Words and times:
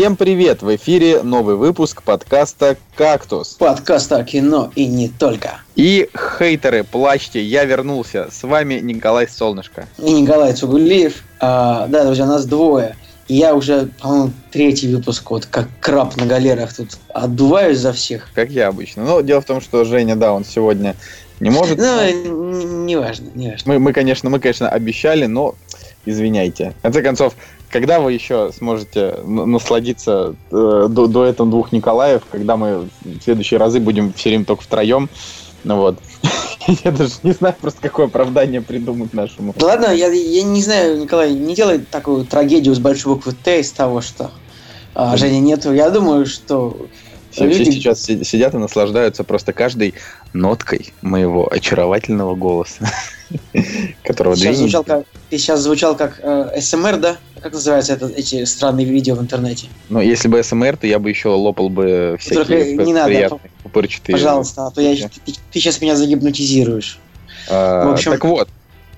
Всем 0.00 0.16
привет! 0.16 0.62
В 0.62 0.74
эфире 0.76 1.22
новый 1.22 1.56
выпуск 1.56 2.02
подкаста 2.02 2.78
«Кактус». 2.96 3.56
Подкаст 3.58 4.10
о 4.12 4.24
кино 4.24 4.72
и 4.74 4.86
не 4.86 5.08
только. 5.08 5.60
И 5.76 6.08
хейтеры, 6.38 6.84
плачьте, 6.84 7.42
я 7.42 7.66
вернулся. 7.66 8.28
С 8.30 8.42
вами 8.42 8.80
Николай 8.80 9.28
Солнышко. 9.28 9.86
И 9.98 10.10
Николай 10.10 10.54
Цугулиев. 10.54 11.22
А, 11.38 11.86
да, 11.88 12.06
друзья, 12.06 12.24
нас 12.24 12.46
двое. 12.46 12.96
Я 13.28 13.54
уже, 13.54 13.90
по-моему, 14.00 14.32
третий 14.50 14.88
выпуск, 14.88 15.30
вот 15.30 15.44
как 15.44 15.68
краб 15.80 16.16
на 16.16 16.24
галерах 16.24 16.74
тут 16.74 16.96
отдуваюсь 17.10 17.76
за 17.76 17.92
всех. 17.92 18.30
Как 18.34 18.48
я 18.48 18.68
обычно. 18.68 19.04
Но 19.04 19.20
дело 19.20 19.42
в 19.42 19.44
том, 19.44 19.60
что 19.60 19.84
Женя, 19.84 20.16
да, 20.16 20.32
он 20.32 20.46
сегодня 20.46 20.96
не 21.40 21.50
может. 21.50 21.76
Ну, 21.76 22.84
неважно, 22.86 23.28
не 23.34 23.44
неважно. 23.44 23.70
Мы, 23.70 23.78
мы, 23.78 23.92
конечно, 23.92 24.30
мы, 24.30 24.40
конечно, 24.40 24.70
обещали, 24.70 25.26
но 25.26 25.56
извиняйте. 26.06 26.72
В 26.78 26.82
конце 26.84 27.02
концов, 27.02 27.34
когда 27.70 28.00
вы 28.00 28.12
еще 28.12 28.50
сможете 28.56 29.16
насладиться 29.24 30.34
э, 30.50 30.88
до, 30.90 31.06
до 31.06 31.24
этого 31.24 31.48
двух 31.48 31.72
Николаев, 31.72 32.22
когда 32.30 32.56
мы 32.56 32.88
в 33.02 33.22
следующие 33.22 33.58
разы 33.58 33.80
будем 33.80 34.12
все 34.12 34.30
время 34.30 34.44
только 34.44 34.62
втроем? 34.64 35.08
Ну 35.64 35.76
вот. 35.76 35.98
Я 36.84 36.90
даже 36.90 37.14
не 37.22 37.32
знаю 37.32 37.54
просто, 37.60 37.80
какое 37.80 38.06
оправдание 38.06 38.60
придумать 38.60 39.14
нашему. 39.14 39.54
Ладно, 39.60 39.86
я, 39.86 40.08
я 40.08 40.42
не 40.42 40.62
знаю, 40.62 41.00
Николай, 41.00 41.32
не 41.32 41.54
делай 41.54 41.78
такую 41.78 42.26
трагедию 42.26 42.74
с 42.74 42.78
большой 42.78 43.14
буквы 43.14 43.32
Т 43.32 43.60
из 43.60 43.72
того, 43.72 44.00
что 44.02 44.30
а, 44.94 45.16
Женя 45.16 45.40
нету. 45.40 45.72
Я 45.72 45.90
думаю, 45.90 46.26
что 46.26 46.76
все, 47.30 47.46
люди... 47.46 47.62
все 47.62 47.72
сейчас 47.72 48.02
сидят 48.02 48.54
и 48.54 48.58
наслаждаются 48.58 49.24
просто 49.24 49.52
каждой 49.52 49.94
ноткой 50.32 50.92
моего 51.00 51.50
очаровательного 51.50 52.34
голоса, 52.34 52.90
которого 54.04 54.36
сейчас 54.36 54.56
звучал 54.56 54.84
как, 54.84 55.04
Ты 55.30 55.38
сейчас 55.38 55.60
звучал 55.60 55.96
как 55.96 56.20
э, 56.22 56.60
СМР, 56.60 56.96
да? 56.96 57.16
Как 57.40 57.52
называются 57.52 57.94
это, 57.94 58.06
эти 58.08 58.44
странные 58.44 58.86
видео 58.86 59.14
в 59.14 59.20
интернете? 59.20 59.68
Ну, 59.88 60.00
если 60.00 60.28
бы 60.28 60.42
СМР, 60.42 60.76
то 60.76 60.86
я 60.86 60.98
бы 60.98 61.08
еще 61.08 61.28
лопал 61.28 61.68
бы 61.68 62.16
всякие 62.18 62.44
Только 62.44 62.84
не 62.84 62.92
надо, 62.92 63.38
Пожалуйста, 64.12 64.66
а 64.66 64.70
то 64.70 64.80
я, 64.80 65.08
ты, 65.08 65.20
ты 65.24 65.60
сейчас 65.60 65.80
меня 65.80 65.96
загипнотизируешь. 65.96 66.98
А, 67.48 67.86
в 67.86 67.92
общем, 67.92 68.12
так 68.12 68.24
вот, 68.24 68.48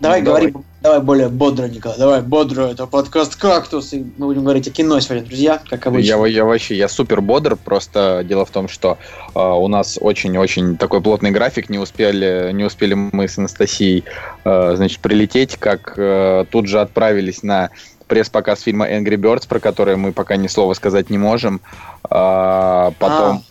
Давай 0.00 0.20
ну, 0.20 0.26
говори, 0.26 0.46
давай. 0.50 0.64
Давай 0.82 1.00
более 1.00 1.28
бодро, 1.28 1.66
Николай, 1.66 1.96
давай 1.96 2.22
бодро, 2.22 2.62
это 2.64 2.86
подкаст 2.86 3.36
«Кактус», 3.36 3.92
и 3.92 4.04
мы 4.18 4.26
будем 4.26 4.42
говорить 4.42 4.66
о 4.66 4.70
кино 4.70 4.98
сегодня, 5.00 5.24
друзья, 5.24 5.62
как 5.70 5.86
обычно. 5.86 6.06
Я, 6.08 6.26
я 6.26 6.44
вообще, 6.44 6.76
я 6.76 6.88
супер 6.88 7.20
бодр, 7.20 7.56
просто 7.56 8.24
дело 8.28 8.44
в 8.44 8.50
том, 8.50 8.68
что 8.68 8.98
э, 9.34 9.40
у 9.40 9.68
нас 9.68 9.96
очень-очень 10.00 10.76
такой 10.76 11.00
плотный 11.00 11.30
график, 11.30 11.70
не 11.70 11.78
успели, 11.78 12.50
не 12.52 12.64
успели 12.64 12.94
мы 12.94 13.28
с 13.28 13.38
Анастасией, 13.38 14.04
э, 14.44 14.72
значит, 14.76 14.98
прилететь, 14.98 15.56
как 15.56 15.94
э, 15.96 16.44
тут 16.50 16.66
же 16.66 16.80
отправились 16.80 17.44
на 17.44 17.70
пресс-показ 18.08 18.62
фильма 18.62 18.90
Angry 18.90 19.16
Birds, 19.16 19.46
про 19.48 19.60
который 19.60 19.96
мы 19.96 20.12
пока 20.12 20.36
ни 20.36 20.48
слова 20.48 20.74
сказать 20.74 21.10
не 21.10 21.16
можем. 21.16 21.60
А, 22.10 22.92
потом... 22.98 23.42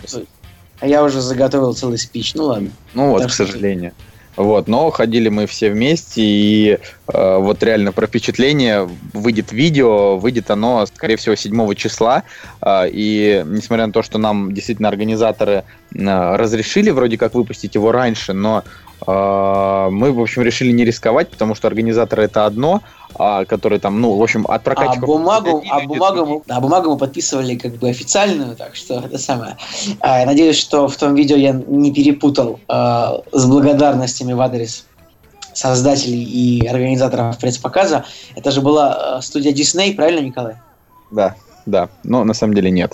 А, 0.81 0.87
я 0.87 1.03
уже 1.03 1.21
заготовил 1.21 1.73
целый 1.73 1.97
спич, 1.97 2.35
ну 2.35 2.45
ладно. 2.45 2.69
Ну 2.93 3.09
вот, 3.09 3.21
так 3.21 3.31
к 3.31 3.33
сожалению. 3.33 3.93
Вот, 4.35 4.67
но 4.67 4.89
ходили 4.91 5.29
мы 5.29 5.45
все 5.45 5.69
вместе, 5.69 6.21
и 6.21 6.71
э, 6.71 6.77
вот 7.13 7.61
реально 7.63 7.91
про 7.91 8.07
впечатление 8.07 8.89
выйдет 9.13 9.51
видео, 9.51 10.17
выйдет 10.17 10.49
оно, 10.51 10.85
скорее 10.85 11.17
всего, 11.17 11.35
7 11.35 11.75
числа. 11.75 12.23
Э, 12.61 12.87
и 12.89 13.43
несмотря 13.45 13.87
на 13.87 13.93
то, 13.93 14.01
что 14.01 14.17
нам 14.17 14.53
действительно 14.53 14.89
организаторы 14.89 15.63
э, 15.93 16.35
разрешили 16.35 16.89
вроде 16.89 17.17
как 17.17 17.33
выпустить 17.33 17.75
его 17.75 17.91
раньше, 17.91 18.33
но 18.33 18.63
э, 19.05 19.89
мы, 19.91 20.11
в 20.11 20.21
общем, 20.21 20.43
решили 20.43 20.71
не 20.71 20.85
рисковать, 20.85 21.29
потому 21.29 21.55
что 21.55 21.67
организаторы 21.67 22.23
это 22.23 22.45
одно, 22.45 22.81
а, 23.15 23.45
который 23.45 23.79
там, 23.79 23.99
ну, 23.99 24.15
в 24.15 24.23
общем, 24.23 24.45
от 24.47 24.63
прокатчиков... 24.63 25.03
А 25.03 25.05
бумагу, 25.05 25.63
а 25.69 25.81
бумагу, 25.81 26.25
мы, 26.25 26.41
а 26.55 26.61
бумагу 26.61 26.91
мы 26.91 26.97
подписывали 26.97 27.55
как 27.55 27.73
бы 27.73 27.89
официальную, 27.89 28.55
так 28.55 28.75
что 28.75 28.99
это 28.99 29.17
самое. 29.17 29.57
А, 29.99 30.21
я 30.21 30.25
надеюсь, 30.25 30.57
что 30.57 30.87
в 30.87 30.95
том 30.95 31.15
видео 31.15 31.35
я 31.35 31.51
не 31.51 31.93
перепутал 31.93 32.59
а, 32.67 33.21
с 33.31 33.45
благодарностями 33.45 34.33
в 34.33 34.41
адрес 34.41 34.85
создателей 35.61 36.23
и 36.23 36.67
организаторов 36.67 37.37
пресс-показа. 37.37 38.03
Это 38.35 38.51
же 38.51 38.61
была 38.61 39.17
а, 39.17 39.21
студия 39.21 39.53
Disney, 39.53 39.95
правильно, 39.95 40.25
Николай? 40.25 40.55
Да, 41.11 41.35
да. 41.65 41.89
Но 42.03 42.23
на 42.23 42.33
самом 42.33 42.55
деле 42.55 42.71
нет. 42.71 42.93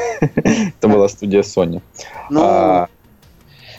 Это 0.20 0.88
была 0.88 1.08
студия 1.08 1.42
Sony. 1.42 1.82
Ну, 2.30 2.42
а, 2.42 2.88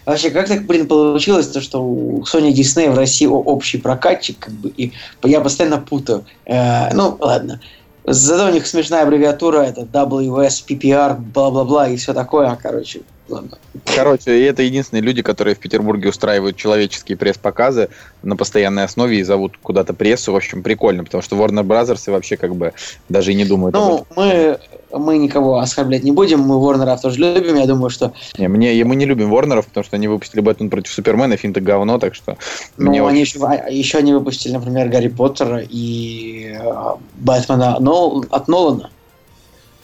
Вообще, 0.06 0.30
как 0.30 0.48
так, 0.48 0.66
блин, 0.66 0.88
получилось, 0.88 1.48
то, 1.48 1.62
что 1.62 1.84
у 1.84 2.24
Sony 2.24 2.52
Disney 2.52 2.90
в 2.90 2.98
России 2.98 3.28
общий 3.28 3.78
прокатчик, 3.78 4.40
как 4.40 4.54
бы, 4.54 4.70
и 4.70 4.92
я 5.24 5.42
постоянно 5.42 5.78
путаю. 5.78 6.26
Э, 6.46 6.94
ну, 6.94 7.16
ладно. 7.20 7.60
Зато 8.06 8.48
у 8.48 8.54
них 8.54 8.66
смешная 8.66 9.04
аббревиатура, 9.04 9.60
это 9.60 9.82
WS, 9.82 10.66
PPR, 10.68 11.16
бла-бла-бла 11.16 11.90
и 11.90 11.98
все 11.98 12.14
такое, 12.14 12.56
короче. 12.56 13.02
Ладно. 13.30 13.58
Короче, 13.96 14.46
это 14.46 14.64
единственные 14.64 15.04
люди, 15.04 15.22
которые 15.22 15.56
в 15.56 15.60
Петербурге 15.60 16.10
устраивают 16.10 16.58
человеческие 16.58 17.18
пресс-показы 17.18 17.90
на 18.24 18.36
постоянной 18.36 18.84
основе 18.84 19.20
и 19.20 19.24
зовут 19.24 19.58
куда-то 19.62 19.94
прессу. 19.94 20.34
В 20.34 20.36
общем, 20.36 20.64
прикольно, 20.64 21.04
потому 21.04 21.22
что 21.22 21.36
Warner 21.36 21.64
Brothers 21.64 22.04
и 22.08 22.12
вообще 22.12 22.38
как 22.38 22.56
бы 22.56 22.74
даже 23.08 23.32
и 23.32 23.36
не 23.36 23.46
думают 23.46 23.76
ну, 23.76 24.06
мы, 24.16 24.60
мы 24.92 25.18
никого 25.18 25.60
оскорблять 25.60 26.04
не 26.04 26.12
будем, 26.12 26.40
мы 26.42 26.60
Ворнеров 26.60 27.02
тоже 27.02 27.20
любим, 27.20 27.56
я 27.56 27.66
думаю, 27.66 27.90
что... 27.90 28.14
Не, 28.38 28.48
мне, 28.48 28.84
мы 28.84 28.96
не 28.96 29.06
любим 29.06 29.30
Ворнеров, 29.30 29.68
потому 29.68 29.84
что 29.84 29.96
они 29.96 30.08
выпустили 30.08 30.42
Бэтмен 30.42 30.70
против 30.70 30.92
Супермена, 30.92 31.38
фильм-то 31.38 31.62
говно, 31.62 32.00
так 32.00 32.16
что... 32.16 32.38
Ну, 32.78 32.90
мне 32.90 33.02
они 33.06 33.22
очень... 33.22 33.42
еще, 33.42 33.64
еще 33.70 33.98
они 34.00 34.14
выпустили, 34.14 34.54
например, 34.54 34.90
Гарри 34.90 35.10
Поттера 35.10 35.62
и 35.62 36.54
э, 36.54 36.96
Бэтмена 37.16 37.78
но, 37.80 38.24
от 38.30 38.48
Нолана. 38.48 38.90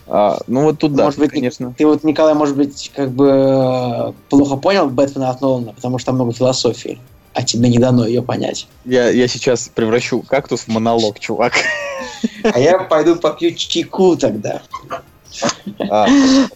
А, 0.08 0.40
ну 0.48 0.64
вот 0.64 0.80
тут 0.80 0.92
может 0.92 1.18
да, 1.18 1.24
быть, 1.24 1.32
конечно. 1.32 1.74
Ты 1.78 1.86
вот, 1.86 2.04
Николай, 2.04 2.34
может 2.34 2.56
быть, 2.56 2.92
как 2.96 3.10
бы 3.12 3.28
э, 3.28 4.14
плохо 4.30 4.56
понял 4.58 4.90
Бэтмена 4.90 5.30
от 5.30 5.42
Нолана, 5.42 5.74
потому 5.74 5.98
что 5.98 6.08
там 6.08 6.16
много 6.16 6.32
философии, 6.32 7.00
а 7.34 7.44
тебе 7.44 7.70
не 7.70 7.80
дано 7.80 8.06
ее 8.06 8.22
понять. 8.22 8.68
Я, 8.86 9.10
я 9.10 9.28
сейчас 9.28 9.70
превращу 9.74 10.22
кактус 10.22 10.62
в 10.62 10.68
монолог, 10.68 11.20
чувак. 11.20 11.54
А 12.44 12.60
я 12.60 12.78
пойду 12.80 13.16
попью 13.16 13.56
чайку 13.56 14.16
тогда. 14.16 14.62
А, 15.90 16.08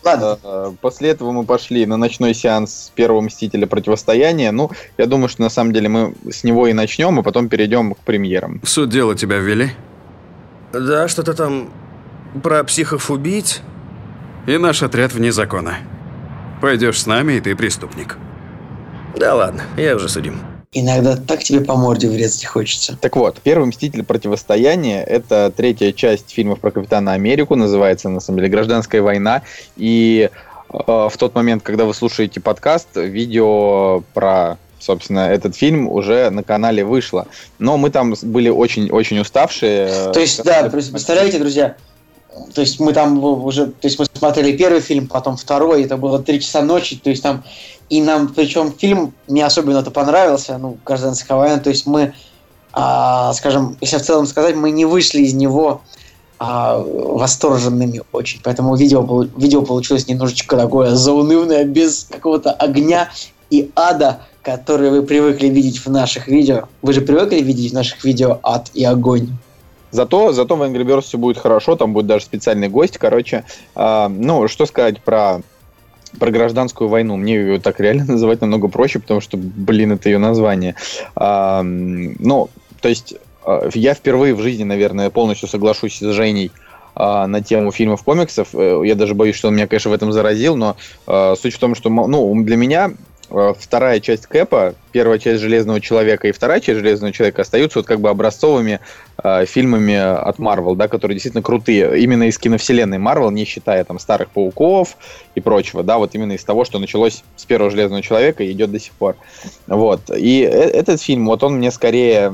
Ладно. 0.03 0.75
После 0.81 1.09
этого 1.09 1.31
мы 1.31 1.43
пошли 1.43 1.85
на 1.85 1.97
ночной 1.97 2.33
сеанс 2.33 2.91
первого 2.95 3.21
Мстителя 3.21 3.67
Противостояния. 3.67 4.51
Ну, 4.51 4.71
я 4.97 5.05
думаю, 5.05 5.29
что 5.29 5.41
на 5.41 5.49
самом 5.49 5.73
деле 5.73 5.89
мы 5.89 6.13
с 6.31 6.43
него 6.43 6.67
и 6.67 6.73
начнем, 6.73 7.19
а 7.19 7.23
потом 7.23 7.49
перейдем 7.49 7.93
к 7.93 7.99
премьерам. 7.99 8.61
Суд 8.63 8.89
дела 8.89 9.15
тебя 9.15 9.37
ввели? 9.37 9.71
Да, 10.71 11.07
что-то 11.07 11.33
там 11.33 11.71
про 12.43 12.63
психов-убийц? 12.63 13.61
И 14.47 14.57
наш 14.57 14.83
отряд 14.83 15.13
вне 15.13 15.31
закона. 15.31 15.77
Пойдешь 16.61 17.01
с 17.01 17.05
нами, 17.05 17.33
и 17.33 17.41
ты 17.41 17.55
преступник. 17.55 18.17
Да 19.15 19.35
ладно, 19.35 19.63
я 19.77 19.95
уже 19.95 20.09
судим. 20.09 20.39
Иногда 20.71 21.15
так 21.15 21.43
тебе 21.43 21.61
по 21.61 21.75
морде 21.75 22.07
врезать 22.07 22.45
хочется. 22.45 22.95
Так 22.99 23.15
вот, 23.15 23.39
первый 23.41 23.65
«Мститель. 23.65 24.03
Противостояние»— 24.03 25.03
это 25.07 25.51
третья 25.55 25.91
часть 25.91 26.29
фильмов 26.29 26.59
про 26.59 26.69
Капитана 26.69 27.13
Америку, 27.13 27.55
называется, 27.55 28.07
на 28.09 28.19
самом 28.19 28.39
деле, 28.39 28.49
«Гражданская 28.49 29.01
война». 29.01 29.41
И 29.77 30.29
э, 30.71 30.77
в 30.77 31.13
тот 31.17 31.33
момент, 31.33 31.63
когда 31.63 31.85
вы 31.85 31.95
слушаете 31.95 32.39
подкаст, 32.39 32.89
видео 32.95 34.03
про 34.13 34.57
собственно, 34.79 35.29
этот 35.29 35.55
фильм 35.55 35.89
уже 35.89 36.29
на 36.29 36.41
канале 36.41 36.85
вышло. 36.85 37.27
Но 37.57 37.77
мы 37.77 37.89
там 37.89 38.13
были 38.21 38.49
очень-очень 38.49 39.19
уставшие. 39.19 40.11
То 40.13 40.19
есть, 40.19 40.41
да, 40.43 40.69
представляете, 40.69 41.37
друзья, 41.37 41.75
то 42.53 42.61
есть 42.61 42.79
мы 42.79 42.93
там 42.93 43.23
уже, 43.23 43.67
то 43.67 43.87
есть 43.87 43.99
мы 43.99 44.05
смотрели 44.05 44.55
первый 44.55 44.81
фильм, 44.81 45.07
потом 45.07 45.37
второй, 45.37 45.83
это 45.83 45.97
было 45.97 46.19
три 46.19 46.39
часа 46.39 46.61
ночи, 46.61 46.95
то 46.95 47.09
есть 47.09 47.23
там, 47.23 47.43
и 47.89 48.01
нам, 48.01 48.29
причем 48.29 48.71
фильм 48.71 49.13
не 49.27 49.41
особенно 49.41 49.79
это 49.79 49.91
понравился, 49.91 50.57
ну, 50.57 50.77
гражданская 50.85 51.37
война, 51.37 51.57
то 51.59 51.69
есть 51.69 51.85
мы, 51.85 52.13
а, 52.71 53.33
скажем, 53.33 53.77
если 53.81 53.97
в 53.97 54.03
целом 54.03 54.25
сказать, 54.25 54.55
мы 54.55 54.71
не 54.71 54.85
вышли 54.85 55.21
из 55.21 55.33
него 55.33 55.81
а, 56.37 56.77
восторженными 56.79 58.01
очень, 58.11 58.39
поэтому 58.43 58.75
видео, 58.75 59.03
видео 59.35 59.63
получилось 59.63 60.07
немножечко 60.07 60.55
такое 60.55 60.95
заунывное, 60.95 61.65
без 61.65 62.05
какого-то 62.05 62.51
огня 62.51 63.09
и 63.49 63.71
ада, 63.75 64.21
которые 64.43 64.91
вы 64.91 65.03
привыкли 65.03 65.47
видеть 65.47 65.85
в 65.85 65.89
наших 65.89 66.27
видео. 66.27 66.67
Вы 66.81 66.93
же 66.93 67.01
привыкли 67.01 67.41
видеть 67.41 67.71
в 67.71 67.73
наших 67.73 68.03
видео 68.03 68.39
ад 68.43 68.69
и 68.73 68.83
огонь. 68.83 69.29
Зато, 69.91 70.33
зато 70.33 70.55
в 70.55 70.63
Angry 70.63 70.83
Birds 70.83 71.01
все 71.01 71.17
будет 71.17 71.37
хорошо, 71.37 71.75
там 71.75 71.93
будет 71.93 72.05
даже 72.05 72.25
специальный 72.25 72.69
гость, 72.69 72.97
короче. 72.97 73.43
Э, 73.75 74.07
ну, 74.07 74.47
что 74.47 74.65
сказать 74.65 75.01
про 75.01 75.41
про 76.17 76.31
гражданскую 76.31 76.89
войну. 76.89 77.17
Мне 77.17 77.35
ее 77.35 77.59
так 77.59 77.79
реально 77.79 78.05
называть 78.07 78.41
намного 78.41 78.67
проще, 78.67 78.99
потому 78.99 79.21
что, 79.21 79.37
блин, 79.37 79.91
это 79.91 80.09
ее 80.09 80.17
название. 80.17 80.75
А, 81.15 81.61
ну, 81.63 82.49
то 82.81 82.89
есть, 82.89 83.15
а, 83.45 83.69
я 83.73 83.93
впервые 83.93 84.33
в 84.33 84.41
жизни, 84.41 84.63
наверное, 84.63 85.09
полностью 85.09 85.47
соглашусь 85.47 85.99
с 85.99 86.11
Женей 86.11 86.51
а, 86.95 87.27
на 87.27 87.41
тему 87.41 87.71
фильмов 87.71 88.03
комиксов. 88.03 88.49
Э, 88.53 88.81
я 88.83 88.95
даже 88.95 89.13
боюсь, 89.13 89.35
что 89.35 89.49
он 89.49 89.55
меня, 89.55 89.67
конечно, 89.67 89.91
в 89.91 89.93
этом 89.93 90.11
заразил, 90.11 90.55
но 90.55 90.75
а, 91.07 91.35
суть 91.35 91.53
в 91.53 91.59
том, 91.59 91.75
что, 91.75 91.89
ну, 91.89 92.43
для 92.43 92.55
меня 92.55 92.91
вторая 93.29 93.99
часть 93.99 94.25
Кэпа, 94.25 94.73
первая 94.91 95.19
часть 95.19 95.41
Железного 95.41 95.79
Человека 95.79 96.27
и 96.27 96.31
вторая 96.31 96.59
часть 96.59 96.79
Железного 96.79 97.13
Человека 97.13 97.43
остаются 97.43 97.79
вот 97.79 97.85
как 97.85 97.99
бы 97.99 98.09
образцовыми 98.09 98.79
э, 99.23 99.45
фильмами 99.45 99.95
от 99.95 100.39
Марвел, 100.39 100.75
да, 100.75 100.87
которые 100.87 101.15
действительно 101.15 101.43
крутые. 101.43 101.99
Именно 101.99 102.23
из 102.23 102.37
киновселенной 102.37 102.97
Марвел, 102.97 103.31
не 103.31 103.45
считая 103.45 103.83
там 103.83 103.99
старых 103.99 104.29
Пауков 104.29 104.97
и 105.35 105.41
прочего, 105.41 105.83
да, 105.83 105.97
вот 105.97 106.15
именно 106.15 106.33
из 106.33 106.43
того, 106.43 106.65
что 106.65 106.79
началось 106.79 107.23
с 107.35 107.45
первого 107.45 107.69
Железного 107.69 108.01
Человека 108.01 108.43
и 108.43 108.51
идет 108.51 108.71
до 108.71 108.79
сих 108.79 108.93
пор. 108.93 109.15
Вот. 109.67 110.01
И 110.15 110.41
э, 110.41 110.47
этот 110.47 111.01
фильм, 111.01 111.25
вот 111.27 111.43
он 111.43 111.57
мне 111.57 111.71
скорее, 111.71 112.33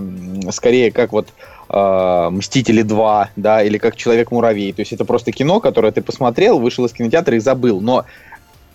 скорее 0.51 0.91
как 0.91 1.11
вот 1.11 1.27
э, 1.69 2.29
Мстители 2.31 2.81
2, 2.81 3.29
да, 3.35 3.63
или 3.63 3.77
как 3.77 3.95
Человек-муравей. 3.95 4.71
То 4.73 4.81
есть 4.81 4.93
это 4.93 5.05
просто 5.05 5.31
кино, 5.31 5.59
которое 5.59 5.91
ты 5.91 6.01
посмотрел, 6.01 6.59
вышел 6.59 6.85
из 6.85 6.93
кинотеатра 6.93 7.35
и 7.35 7.39
забыл. 7.39 7.81
Но 7.81 8.05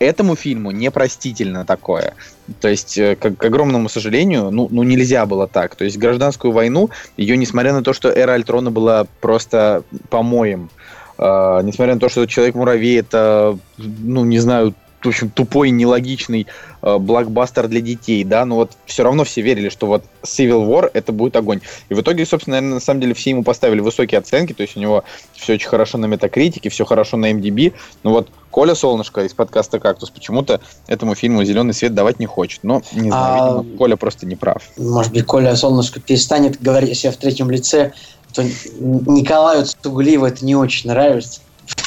этому 0.00 0.34
фильму 0.34 0.72
непростительно 0.72 1.64
такое. 1.64 2.14
То 2.60 2.68
есть, 2.68 2.98
э, 2.98 3.14
к, 3.14 3.36
к 3.36 3.44
огромному 3.44 3.88
сожалению, 3.88 4.50
ну, 4.50 4.66
ну 4.70 4.82
нельзя 4.82 5.26
было 5.26 5.46
так. 5.46 5.76
То 5.76 5.84
есть 5.84 5.98
гражданскую 5.98 6.52
войну, 6.52 6.90
ее, 7.16 7.36
несмотря 7.36 7.72
на 7.72 7.84
то, 7.84 7.92
что 7.92 8.08
эра 8.08 8.32
Альтрона 8.32 8.70
была 8.70 9.06
просто 9.20 9.84
помоем, 10.08 10.70
э, 11.18 11.60
несмотря 11.62 11.94
на 11.94 12.00
то, 12.00 12.08
что 12.08 12.26
Человек-муравей 12.26 12.98
это, 12.98 13.58
ну, 13.76 14.24
не 14.24 14.38
знаю, 14.38 14.74
в 15.02 15.08
общем, 15.08 15.30
тупой, 15.30 15.70
нелогичный 15.70 16.46
э, 16.82 16.98
блокбастер 16.98 17.68
для 17.68 17.80
детей, 17.80 18.24
да, 18.24 18.44
но 18.44 18.56
вот 18.56 18.72
все 18.86 19.02
равно 19.02 19.24
все 19.24 19.40
верили, 19.40 19.68
что 19.68 19.86
вот 19.86 20.04
Civil 20.22 20.68
War 20.68 20.90
это 20.92 21.12
будет 21.12 21.36
огонь. 21.36 21.60
И 21.88 21.94
в 21.94 22.00
итоге, 22.00 22.26
собственно, 22.26 22.56
наверное, 22.56 22.74
на 22.74 22.80
самом 22.80 23.00
деле 23.00 23.14
все 23.14 23.30
ему 23.30 23.42
поставили 23.42 23.80
высокие 23.80 24.18
оценки, 24.18 24.52
то 24.52 24.62
есть 24.62 24.76
у 24.76 24.80
него 24.80 25.04
все 25.34 25.54
очень 25.54 25.68
хорошо 25.68 25.98
на 25.98 26.06
метакритике, 26.06 26.68
все 26.68 26.84
хорошо 26.84 27.16
на 27.16 27.32
MDB, 27.32 27.72
но 28.02 28.10
вот 28.10 28.28
Коля 28.50 28.74
Солнышко 28.74 29.22
из 29.22 29.32
подкаста 29.32 29.78
«Кактус» 29.78 30.10
почему-то 30.10 30.60
этому 30.88 31.14
фильму 31.14 31.44
зеленый 31.44 31.72
свет 31.72 31.94
давать 31.94 32.18
не 32.18 32.26
хочет. 32.26 32.64
Но, 32.64 32.82
не 32.92 33.10
знаю, 33.10 33.42
а, 33.42 33.62
видимо, 33.62 33.78
Коля 33.78 33.96
просто 33.96 34.26
не 34.26 34.36
прав. 34.36 34.62
Может 34.76 35.12
быть, 35.12 35.24
Коля 35.24 35.54
Солнышко 35.54 36.00
перестанет 36.00 36.60
говорить 36.60 36.90
о 36.90 36.94
себе 36.94 37.12
в 37.12 37.16
третьем 37.16 37.50
лице, 37.50 37.92
то 38.32 38.42
Николаю 38.42 39.64
Цугулиеву 39.64 40.26
это 40.26 40.44
не 40.44 40.56
очень 40.56 40.90
нравится. 40.90 41.40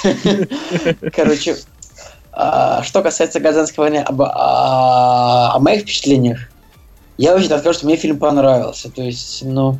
Короче, 1.13 1.57
что 2.36 3.02
касается 3.04 3.40
гражданской 3.40 3.84
войны, 3.84 3.98
об, 3.98 4.22
о, 4.22 5.56
о 5.56 5.60
моих 5.60 5.82
впечатлениях, 5.82 6.40
я 7.18 7.36
очень 7.36 7.48
скажу, 7.48 7.74
что 7.74 7.86
мне 7.86 7.96
фильм 7.96 8.18
понравился. 8.18 8.90
То 8.90 9.04
есть, 9.04 9.44
ну, 9.44 9.78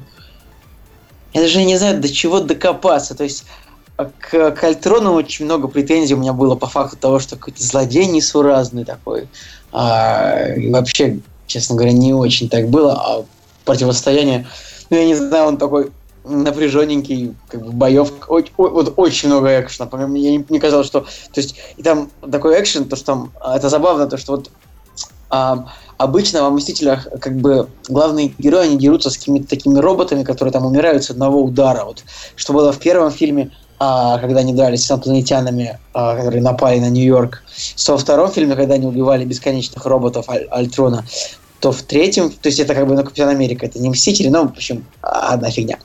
я 1.34 1.42
даже 1.42 1.64
не 1.64 1.78
знаю, 1.78 2.00
до 2.00 2.10
чего 2.10 2.40
докопаться. 2.40 3.16
То 3.16 3.24
есть, 3.24 3.46
к, 3.98 4.52
к 4.52 4.64
Альтрону 4.64 5.14
очень 5.14 5.46
много 5.46 5.68
претензий 5.68 6.14
у 6.14 6.18
меня 6.18 6.34
было 6.34 6.56
по 6.56 6.68
факту 6.68 6.98
того, 6.98 7.20
что 7.20 7.36
какой-то 7.36 7.64
злодей 7.64 8.06
несуразный 8.06 8.86
такой. 8.86 9.28
А, 9.72 10.54
и 10.56 10.72
вообще, 10.72 11.20
честно 11.48 11.76
говоря, 11.76 11.92
не 11.92 12.14
очень 12.14 12.50
так 12.50 12.70
было. 12.70 12.94
А 12.94 13.26
противостояние, 13.66 14.48
ну, 14.90 14.98
я 14.98 15.06
не 15.06 15.16
знаю, 15.16 15.48
он 15.48 15.58
такой 15.58 15.92
напряженненький, 16.24 17.36
как 17.48 17.62
бы 17.62 17.72
боев, 17.72 18.12
очень, 18.28 18.54
вот 18.58 18.94
очень 18.98 19.30
много 19.30 19.60
экшена. 19.60 19.90
Мне 20.08 20.38
не, 20.38 20.46
не 20.50 20.60
казалось, 20.60 20.88
что, 20.88 21.02
то 21.02 21.42
есть 21.42 21.56
и 21.78 21.84
там 21.84 22.12
такой 22.31 22.60
экшен, 22.60 22.88
то 22.88 22.96
что 22.96 23.06
там 23.06 23.34
а, 23.42 23.58
это 23.58 23.70
забавно, 23.70 24.08
то 24.08 24.18
что 24.18 24.34
вот 24.34 24.50
а, 25.30 25.66
обычно 25.98 26.50
в 26.50 26.54
Мстителях 26.54 27.08
как 27.20 27.36
бы 27.38 27.68
главные 27.90 28.28
герои 28.38 28.68
они 28.68 28.78
дерутся 28.78 29.10
с 29.10 29.18
какими-то 29.18 29.48
такими 29.48 29.80
роботами, 29.80 30.24
которые 30.24 30.54
там 30.54 30.66
умирают 30.66 31.04
с 31.04 31.10
одного 31.10 31.44
удара. 31.44 31.86
Вот 31.86 32.04
что 32.36 32.54
было 32.54 32.72
в 32.72 32.80
первом 32.80 33.12
фильме, 33.12 33.52
а, 33.80 34.18
когда 34.19 34.42
они 34.42 34.54
дрались 34.54 34.86
с 34.86 34.92
инопланетянами, 34.92 35.80
а, 35.94 36.16
которые 36.16 36.42
напали 36.42 36.80
на 36.80 36.90
Нью-Йорк, 36.90 37.44
что 37.76 37.94
во 37.94 37.98
втором 37.98 38.31
фильме, 38.31 38.56
когда 38.56 38.76
они 38.76 38.86
убивали 38.86 39.26
бесконечных 39.26 39.86
роботов 39.86 40.30
Аль- 40.30 40.48
Альтрона, 40.52 41.06
то 41.63 41.71
в 41.71 41.81
третьем, 41.81 42.30
то 42.30 42.50
есть 42.50 42.60
это 42.60 42.75
как 42.75 42.86
бы, 42.86 42.94
ну, 42.94 43.06
Капитан 43.06 43.30
Америка, 43.30 43.65
это 43.65 43.80
не 43.80 43.89
Мстители, 43.89 44.27
но, 44.27 44.50
в 44.50 44.51
общем, 44.51 44.83
одна 45.00 45.50
фигня. 45.50 45.80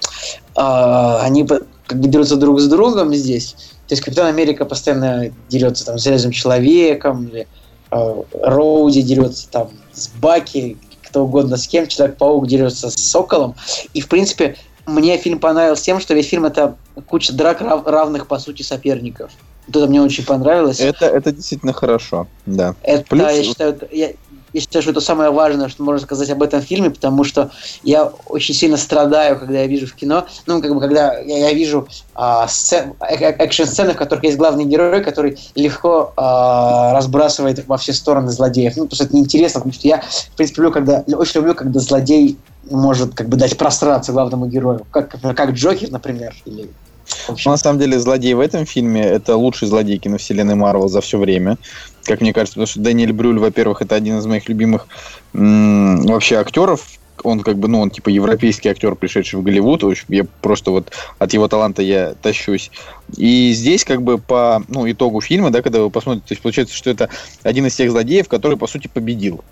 А, 0.56 1.20
они 1.22 1.46
как 1.46 2.00
бы 2.00 2.08
дерутся 2.08 2.34
друг 2.34 2.58
с 2.58 2.66
другом 2.66 3.14
здесь. 3.14 3.52
То 3.86 3.92
есть 3.92 4.02
Капитан 4.02 4.26
Америка 4.26 4.64
постоянно 4.64 5.32
дерется 5.48 5.86
там 5.86 5.96
с 5.96 6.02
Железным 6.02 6.32
Человеком, 6.32 7.28
или 7.28 7.46
э, 7.92 8.22
Роуди 8.42 9.02
дерется 9.02 9.48
там 9.50 9.70
с 9.92 10.08
Баки, 10.08 10.78
кто 11.04 11.22
угодно 11.22 11.56
с 11.56 11.68
кем, 11.68 11.86
Человек-паук 11.86 12.48
дерется 12.48 12.90
с 12.90 12.96
Соколом. 12.96 13.54
И, 13.94 14.00
в 14.00 14.08
принципе, 14.08 14.56
мне 14.84 15.16
фильм 15.16 15.38
понравился 15.38 15.84
тем, 15.84 16.00
что 16.00 16.12
весь 16.12 16.26
фильм 16.26 16.44
это 16.44 16.74
куча 17.06 17.32
драк 17.32 17.60
рав- 17.60 17.86
равных, 17.86 18.26
по 18.26 18.40
сути, 18.40 18.62
соперников. 18.62 19.30
Вот 19.68 19.76
это 19.76 19.86
мне 19.86 20.02
очень 20.02 20.24
понравилось. 20.24 20.80
Это, 20.80 21.06
это 21.06 21.30
действительно 21.30 21.72
хорошо, 21.72 22.26
да. 22.46 22.74
Это, 22.82 23.04
Плюс... 23.04 23.30
я 23.30 23.44
считаю, 23.44 23.78
я, 23.92 24.10
я 24.52 24.60
считаю, 24.60 24.82
что 24.82 24.92
это 24.92 25.00
самое 25.00 25.30
важное, 25.30 25.68
что 25.68 25.82
можно 25.82 26.04
сказать 26.04 26.30
об 26.30 26.42
этом 26.42 26.60
фильме, 26.60 26.90
потому 26.90 27.24
что 27.24 27.50
я 27.82 28.12
очень 28.26 28.54
сильно 28.54 28.76
страдаю, 28.76 29.38
когда 29.38 29.60
я 29.60 29.66
вижу 29.66 29.86
в 29.86 29.94
кино, 29.94 30.26
ну, 30.46 30.60
как 30.60 30.74
бы, 30.74 30.80
когда 30.80 31.18
я, 31.18 31.48
я 31.48 31.52
вижу 31.52 31.88
а, 32.14 32.48
сцен, 32.48 32.94
э, 33.00 33.14
э, 33.14 33.36
экшн-сцены, 33.38 33.94
в 33.94 33.96
которых 33.96 34.24
есть 34.24 34.36
главный 34.36 34.64
герой, 34.64 35.02
который 35.02 35.38
легко 35.54 36.12
а, 36.16 36.92
разбрасывает 36.94 37.66
во 37.66 37.76
все 37.76 37.92
стороны 37.92 38.30
злодеев. 38.30 38.76
Ну, 38.76 38.84
потому 38.84 38.96
что 38.96 39.04
это 39.04 39.16
неинтересно, 39.16 39.60
потому 39.60 39.74
что 39.74 39.88
я, 39.88 40.00
в 40.00 40.36
принципе, 40.36 40.62
люблю, 40.62 40.72
когда, 40.72 41.04
очень 41.16 41.40
люблю, 41.40 41.54
когда 41.54 41.80
злодей 41.80 42.38
может 42.70 43.14
как 43.14 43.28
бы 43.28 43.36
дать 43.36 43.56
простраться 43.56 44.12
главному 44.12 44.46
герою, 44.46 44.86
как, 44.90 45.14
как 45.20 45.50
Джокер, 45.50 45.90
например, 45.90 46.34
или 46.44 46.68
ну, 47.28 47.36
на 47.46 47.56
самом 47.56 47.78
деле, 47.78 47.98
злодей 47.98 48.34
в 48.34 48.40
этом 48.40 48.66
фильме 48.66 49.02
это 49.02 49.36
лучший 49.36 49.68
злодей 49.68 49.98
киновселенной 49.98 50.54
Марвел 50.54 50.88
за 50.88 51.00
все 51.00 51.18
время. 51.18 51.56
Как 52.08 52.22
мне 52.22 52.32
кажется, 52.32 52.54
потому 52.54 52.66
что 52.66 52.80
Дэниэль 52.80 53.12
Брюль, 53.12 53.38
во-первых, 53.38 53.82
это 53.82 53.94
один 53.94 54.16
из 54.16 54.24
моих 54.24 54.48
любимых 54.48 54.88
вообще 55.34 56.36
актеров. 56.36 56.86
Он 57.22 57.40
как 57.40 57.58
бы, 57.58 57.68
ну, 57.68 57.80
он 57.80 57.90
типа 57.90 58.08
европейский 58.08 58.70
актер, 58.70 58.94
пришедший 58.94 59.38
в 59.38 59.42
Голливуд. 59.42 59.82
В 59.82 59.88
общем, 59.88 60.06
я 60.08 60.24
просто 60.40 60.70
вот 60.70 60.90
от 61.18 61.32
его 61.34 61.48
таланта 61.48 61.82
я 61.82 62.14
тащусь. 62.22 62.70
И 63.16 63.52
здесь 63.52 63.84
как 63.84 64.02
бы 64.02 64.16
по 64.16 64.62
ну, 64.68 64.90
итогу 64.90 65.20
фильма, 65.20 65.50
да, 65.50 65.60
когда 65.60 65.82
вы 65.82 65.90
посмотрите, 65.90 66.28
то 66.28 66.32
есть 66.32 66.42
получается, 66.42 66.74
что 66.74 66.88
это 66.88 67.10
один 67.42 67.66
из 67.66 67.74
тех 67.74 67.90
злодеев, 67.90 68.26
который, 68.26 68.56
по 68.56 68.66
сути, 68.66 68.88
победил. 68.88 69.44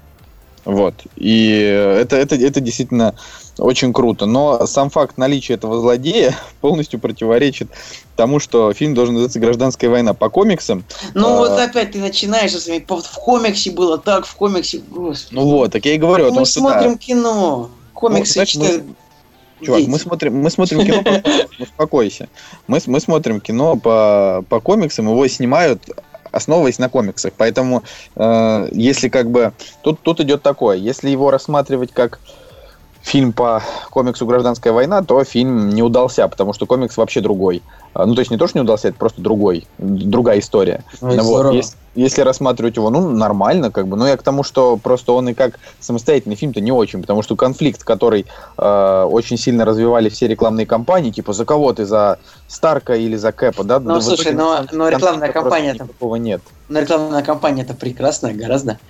Вот. 0.66 0.94
И 1.14 1.48
это, 1.48 2.16
это, 2.16 2.34
это 2.34 2.60
действительно 2.60 3.14
очень 3.56 3.92
круто. 3.92 4.26
Но 4.26 4.66
сам 4.66 4.90
факт 4.90 5.16
наличия 5.16 5.54
этого 5.54 5.80
злодея 5.80 6.36
полностью 6.60 6.98
противоречит 6.98 7.68
тому, 8.16 8.40
что 8.40 8.72
фильм 8.72 8.94
должен 8.94 9.14
называться 9.14 9.38
«Гражданская 9.38 9.88
война» 9.88 10.12
по 10.12 10.28
комиксам. 10.28 10.84
Ну 11.14 11.28
а... 11.28 11.36
вот 11.36 11.50
опять 11.52 11.92
ты 11.92 12.00
начинаешь 12.00 12.52
с 12.52 12.66
вами, 12.66 12.84
в 12.86 13.14
комиксе 13.14 13.70
было 13.70 13.96
так, 13.96 14.26
в 14.26 14.34
комиксе... 14.34 14.78
Господи. 14.78 15.34
Ну 15.34 15.44
вот, 15.44 15.72
так 15.72 15.84
я 15.86 15.94
и 15.94 15.98
говорю. 15.98 16.30
Мы 16.30 16.34
том, 16.34 16.44
смотрим 16.44 16.90
что, 16.92 16.98
кино. 16.98 17.70
Комиксы 17.94 18.40
ну, 18.40 18.44
читают... 18.46 18.84
Чувак, 19.62 19.86
мы 19.86 19.98
смотрим, 19.98 20.42
мы 20.42 20.50
смотрим 20.50 20.84
кино 20.84 21.02
по 21.02 21.22
успокойся. 21.62 22.28
Мы, 22.66 22.80
мы 22.86 23.00
смотрим 23.00 23.40
кино 23.40 23.76
по, 23.76 24.44
по 24.48 24.60
комиксам, 24.60 25.08
его 25.08 25.26
снимают 25.28 25.82
основываясь 26.32 26.78
на 26.78 26.88
комиксах. 26.88 27.32
Поэтому, 27.36 27.82
э, 28.16 28.68
если 28.72 29.08
как 29.08 29.30
бы... 29.30 29.52
Тут, 29.82 30.00
тут 30.02 30.20
идет 30.20 30.42
такое. 30.42 30.76
Если 30.76 31.10
его 31.10 31.30
рассматривать 31.30 31.92
как 31.92 32.20
фильм 33.06 33.32
по 33.32 33.62
комиксу 33.90 34.26
«Гражданская 34.26 34.72
война», 34.72 35.00
то 35.00 35.22
фильм 35.22 35.70
не 35.70 35.82
удался, 35.82 36.26
потому 36.26 36.52
что 36.52 36.66
комикс 36.66 36.96
вообще 36.96 37.20
другой. 37.20 37.62
А, 37.94 38.04
ну, 38.04 38.14
то 38.16 38.20
есть 38.20 38.32
не 38.32 38.36
то, 38.36 38.48
что 38.48 38.58
не 38.58 38.62
удался, 38.62 38.88
это 38.88 38.98
просто 38.98 39.20
другой, 39.20 39.68
другая 39.78 40.40
история. 40.40 40.82
Ну, 41.00 41.22
вот. 41.22 41.54
если, 41.54 41.76
если 41.94 42.22
рассматривать 42.22 42.76
его, 42.76 42.90
ну, 42.90 43.08
нормально, 43.08 43.70
как 43.70 43.86
бы. 43.86 43.96
Но 43.96 44.08
я 44.08 44.16
к 44.16 44.24
тому, 44.24 44.42
что 44.42 44.76
просто 44.76 45.12
он 45.12 45.28
и 45.28 45.34
как 45.34 45.60
самостоятельный 45.78 46.34
фильм-то 46.34 46.60
не 46.60 46.72
очень, 46.72 47.00
потому 47.00 47.22
что 47.22 47.36
конфликт, 47.36 47.84
который 47.84 48.26
э, 48.58 49.08
очень 49.08 49.38
сильно 49.38 49.64
развивали 49.64 50.08
все 50.08 50.26
рекламные 50.26 50.66
кампании, 50.66 51.12
типа 51.12 51.32
за 51.32 51.44
кого 51.44 51.72
ты, 51.72 51.86
за 51.86 52.18
Старка 52.48 52.96
или 52.96 53.14
за 53.14 53.30
Кэпа, 53.30 53.62
да? 53.62 53.78
Ну, 53.78 54.00
слушай, 54.00 54.32
но, 54.32 54.66
но 54.72 54.88
рекламная 54.88 55.30
кампания 55.30 55.74
там... 55.74 55.86
Такого 55.86 56.16
нет. 56.16 56.42
Но 56.68 56.80
рекламная 56.80 57.22
кампания 57.22 57.62
это 57.62 57.74
прекрасная, 57.74 58.34
гораздо. 58.34 58.80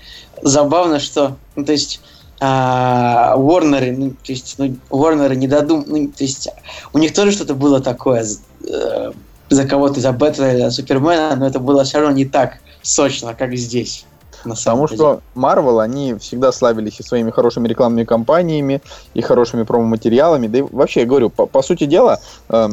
Забавно, 0.40 1.00
что... 1.00 1.36
Ну, 1.54 1.66
то 1.66 1.72
есть 1.72 2.00
а, 2.40 3.34
Warner, 3.36 3.92
ну, 3.96 4.10
то 4.10 4.32
есть, 4.32 4.56
ну, 4.58 4.76
Warner 4.90 5.34
не 5.34 5.48
додум, 5.48 5.84
ну, 5.86 6.08
то 6.08 6.24
есть, 6.24 6.48
у 6.92 6.98
них 6.98 7.14
тоже 7.14 7.32
что-то 7.32 7.54
было 7.54 7.80
такое 7.80 8.26
э, 8.68 9.12
за 9.48 9.68
кого-то, 9.68 10.00
за 10.00 10.12
Бэтмена, 10.12 10.58
за 10.58 10.70
Супермена, 10.70 11.36
но 11.36 11.46
это 11.46 11.60
было 11.60 11.84
все 11.84 11.98
равно 11.98 12.14
не 12.14 12.24
так 12.24 12.58
сочно, 12.82 13.34
как 13.34 13.56
здесь. 13.56 14.04
Потому 14.44 14.86
что 14.86 15.22
Marvel, 15.34 15.82
они 15.82 16.14
всегда 16.14 16.52
славились 16.52 17.00
и 17.00 17.02
своими 17.02 17.30
хорошими 17.30 17.66
рекламными 17.66 18.04
кампаниями, 18.04 18.80
и 19.14 19.22
хорошими 19.22 19.64
промо-материалами. 19.64 20.46
Да 20.46 20.58
и 20.58 20.62
вообще, 20.62 21.00
я 21.00 21.06
говорю, 21.06 21.30
по, 21.30 21.46
по 21.46 21.62
сути 21.62 21.84
дела, 21.84 22.20
э, 22.48 22.68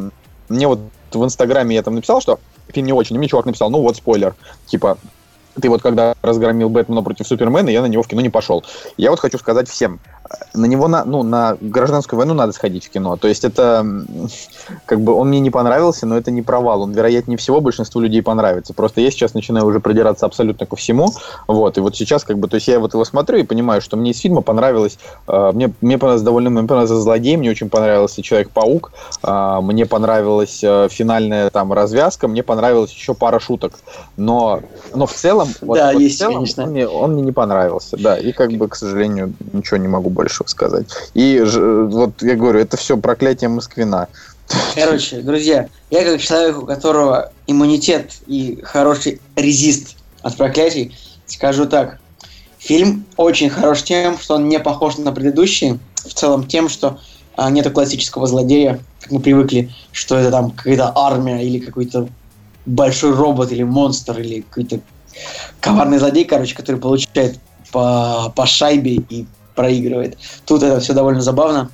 мне 0.50 0.67
вот 0.67 0.79
в 1.12 1.24
Инстаграме 1.24 1.75
я 1.75 1.84
там 1.84 1.96
написал, 1.96 2.22
что 2.22 2.39
фильм 2.67 2.88
не 2.88 2.93
очень, 2.93 3.15
и 3.15 3.20
мне 3.20 3.27
чувак 3.27 3.46
написал, 3.46 3.70
ну 3.70 3.82
вот 3.82 3.96
спойлер, 3.96 4.36
типа, 4.65 4.98
ты 5.60 5.69
вот 5.69 5.81
когда 5.81 6.15
разгромил 6.22 6.69
Бэтмена 6.69 7.01
против 7.03 7.27
Супермена, 7.27 7.69
я 7.69 7.81
на 7.81 7.88
него 7.88 8.03
в 8.03 8.07
кино 8.07 8.22
не 8.22 8.29
пошел. 8.29 8.63
Я 8.98 9.10
вот 9.12 9.19
хочу 9.19 9.38
сказать 9.38 9.69
всем, 9.69 10.00
на 10.53 10.65
него, 10.65 10.87
на, 10.87 11.03
ну, 11.03 11.23
на 11.23 11.57
гражданскую 11.59 12.17
войну 12.17 12.33
надо 12.33 12.53
сходить 12.53 12.85
в 12.85 12.89
кино. 12.89 13.17
То 13.17 13.27
есть 13.27 13.43
это, 13.43 13.85
как 14.85 15.01
бы, 15.01 15.13
он 15.13 15.29
мне 15.29 15.39
не 15.39 15.49
понравился, 15.49 16.05
но 16.05 16.17
это 16.17 16.31
не 16.31 16.41
провал. 16.41 16.83
Он, 16.83 16.91
вероятнее 16.91 17.37
всего, 17.37 17.59
большинству 17.59 18.01
людей 18.01 18.21
понравится. 18.21 18.73
Просто 18.73 19.01
я 19.01 19.11
сейчас 19.11 19.33
начинаю 19.33 19.65
уже 19.65 19.79
продираться 19.79 20.25
абсолютно 20.25 20.65
ко 20.65 20.75
всему. 20.75 21.09
Вот, 21.47 21.77
и 21.77 21.81
вот 21.81 21.95
сейчас, 21.95 22.23
как 22.23 22.37
бы, 22.37 22.47
то 22.47 22.55
есть 22.55 22.67
я 22.67 22.79
вот 22.79 22.93
его 22.93 23.03
смотрю 23.03 23.39
и 23.39 23.43
понимаю, 23.43 23.81
что 23.81 23.97
мне 23.97 24.11
из 24.11 24.19
фильма 24.19 24.41
понравилось, 24.41 24.97
э, 25.27 25.51
мне, 25.53 25.73
мне 25.81 25.97
понравилось 25.97 26.23
довольно, 26.23 26.49
мне 26.49 26.67
понравился 26.67 27.01
«Злодей», 27.01 27.35
мне 27.37 27.49
очень 27.49 27.69
понравился 27.69 28.21
«Человек-паук», 28.21 28.91
э, 29.23 29.59
мне 29.61 29.85
понравилась 29.85 30.63
э, 30.63 30.87
финальная 30.89 31.49
там 31.49 31.73
развязка, 31.73 32.27
мне 32.27 32.43
понравилась 32.43 32.91
еще 32.91 33.13
пара 33.13 33.39
шуток. 33.39 33.73
Но, 34.17 34.61
но 34.93 35.05
в 35.05 35.13
целом, 35.13 35.49
вот, 35.61 35.77
Да, 35.77 35.91
вот 35.93 36.01
есть, 36.01 36.15
в 36.15 36.19
целом 36.19 36.35
конечно. 36.35 36.63
он, 36.63 36.69
мне, 36.69 36.87
он 36.87 37.13
мне 37.13 37.23
не 37.23 37.31
понравился, 37.31 37.97
да, 37.97 38.17
и 38.17 38.31
как 38.31 38.51
бы, 38.51 38.67
к 38.67 38.75
сожалению, 38.75 39.33
ничего 39.51 39.77
не 39.77 39.87
могу 39.87 40.12
больше 40.13 40.43
сказать. 40.48 40.88
И 41.13 41.41
ж- 41.43 41.88
вот 41.88 42.22
я 42.22 42.36
говорю, 42.36 42.60
это 42.60 42.77
все 42.77 42.98
проклятие 42.98 43.50
Москвина. 43.50 44.08
Короче, 44.75 45.22
друзья, 45.22 45.67
я 45.89 46.03
как 46.03 46.22
человек, 46.22 46.62
у 46.62 46.65
которого 46.65 47.32
иммунитет 47.48 48.13
и 48.27 48.60
хороший 48.63 49.22
резист 49.36 49.96
от 50.22 50.38
проклятий, 50.38 50.96
скажу 51.25 51.65
так. 51.65 52.00
Фильм 52.60 53.05
очень 53.17 53.50
хорош 53.50 53.84
тем, 53.84 54.17
что 54.17 54.36
он 54.36 54.48
не 54.48 54.60
похож 54.60 54.98
на 54.98 55.12
предыдущие. 55.12 55.79
В 56.05 56.13
целом 56.13 56.48
тем, 56.48 56.70
что 56.70 57.00
а, 57.36 57.50
нету 57.50 57.72
классического 57.72 58.27
злодея, 58.27 58.79
как 59.01 59.12
мы 59.12 59.20
привыкли, 59.20 59.72
что 59.91 60.15
это 60.15 60.32
там 60.32 60.51
какая-то 60.51 60.93
армия 60.96 61.46
или 61.46 61.60
какой-то 61.60 62.08
большой 62.65 63.13
робот 63.13 63.51
или 63.51 63.63
монстр 63.63 64.20
или 64.20 64.41
какой-то 64.41 64.79
коварный 65.60 66.00
злодей, 66.00 66.25
короче, 66.25 66.55
который 66.55 66.79
получает 66.79 67.39
по, 67.72 68.32
по 68.36 68.46
шайбе 68.46 68.96
и 69.10 69.25
проигрывает. 69.55 70.17
Тут 70.45 70.63
это 70.63 70.79
все 70.79 70.93
довольно 70.93 71.22
забавно. 71.22 71.69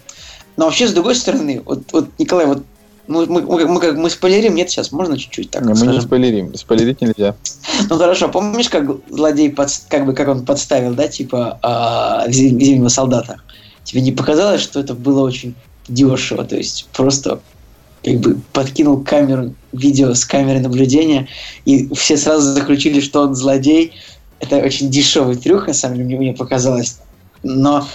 Но 0.58 0.66
вообще, 0.66 0.88
с 0.88 0.94
другой 0.94 1.16
стороны, 1.16 1.62
вот, 1.66 1.84
вот 1.94 2.10
Николай, 2.18 2.46
вот 2.46 2.64
мы, 3.08 3.26
мы, 3.26 3.42
мы, 3.42 3.66
мы, 3.66 3.80
как- 3.80 3.96
мы 3.96 4.10
спойлерим, 4.10 4.56
нет, 4.56 4.70
сейчас 4.70 4.92
можно 4.92 5.18
чуть-чуть 5.18 5.50
так 5.52 5.64
Мы 5.64 5.74
не 5.88 6.02
спойлерим, 6.02 6.56
спойлерить 6.56 7.02
нельзя. 7.02 7.36
Ну 7.90 7.98
хорошо, 7.98 8.28
помнишь, 8.30 8.70
как 8.70 8.86
злодей 9.10 9.50
подс- 9.50 9.84
как 9.88 10.06
бы 10.06 10.14
как 10.14 10.28
он 10.28 10.46
подставил, 10.46 10.94
да, 10.94 11.08
типа 11.08 11.60
зим- 12.28 12.60
зимнего 12.60 12.90
солдата? 12.90 13.38
Тебе 13.84 14.02
не 14.02 14.12
показалось, 14.12 14.62
что 14.62 14.80
это 14.80 14.94
было 14.94 15.22
очень 15.22 15.56
дешево, 15.88 16.44
то 16.44 16.56
есть 16.56 16.88
просто 16.94 17.40
как 18.04 18.16
бы 18.20 18.38
подкинул 18.54 19.04
камеру, 19.04 19.56
видео 19.72 20.14
с 20.14 20.24
камеры 20.26 20.60
наблюдения, 20.60 21.28
и 21.66 21.92
все 21.96 22.16
сразу 22.18 22.54
заключили, 22.54 23.00
что 23.00 23.22
он 23.22 23.34
злодей. 23.36 23.94
Это 24.40 24.58
очень 24.58 24.90
дешевый 24.90 25.36
трюк, 25.36 25.68
на 25.68 25.74
самом 25.74 25.98
деле, 25.98 26.18
мне 26.18 26.34
показалось. 26.34 27.00
Но 27.44 27.88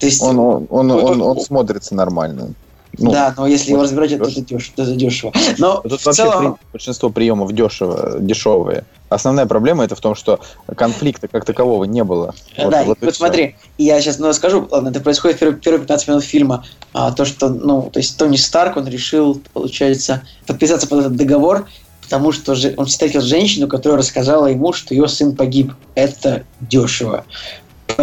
то 0.00 0.06
есть, 0.06 0.22
Он, 0.22 0.38
он, 0.38 0.66
он, 0.70 0.90
он, 0.90 1.22
он 1.22 1.40
смотрится 1.40 1.94
нормально. 1.94 2.54
Ну, 2.98 3.12
да, 3.12 3.32
но 3.36 3.46
если 3.46 3.70
его 3.72 3.82
разбирать, 3.82 4.12
это, 4.12 4.28
дешево. 4.40 4.72
Это 4.76 4.94
дешево. 4.96 5.32
Но 5.58 5.76
Тут 5.76 6.00
в 6.00 6.06
вообще 6.06 6.22
целом, 6.22 6.54
при- 6.54 6.72
большинство 6.72 7.10
приемов 7.10 7.52
дешево, 7.52 8.18
дешевые. 8.18 8.84
Основная 9.10 9.46
проблема 9.46 9.84
это 9.84 9.94
в 9.94 10.00
том, 10.00 10.14
что 10.14 10.40
конфликта 10.76 11.28
как 11.28 11.44
такового 11.44 11.84
не 11.84 12.02
было. 12.02 12.34
Вот- 12.58 12.70
да, 12.70 12.82
вот 12.84 12.98
вот 13.00 13.14
смотри, 13.14 13.56
я 13.78 14.00
сейчас 14.00 14.18
ну, 14.18 14.32
скажу, 14.32 14.66
ладно, 14.70 14.88
это 14.88 15.00
происходит 15.00 15.36
в 15.36 15.40
первые, 15.40 15.60
первые 15.60 15.80
15 15.82 16.08
минут 16.08 16.24
фильма, 16.24 16.64
а, 16.92 17.12
то, 17.12 17.24
что, 17.24 17.48
ну, 17.48 17.90
то 17.92 18.00
есть 18.00 18.16
Тони 18.18 18.36
Старк, 18.36 18.76
он 18.76 18.88
решил, 18.88 19.40
получается, 19.52 20.22
подписаться 20.46 20.88
под 20.88 21.00
этот 21.00 21.16
договор, 21.16 21.66
потому 22.02 22.32
что 22.32 22.54
же, 22.54 22.74
он 22.76 22.86
встретил 22.86 23.20
женщину, 23.20 23.68
которая 23.68 23.98
рассказала 23.98 24.46
ему, 24.46 24.72
что 24.72 24.94
ее 24.94 25.06
сын 25.08 25.36
погиб. 25.36 25.74
Это 25.94 26.42
дешево. 26.60 27.24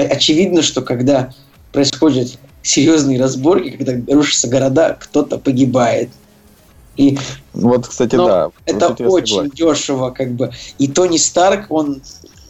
Очевидно, 0.05 0.61
что 0.61 0.81
когда 0.81 1.33
происходят 1.71 2.37
серьезные 2.61 3.19
разборки, 3.19 3.71
когда 3.71 4.13
рушатся 4.13 4.47
города, 4.47 4.97
кто-то 4.99 5.37
погибает. 5.37 6.09
И 6.97 7.17
Вот, 7.53 7.87
кстати, 7.87 8.15
Но 8.15 8.27
да. 8.27 8.49
это 8.65 8.87
очень 9.07 9.27
согласен. 9.27 9.51
дешево, 9.51 10.09
как 10.09 10.31
бы. 10.31 10.51
И 10.79 10.87
Тони 10.87 11.17
Старк, 11.17 11.67
он, 11.69 12.01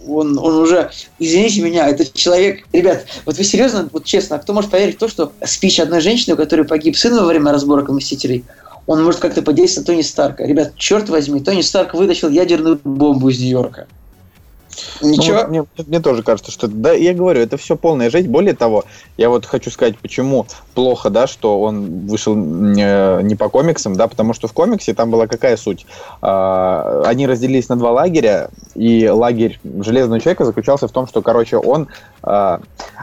он, 0.08 0.38
он 0.38 0.56
уже, 0.56 0.90
извините 1.20 1.62
меня, 1.62 1.88
это 1.88 2.06
человек, 2.18 2.66
ребят, 2.72 3.06
вот 3.26 3.38
вы 3.38 3.44
серьезно, 3.44 3.90
вот 3.92 4.06
честно, 4.06 4.38
а 4.38 4.40
кто 4.40 4.54
может 4.54 4.72
поверить 4.72 4.96
в 4.96 5.00
то, 5.00 5.08
что 5.08 5.34
спич 5.46 5.80
одной 5.80 6.02
женщины, 6.02 6.34
у 6.34 6.38
которой 6.38 6.64
погиб 6.64 6.98
сын 6.98 7.16
во 7.16 7.26
время 7.26 7.52
разборок 7.52 7.90
Мстителей, 7.90 8.46
он 8.86 9.04
может 9.04 9.20
как-то 9.20 9.42
подействовать 9.42 9.88
на 9.88 9.94
Тони 9.94 10.02
Старка. 10.02 10.46
Ребят, 10.46 10.74
черт 10.78 11.10
возьми, 11.10 11.42
Тони 11.42 11.62
Старк 11.62 11.94
вытащил 11.94 12.30
ядерную 12.30 12.80
бомбу 12.84 13.30
из 13.30 13.40
Нью-Йорка. 13.40 13.88
Ну, 15.02 15.10
Ничего. 15.10 15.38
вот 15.38 15.50
мне, 15.50 15.66
мне 15.88 16.00
тоже 16.00 16.24
кажется, 16.24 16.52
что 16.52 16.68
да, 16.68 16.92
я 16.92 17.14
говорю, 17.14 17.42
это 17.42 17.58
все 17.58 17.76
полная 17.76 18.10
жесть. 18.10 18.28
Более 18.28 18.54
того, 18.54 18.86
я 19.18 19.30
вот 19.30 19.46
хочу 19.46 19.70
сказать, 19.72 19.98
почему 19.98 20.46
плохо, 20.74 21.10
да, 21.10 21.28
что 21.28 21.62
он 21.62 22.08
вышел 22.08 22.36
не, 22.36 23.24
не 23.24 23.36
по 23.36 23.50
комиксам, 23.50 23.96
да, 23.96 24.08
потому 24.08 24.34
что 24.34 24.48
в 24.48 24.54
комиксе 24.54 24.94
там 24.94 25.12
была 25.12 25.28
какая 25.28 25.58
суть? 25.58 25.86
А, 26.22 27.04
они 27.06 27.28
разделились 27.28 27.70
на 27.70 27.76
два 27.76 27.92
лагеря, 27.92 28.50
и 28.76 29.08
лагерь 29.08 29.60
Железного 29.64 30.20
человека 30.20 30.46
заключался 30.46 30.88
в 30.88 30.92
том, 30.92 31.08
что, 31.08 31.22
короче, 31.22 31.58
он, 31.58 31.88
а, 32.24 32.60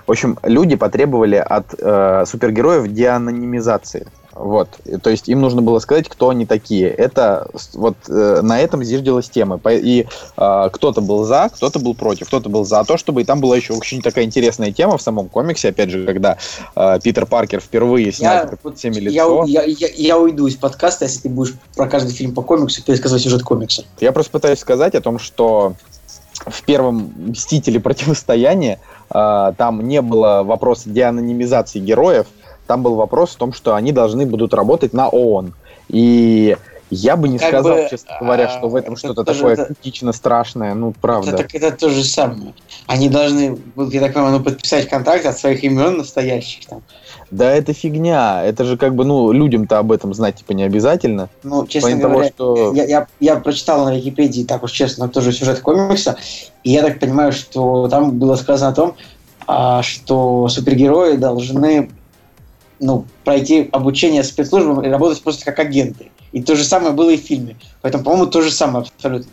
в 0.06 0.10
общем, 0.10 0.38
люди 0.42 0.76
потребовали 0.76 1.36
от 1.36 1.74
э, 1.78 2.24
супергероев 2.26 2.88
деанонимизации. 2.88 4.06
Вот, 4.34 4.68
то 5.02 5.10
есть 5.10 5.28
им 5.28 5.40
нужно 5.40 5.62
было 5.62 5.78
сказать, 5.78 6.08
кто 6.08 6.30
они 6.30 6.44
такие. 6.44 6.88
Это 6.88 7.48
вот 7.72 7.96
э, 8.08 8.40
на 8.42 8.60
этом 8.60 8.82
зиждилась 8.82 9.28
тема. 9.28 9.60
И 9.70 10.06
а, 10.36 10.70
кто-то 10.70 11.00
был 11.00 11.24
за, 11.24 11.50
кто-то 11.54 11.78
был 11.78 11.94
против, 11.94 12.26
кто-то 12.26 12.48
был 12.48 12.64
за 12.64 12.82
то, 12.84 12.96
чтобы 12.96 13.22
и 13.22 13.24
там 13.24 13.40
была 13.40 13.56
еще 13.56 13.74
очень 13.74 14.02
такая 14.02 14.24
интересная 14.24 14.72
тема 14.72 14.98
в 14.98 15.02
самом 15.02 15.28
комиксе, 15.28 15.68
опять 15.68 15.90
же, 15.90 16.04
когда 16.04 16.38
а, 16.74 16.98
Питер 16.98 17.26
Паркер 17.26 17.60
впервые 17.60 18.10
снял 18.12 18.34
Я, 18.34 18.50
вот 18.62 18.78
всеми 18.78 18.96
я, 18.96 19.00
лицо. 19.00 19.44
я, 19.46 19.62
я, 19.62 19.88
я 19.94 20.18
уйду 20.18 20.48
из 20.48 20.56
подкаста, 20.56 21.04
если 21.04 21.20
ты 21.20 21.28
будешь 21.28 21.54
про 21.76 21.86
каждый 21.86 22.12
фильм 22.12 22.34
по 22.34 22.42
комиксу 22.42 22.82
пересказывать 22.82 23.22
сюжет 23.22 23.42
комикса. 23.42 23.84
Я 24.00 24.10
просто 24.10 24.32
пытаюсь 24.32 24.58
сказать 24.58 24.96
о 24.96 25.00
том, 25.00 25.18
что 25.20 25.74
в 26.46 26.62
первом 26.64 27.12
«Мстителе. 27.28 27.80
Противостояние» 27.80 28.80
а, 29.10 29.52
там 29.52 29.86
не 29.86 30.02
было 30.02 30.42
вопроса 30.42 30.90
деанонимизации 30.90 31.78
героев, 31.78 32.26
там 32.66 32.82
был 32.82 32.94
вопрос 32.94 33.30
в 33.30 33.36
том, 33.36 33.52
что 33.52 33.74
они 33.74 33.92
должны 33.92 34.26
будут 34.26 34.54
работать 34.54 34.92
на 34.92 35.08
ООН. 35.08 35.54
И 35.88 36.56
я 36.90 37.16
бы 37.16 37.28
не 37.28 37.38
Как 37.38 37.48
сказал, 37.48 37.76
бы, 37.76 37.86
честно 37.90 38.16
говоря, 38.20 38.48
что 38.48 38.68
в 38.68 38.76
а, 38.76 38.78
этом 38.78 38.94
это 38.94 39.00
что-то 39.00 39.24
такое 39.24 39.54
это- 39.54 39.66
критично 39.66 40.12
страшное, 40.12 40.74
ну, 40.74 40.94
правда. 40.98 41.30
Это, 41.30 41.38
так 41.38 41.54
это 41.54 41.72
то 41.72 41.88
же 41.90 42.04
самое. 42.04 42.54
Они 42.86 43.08
должны, 43.08 43.58
я 43.76 44.00
так 44.00 44.14
понимаю, 44.14 44.38
ну, 44.38 44.44
подписать 44.44 44.88
контракт 44.88 45.26
от 45.26 45.38
своих 45.38 45.64
имен 45.64 45.98
настоящих. 45.98 46.66
Там. 46.66 46.82
Да 47.30 47.50
это 47.50 47.72
фигня. 47.72 48.44
Это 48.44 48.64
же 48.64 48.76
как 48.76 48.94
бы, 48.94 49.04
ну, 49.04 49.32
людям-то 49.32 49.78
об 49.78 49.92
этом 49.92 50.14
знать, 50.14 50.36
типа, 50.36 50.52
не 50.52 50.62
обязательно. 50.62 51.28
Ну, 51.42 51.66
честно 51.66 51.88
плане 51.90 52.02
того, 52.02 52.14
говоря, 52.14 52.28
что- 52.30 52.72
я, 52.74 52.84
я, 52.84 53.06
я 53.18 53.36
прочитал 53.36 53.84
на 53.84 53.96
Википедии, 53.96 54.44
так 54.44 54.62
уж 54.62 54.70
честно, 54.70 55.08
тоже 55.08 55.32
сюжет 55.32 55.60
комикса, 55.60 56.16
и 56.62 56.70
я 56.70 56.82
так 56.82 57.00
понимаю, 57.00 57.32
что 57.32 57.88
там 57.88 58.12
было 58.18 58.36
сказано 58.36 58.70
о 58.70 58.74
том, 58.74 58.94
а, 59.46 59.82
что 59.82 60.48
супергерои 60.48 61.16
должны 61.16 61.90
ну, 62.84 63.06
пройти 63.24 63.70
обучение 63.72 64.22
спецслужбам 64.22 64.84
и 64.84 64.88
работать 64.88 65.22
просто 65.22 65.44
как 65.46 65.58
агенты. 65.58 66.10
И 66.32 66.42
то 66.42 66.54
же 66.54 66.64
самое 66.64 66.92
было 66.92 67.10
и 67.10 67.16
в 67.16 67.20
фильме. 67.20 67.56
Поэтому, 67.80 68.04
по-моему, 68.04 68.26
то 68.26 68.42
же 68.42 68.50
самое 68.50 68.84
абсолютно. 68.84 69.32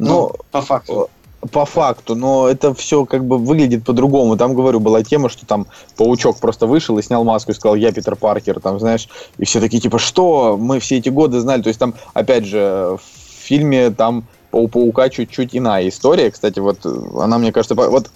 Ну, 0.00 0.32
по 0.50 0.60
факту. 0.60 1.08
по 1.52 1.64
факту, 1.64 2.16
но 2.16 2.48
это 2.48 2.74
все 2.74 3.04
как 3.04 3.24
бы 3.24 3.38
выглядит 3.38 3.84
по-другому. 3.84 4.36
Там, 4.36 4.54
говорю, 4.54 4.80
была 4.80 5.04
тема, 5.04 5.28
что 5.28 5.46
там 5.46 5.68
паучок 5.96 6.38
просто 6.38 6.66
вышел 6.66 6.98
и 6.98 7.02
снял 7.02 7.22
маску 7.22 7.52
и 7.52 7.54
сказал, 7.54 7.76
я 7.76 7.92
Питер 7.92 8.16
Паркер, 8.16 8.58
там, 8.58 8.80
знаешь, 8.80 9.08
и 9.38 9.44
все 9.44 9.60
такие, 9.60 9.80
типа, 9.80 9.98
что? 9.98 10.56
Мы 10.56 10.80
все 10.80 10.98
эти 10.98 11.08
годы 11.08 11.38
знали. 11.38 11.62
То 11.62 11.68
есть 11.68 11.78
там, 11.78 11.94
опять 12.14 12.46
же, 12.46 12.98
в 12.98 13.46
фильме 13.46 13.90
там 13.90 14.24
у 14.56 14.68
паука 14.68 15.08
чуть-чуть 15.08 15.56
иная 15.56 15.88
история. 15.88 16.30
Кстати, 16.30 16.58
вот 16.58 16.78
э, 16.84 16.88
она, 17.18 17.38
мне 17.38 17.52
кажется, 17.52 17.74
вот 17.74 18.10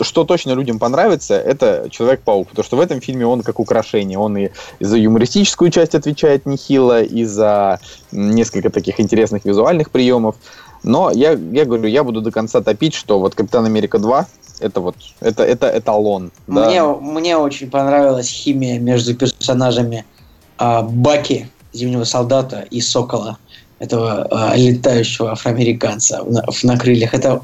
что 0.00 0.24
точно 0.24 0.52
людям 0.52 0.78
понравится, 0.78 1.34
это 1.34 1.88
Человек-паук, 1.90 2.48
потому 2.48 2.64
что 2.64 2.76
в 2.76 2.80
этом 2.80 3.00
фильме 3.00 3.26
он 3.26 3.42
как 3.42 3.58
украшение. 3.58 4.18
Он 4.18 4.36
и 4.36 4.50
за 4.80 4.96
юмористическую 4.96 5.70
часть 5.70 5.94
отвечает 5.94 6.46
нехило, 6.46 7.02
и 7.02 7.24
за 7.24 7.80
несколько 8.12 8.70
таких 8.70 9.00
интересных 9.00 9.44
визуальных 9.44 9.90
приемов. 9.90 10.36
Но 10.84 11.10
я, 11.10 11.32
я 11.32 11.64
говорю, 11.64 11.86
я 11.88 12.04
буду 12.04 12.20
до 12.20 12.30
конца 12.30 12.60
топить, 12.60 12.94
что 12.94 13.18
вот 13.18 13.34
Капитан 13.34 13.64
Америка 13.64 13.98
2 13.98 14.26
это 14.60 14.80
вот 14.80 14.96
это, 15.20 15.44
это 15.44 15.70
эталон. 15.76 16.32
да. 16.46 16.66
Мне, 16.66 16.82
мне 16.82 17.36
очень 17.36 17.70
понравилась 17.70 18.28
химия 18.28 18.78
между 18.78 19.14
персонажами 19.14 20.04
а, 20.56 20.82
Баки, 20.82 21.48
Зимнего 21.72 22.04
солдата, 22.04 22.66
и 22.70 22.80
Сокола, 22.80 23.38
этого 23.78 24.26
а, 24.30 24.56
летающего 24.56 25.32
афроамериканца 25.32 26.22
на, 26.24 26.42
в- 26.50 26.64
на 26.64 26.76
крыльях. 26.76 27.14
Это 27.14 27.42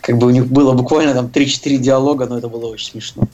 как 0.00 0.18
бы 0.18 0.26
у 0.26 0.30
них 0.30 0.46
было 0.46 0.72
буквально 0.72 1.14
там 1.14 1.26
3-4 1.26 1.78
диалога, 1.78 2.26
но 2.26 2.38
это 2.38 2.48
было 2.48 2.66
очень 2.66 2.90
смешно. 2.92 3.24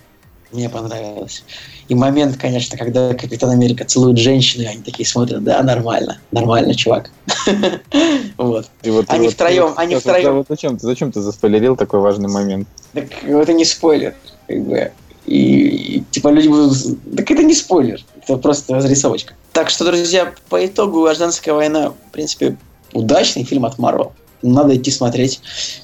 Мне 0.53 0.69
понравилось. 0.69 1.45
И 1.89 1.95
момент, 1.95 2.37
конечно, 2.37 2.77
когда 2.77 3.15
Капитан 3.15 3.51
Америка 3.51 3.85
целует 3.85 4.19
женщину, 4.19 4.65
и 4.65 4.67
они 4.67 4.83
такие 4.83 5.07
смотрят, 5.07 5.45
да, 5.45 5.63
нормально, 5.63 6.19
нормально, 6.33 6.75
чувак. 6.75 7.11
Вот. 8.37 8.67
Они 9.09 9.29
втроем, 9.29 9.75
они 9.77 9.97
втроем. 9.97 10.45
зачем 10.49 10.79
ты, 10.79 10.87
зачем 10.87 11.13
ты 11.13 11.21
заспойлерил 11.21 11.77
такой 11.77 12.01
важный 12.01 12.29
момент? 12.29 12.67
Так 12.95 13.23
это 13.23 13.53
не 13.53 13.65
спойлер. 13.67 14.15
Как 14.49 14.65
бы. 14.65 14.91
И 15.27 16.03
типа 16.11 16.29
люди 16.29 16.49
будут... 16.49 16.77
Так 17.17 17.31
это 17.31 17.43
не 17.43 17.55
спойлер, 17.55 18.01
это 18.35 18.43
просто 18.43 18.75
разрисовочка. 18.75 19.35
Так 19.53 19.71
что, 19.71 19.85
друзья, 19.85 20.33
по 20.49 20.65
итогу 20.65 21.03
«Гражданская 21.03 21.55
война», 21.55 21.91
в 21.91 22.13
принципе, 22.13 22.57
удачный 22.93 23.45
фильм 23.45 23.65
от 23.65 23.79
Марвел. 23.79 24.13
Надо 24.43 24.77
идти 24.77 24.91
смотреть. 24.91 25.41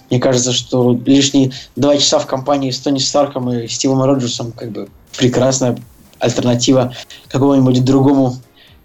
Мне 0.08 0.18
кажется, 0.18 0.52
что 0.52 0.98
лишние 1.04 1.52
два 1.74 1.96
часа 1.96 2.18
в 2.18 2.26
компании 2.26 2.70
с 2.70 2.78
Тони 2.78 2.98
Старком 2.98 3.50
и 3.52 3.68
Стивом 3.68 4.02
Роджерсом 4.02 4.52
как 4.52 4.70
бы 4.70 4.88
прекрасная 5.16 5.76
альтернатива 6.18 6.94
какому-нибудь 7.28 7.84
другому 7.84 8.36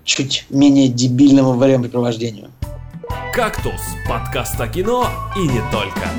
чуть 0.04 0.46
менее 0.50 0.90
дебильному 0.90 1.54
времяпрепровождению. 1.54 2.52
«Кактус»– 3.34 3.82
подкаст 4.10 4.60
о 4.60 4.68
кино 4.68 5.08
и 5.38 5.48
не 5.48 5.62
только 5.72 6.10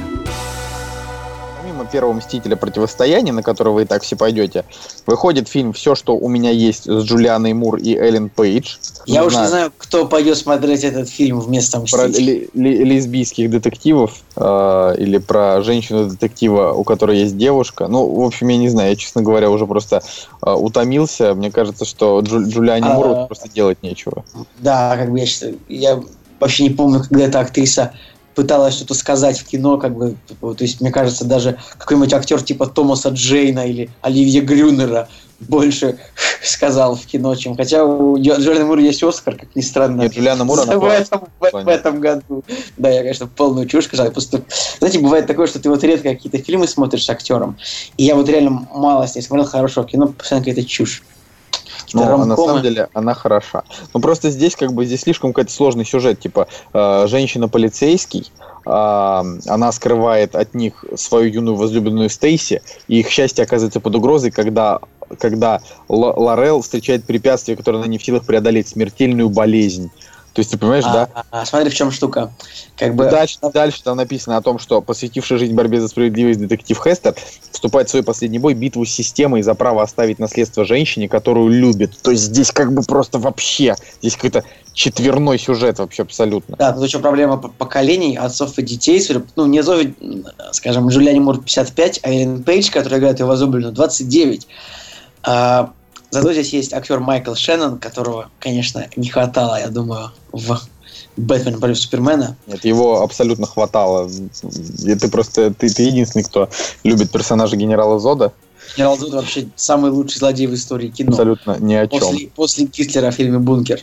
первого 1.93 2.15
«Мстителя. 2.15 2.57
Противостояние», 2.57 3.33
на 3.33 3.43
которое 3.43 3.71
вы 3.71 3.83
и 3.83 3.85
так 3.85 4.03
все 4.03 4.17
пойдете, 4.17 4.65
выходит 5.07 5.49
фильм 5.49 5.73
«Все, 5.73 5.95
что 5.95 6.17
у 6.17 6.29
меня 6.29 6.51
есть» 6.51 6.85
с 6.85 7.05
Джулианой 7.05 7.53
Мур 7.53 7.77
и 7.77 7.95
Эллен 7.95 8.31
Пейдж. 8.31 8.77
Я 9.07 9.21
не 9.21 9.27
уже 9.27 9.37
знаю, 9.37 9.47
не 9.47 9.51
знаю, 9.51 9.73
кто 9.77 10.07
пойдет 10.07 10.39
смотреть 10.39 10.85
этот 10.85 11.09
фильм 11.09 11.41
вместо 11.41 11.79
«Мстителей». 11.79 12.49
Про 12.53 12.59
ли, 12.59 12.85
лесбийских 12.85 13.51
детективов 13.51 14.23
э, 14.37 14.95
или 14.99 15.19
про 15.19 15.63
женщину-детектива, 15.63 16.73
у 16.73 16.85
которой 16.85 17.19
есть 17.19 17.37
девушка. 17.37 17.87
Ну, 17.89 18.09
в 18.09 18.25
общем, 18.25 18.49
я 18.49 18.57
не 18.57 18.69
знаю, 18.69 18.91
я, 18.91 18.97
честно 18.97 19.23
говоря, 19.23 19.51
уже 19.51 19.67
просто 19.67 20.03
э, 20.45 20.51
утомился. 20.51 21.35
Мне 21.35 21.51
кажется, 21.51 21.85
что 21.85 22.21
Джу, 22.21 22.49
Джулиане 22.49 22.87
а, 22.87 22.95
Мур 22.95 23.27
просто 23.27 23.49
делать 23.49 23.83
нечего. 23.83 24.25
Да, 24.59 24.97
как 24.97 25.11
бы 25.11 25.19
я 25.19 25.27
считаю, 25.27 25.59
я 25.69 26.03
вообще 26.41 26.65
не 26.65 26.71
помню, 26.71 27.01
когда 27.01 27.25
эта 27.25 27.41
актриса 27.41 27.93
пыталась 28.35 28.75
что-то 28.75 28.95
сказать 28.95 29.39
в 29.39 29.45
кино, 29.45 29.79
как 29.79 29.95
бы, 29.95 30.17
то 30.41 30.57
есть, 30.59 30.81
мне 30.81 30.91
кажется, 30.91 31.25
даже 31.25 31.59
какой-нибудь 31.79 32.12
актер 32.12 32.43
типа 32.43 32.67
Томаса 32.67 33.11
Джейна 33.11 33.67
или 33.67 33.91
Оливье 34.01 34.41
Грюнера 34.41 35.09
больше 35.49 35.99
сказал 36.43 36.95
в 36.95 37.05
кино, 37.07 37.35
чем... 37.35 37.57
Хотя 37.57 37.85
у 37.85 38.17
Джулиана 38.19 38.67
Мура 38.67 38.81
есть 38.81 39.03
Оскар, 39.03 39.37
как 39.37 39.55
ни 39.55 39.61
странно. 39.61 40.03
Нет, 40.03 40.15
Джулиана 40.15 40.45
Мура 40.45 40.62
в, 40.79 40.85
этом, 40.85 41.29
в, 41.41 41.51
в 41.51 41.69
этом 41.69 42.01
году. 42.01 42.45
Да, 42.77 42.91
я, 42.91 43.01
конечно, 43.03 43.27
полную 43.27 43.67
чушь 43.67 43.87
сказал. 43.87 44.11
Просто, 44.11 44.43
знаете, 44.79 45.01
бывает 45.01 45.27
такое, 45.27 45.47
что 45.47 45.59
ты 45.59 45.69
вот 45.69 45.83
редко 45.85 46.11
какие-то 46.11 46.39
фильмы 46.39 46.67
смотришь 46.69 47.05
с 47.05 47.11
актером, 47.11 47.59
и 47.97 48.05
я 48.05 48.15
вот 48.15 48.29
реально 48.29 48.67
мало 48.73 49.07
с 49.07 49.15
ней 49.15 49.23
смотрел 49.23 49.49
хорошего 49.49 49.87
кино, 49.87 50.09
постоянно 50.09 50.45
какая-то 50.45 50.69
чушь. 50.69 51.03
Но 51.95 52.25
на 52.25 52.37
самом 52.37 52.63
деле 52.63 52.89
она 52.93 53.15
хороша. 53.15 53.65
Ну 53.95 54.01
просто 54.01 54.31
здесь 54.31 54.57
как 54.57 54.73
бы 54.73 54.85
здесь 54.85 55.01
слишком 55.01 55.33
какой-то 55.33 55.53
сложный 55.53 55.85
сюжет, 55.85 56.21
типа 56.21 56.49
э, 56.73 57.07
женщина 57.09 57.49
полицейский, 57.49 58.31
э, 58.65 58.71
она 58.71 59.73
скрывает 59.73 60.35
от 60.35 60.55
них 60.55 60.85
свою 60.97 61.33
юную 61.33 61.57
возлюбленную 61.57 62.11
Стейси, 62.11 62.63
и 62.89 63.01
их 63.01 63.09
счастье 63.09 63.45
оказывается 63.45 63.81
под 63.81 63.95
угрозой, 63.97 64.31
когда 64.31 64.81
когда 65.19 65.61
Лорел 65.89 66.63
встречает 66.63 67.05
препятствие, 67.05 67.57
которое 67.57 67.79
она 67.79 67.87
не 67.87 67.99
в 67.99 68.05
силах 68.05 68.25
преодолеть, 68.25 68.69
смертельную 68.69 69.29
болезнь. 69.29 69.91
То 70.33 70.41
есть 70.41 70.51
ты 70.51 70.57
понимаешь, 70.57 70.85
а, 70.87 70.93
да? 70.93 71.25
А, 71.31 71.45
смотри, 71.45 71.69
в 71.69 71.75
чем 71.75 71.91
штука. 71.91 72.33
Как 72.77 72.95
бы... 72.95 73.05
Дальше, 73.05 73.39
дальше 73.53 73.83
там 73.83 73.99
написано 73.99 74.39
о 74.39 74.43
том, 74.43 74.59
что 74.59 74.81
посвятивший 74.81 75.37
жизнь 75.37 75.55
борьбе 75.55 75.81
за 75.81 75.89
справедливость 75.89 76.41
детектив 76.41 76.81
Хестер 76.83 77.15
вступает 77.51 77.89
в 77.89 77.91
свой 77.91 78.03
последний 78.03 78.39
бой, 78.39 78.55
битву 78.55 78.87
с 78.87 78.91
системой 78.91 79.43
за 79.43 79.55
право 79.55 79.83
оставить 79.83 80.19
наследство 80.19 80.65
женщине, 80.65 81.09
которую 81.09 81.49
любит. 81.51 81.99
То 82.03 82.12
есть 82.12 82.25
здесь 82.25 82.51
как 82.51 82.73
бы 82.73 82.83
просто 82.83 83.19
вообще, 83.19 83.77
здесь 84.01 84.17
какой-то 84.17 84.45
четверной 84.73 85.39
сюжет 85.39 85.79
вообще 85.79 86.03
абсолютно. 86.03 86.57
Да, 86.57 86.73
тут 86.73 86.85
еще 86.85 86.99
проблема 86.99 87.37
поколений, 87.37 88.17
отцов 88.17 88.59
и 88.59 88.62
детей. 88.62 89.07
Ну, 89.37 89.45
не 89.47 89.62
зовет, 89.62 89.95
скажем, 90.53 90.89
Джулиани 90.89 91.21
Мур 91.21 91.43
55, 91.43 92.01
а 92.03 92.09
Эллен 92.09 92.43
Пейдж, 92.43 92.71
который 92.71 92.99
играет 92.99 93.19
его 93.19 93.29
возлюбленную, 93.29 93.75
29. 93.75 94.49
А, 95.25 95.73
Зато 96.12 96.33
здесь 96.35 96.52
есть 96.52 96.75
актер 96.75 97.00
Майкл 97.00 97.35
Шеннон, 97.35 97.78
которого, 97.78 98.28
конечно, 98.38 98.87
не 98.97 99.09
хватало, 99.09 99.59
я 99.59 99.69
думаю, 99.69 100.12
в 100.31 100.61
Бэтмен 101.16 101.59
против 101.59 101.78
Супермена. 101.78 102.37
Нет, 102.47 102.66
его 102.66 103.00
абсолютно 103.00 103.47
хватало. 103.47 104.11
И 104.85 104.95
ты 104.95 105.09
просто 105.09 105.54
ты, 105.54 105.71
ты 105.71 105.83
единственный, 105.85 106.25
кто 106.25 106.50
любит 106.85 107.11
персонажа 107.11 107.57
генерала 107.57 107.99
Зода. 107.99 108.35
Генерал 108.76 108.99
Зод 108.99 109.14
вообще 109.14 109.49
самый 109.57 109.90
лучший 109.90 110.19
злодей 110.19 110.47
в 110.47 110.54
истории 110.54 110.88
кино. 110.88 111.12
Абсолютно 111.12 111.57
ни 111.59 111.75
о 111.75 111.88
чем. 111.88 112.00
После, 112.00 112.28
после 112.28 112.66
Гитлера 112.66 113.11
в 113.11 113.14
фильме 113.14 113.38
«Бункер». 113.38 113.81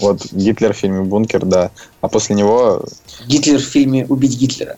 Вот 0.00 0.26
Гитлер 0.32 0.74
в 0.74 0.76
фильме 0.76 1.00
«Бункер», 1.00 1.46
да. 1.46 1.70
А 2.02 2.08
после 2.08 2.36
него... 2.36 2.84
Гитлер 3.26 3.58
в 3.58 3.64
фильме 3.64 4.04
«Убить 4.06 4.36
Гитлера». 4.36 4.76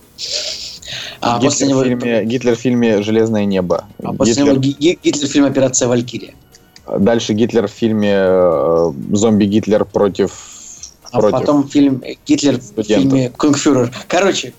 А 1.22 1.36
Гитлер, 1.36 1.50
после 1.50 1.66
него... 1.68 1.80
в 1.80 1.84
фильме, 1.84 2.24
Гитлер 2.24 2.56
в 2.56 2.58
фильме 2.58 3.02
«Железное 3.02 3.44
небо». 3.44 3.84
А 4.02 4.12
после 4.12 4.34
Гитлер... 4.34 4.52
него 4.54 4.96
Гитлер 5.02 5.28
в 5.28 5.30
фильме 5.30 5.48
«Операция 5.48 5.88
Валькирия». 5.88 6.34
Дальше 6.98 7.32
Гитлер 7.32 7.68
в 7.68 7.70
фильме 7.70 8.12
э, 8.12 8.92
«Зомби 9.12 9.44
Гитлер 9.44 9.84
против...» 9.84 10.32
А 11.12 11.20
против 11.20 11.38
потом 11.38 11.68
фильм 11.68 12.02
Гитлер 12.26 12.60
студентов. 12.60 12.84
в 12.84 12.84
фильме 12.84 13.30
«Кунгфюрер». 13.30 13.94
Короче, 14.08 14.52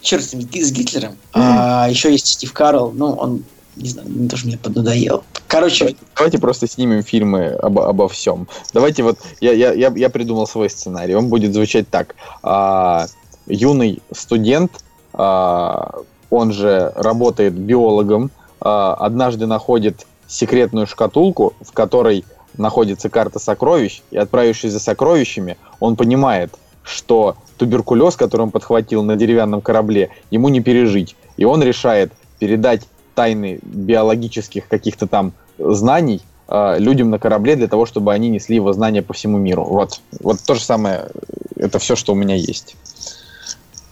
черт 0.00 0.24
с 0.24 0.34
ним, 0.34 0.42
с 0.42 0.72
Гитлером. 0.72 1.12
Mm-hmm. 1.12 1.16
А, 1.34 1.86
еще 1.88 2.10
есть 2.10 2.26
Стив 2.26 2.52
Карелл, 2.52 2.92
ну, 2.92 3.12
он 3.12 3.44
не 3.76 3.90
знаю, 3.90 4.08
тоже 4.28 4.46
мне 4.46 4.58
поднадоел. 4.58 5.22
Короче. 5.46 5.84
Давайте, 5.84 6.00
давайте 6.16 6.38
просто 6.38 6.66
снимем 6.66 7.02
фильмы 7.02 7.46
обо, 7.46 7.88
обо 7.88 8.08
всем. 8.08 8.48
Давайте 8.74 9.04
вот, 9.04 9.18
я, 9.40 9.52
я, 9.52 9.72
я, 9.72 9.92
я 9.94 10.10
придумал 10.10 10.46
свой 10.48 10.68
сценарий. 10.68 11.14
Он 11.14 11.28
будет 11.28 11.54
звучать 11.54 11.88
так. 11.88 12.16
А, 12.42 13.06
юный 13.46 14.02
студент 14.12 14.82
он 15.18 16.52
же 16.52 16.92
работает 16.94 17.54
биологом, 17.54 18.30
а, 18.60 18.94
однажды 18.94 19.46
находит 19.46 20.06
секретную 20.26 20.86
шкатулку, 20.86 21.54
в 21.60 21.72
которой 21.72 22.24
находится 22.56 23.08
карта 23.08 23.38
сокровищ, 23.38 24.02
и 24.10 24.16
отправившись 24.16 24.72
за 24.72 24.80
сокровищами, 24.80 25.56
он 25.80 25.96
понимает, 25.96 26.54
что 26.82 27.36
туберкулез, 27.56 28.16
который 28.16 28.42
он 28.42 28.50
подхватил 28.50 29.02
на 29.02 29.16
деревянном 29.16 29.60
корабле, 29.60 30.10
ему 30.30 30.48
не 30.48 30.60
пережить. 30.60 31.16
И 31.36 31.44
он 31.44 31.62
решает 31.62 32.12
передать 32.38 32.86
тайны 33.14 33.58
биологических 33.62 34.68
каких-то 34.68 35.06
там 35.06 35.32
знаний 35.58 36.22
э, 36.48 36.76
людям 36.78 37.10
на 37.10 37.18
корабле 37.18 37.56
для 37.56 37.68
того, 37.68 37.84
чтобы 37.84 38.12
они 38.12 38.28
несли 38.28 38.56
его 38.56 38.72
знания 38.72 39.02
по 39.02 39.12
всему 39.12 39.38
миру. 39.38 39.64
Вот, 39.64 40.00
вот 40.20 40.38
то 40.44 40.54
же 40.54 40.62
самое, 40.62 41.10
это 41.56 41.78
все, 41.78 41.96
что 41.96 42.12
у 42.12 42.16
меня 42.16 42.36
есть. 42.36 42.76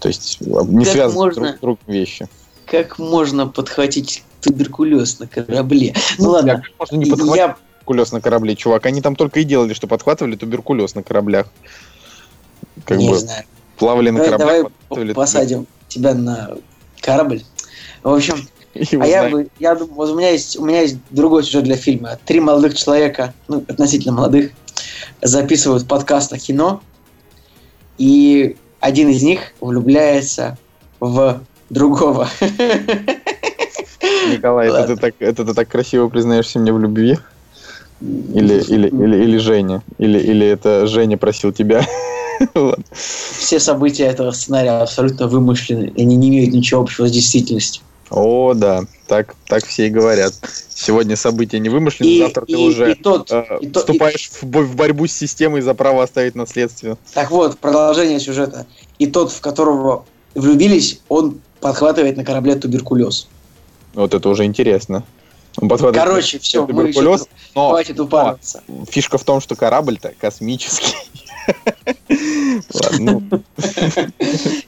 То 0.07 0.11
есть 0.11 0.41
не 0.41 0.85
как 0.85 0.93
связаны 0.93 1.15
можно, 1.19 1.43
друг 1.43 1.57
с 1.57 1.61
другом 1.61 1.85
вещи. 1.89 2.29
Как 2.67 2.97
можно 3.01 3.49
подхватить 3.49 4.23
туберкулез 4.41 5.19
на 5.19 5.27
корабле? 5.27 5.95
Ну, 6.19 6.31
ладно. 6.31 6.63
Как 6.63 6.79
можно 6.79 6.97
не 6.97 7.11
подхватить 7.11 7.37
я... 7.37 7.57
туберкулез 7.57 8.13
на 8.13 8.21
корабле, 8.21 8.55
чувак? 8.55 8.87
Они 8.87 9.03
там 9.03 9.17
только 9.17 9.41
и 9.41 9.45
делали, 9.45 9.75
что 9.75 9.89
подхватывали 9.89 10.37
туберкулез 10.37 10.95
на 10.95 11.03
кораблях. 11.03 11.49
Как 12.85 12.99
не 12.99 13.11
бы 13.11 13.19
знаю. 13.19 13.43
плавали 13.77 14.11
давай, 14.11 14.31
на 14.31 14.37
кораблях. 14.39 14.73
Давай 14.89 15.15
посадим 15.15 15.67
тебя 15.89 16.15
на 16.15 16.57
корабль. 17.01 17.43
В 18.05 18.15
общем, 18.15 18.47
а 19.01 19.07
я, 19.09 19.29
бы, 19.29 19.49
я 19.59 19.75
думаю, 19.75 19.95
вот 19.97 20.11
у 20.11 20.17
меня 20.17 20.31
есть 20.31 20.57
у 20.57 20.65
меня 20.65 20.83
есть 20.83 20.99
другой 21.11 21.43
сюжет 21.43 21.65
для 21.65 21.75
фильма. 21.75 22.17
Три 22.25 22.39
молодых 22.39 22.77
человека, 22.77 23.35
ну 23.49 23.65
относительно 23.67 24.15
молодых, 24.15 24.53
записывают 25.21 25.89
подкаст 25.89 26.33
о 26.33 26.39
кино, 26.39 26.81
и 27.99 28.57
один 28.87 29.09
из 29.09 29.23
них 29.23 29.53
влюбляется 29.61 30.57
в 31.01 31.41
другого. 31.71 32.29
Николай, 34.31 34.69
это 34.69 34.87
ты, 34.87 34.97
так, 34.97 35.15
это 35.19 35.45
ты 35.45 35.55
так 35.55 35.69
красиво 35.69 36.09
признаешься 36.09 36.61
мне 36.61 36.73
в 36.73 36.79
любви? 36.79 37.19
Или, 38.01 38.63
или, 38.63 38.89
или, 38.89 39.25
или 39.25 39.39
Женя? 39.39 39.83
Или, 39.99 40.21
или 40.21 40.47
это 40.47 40.87
Женя 40.87 41.19
просил 41.19 41.53
тебя? 41.53 41.85
Все 42.93 43.59
события 43.59 44.05
этого 44.05 44.31
сценария 44.31 44.83
абсолютно 44.83 45.27
вымышлены. 45.27 45.93
Они 45.97 46.17
не 46.17 46.29
имеют 46.29 46.55
ничего 46.55 46.83
общего 46.83 47.09
с 47.09 47.11
действительностью. 47.11 47.83
О, 48.11 48.55
да, 48.55 48.85
так, 49.07 49.35
так 49.47 49.65
все 49.65 49.87
и 49.87 49.91
говорят. 49.91 50.35
Сегодня 50.69 51.17
события 51.17 51.59
не 51.59 51.69
вымышлены, 51.69 52.09
и, 52.09 52.19
завтра 52.21 52.45
и, 52.47 52.53
ты 52.53 52.59
уже 52.59 52.93
и 52.93 52.95
тот, 52.95 53.33
э, 53.33 53.59
и 53.61 53.73
вступаешь 53.73 54.31
и... 54.43 54.47
в, 54.47 54.49
в 54.49 54.77
борьбу 54.77 55.07
с 55.07 55.13
системой 55.13 55.61
за 55.61 55.75
право 55.75 56.03
оставить 56.03 56.35
наследство. 56.35 56.99
Так 57.15 57.31
вот, 57.31 57.59
продолжение 57.59 58.21
сюжета. 58.21 58.67
И 58.99 59.07
тот, 59.07 59.33
в 59.33 59.41
которого 59.41 60.05
влюбились, 60.35 61.01
он 61.09 61.41
подхватывает 61.61 62.17
на 62.17 62.25
корабле 62.25 62.55
туберкулез. 62.55 63.29
Вот 63.95 64.15
это 64.15 64.29
уже 64.29 64.45
интересно. 64.45 65.05
Он 65.59 65.69
Короче, 65.69 66.39
все, 66.39 66.67
туберкулез, 66.67 67.23
мы 67.23 67.27
но, 67.55 67.71
хватит 67.71 67.99
упарываться. 67.99 68.63
Но 68.69 68.85
фишка 68.85 69.17
в 69.19 69.25
том, 69.25 69.41
что 69.41 69.57
корабль-то 69.57 70.13
космический. 70.21 70.95
Ладно. 72.73 73.43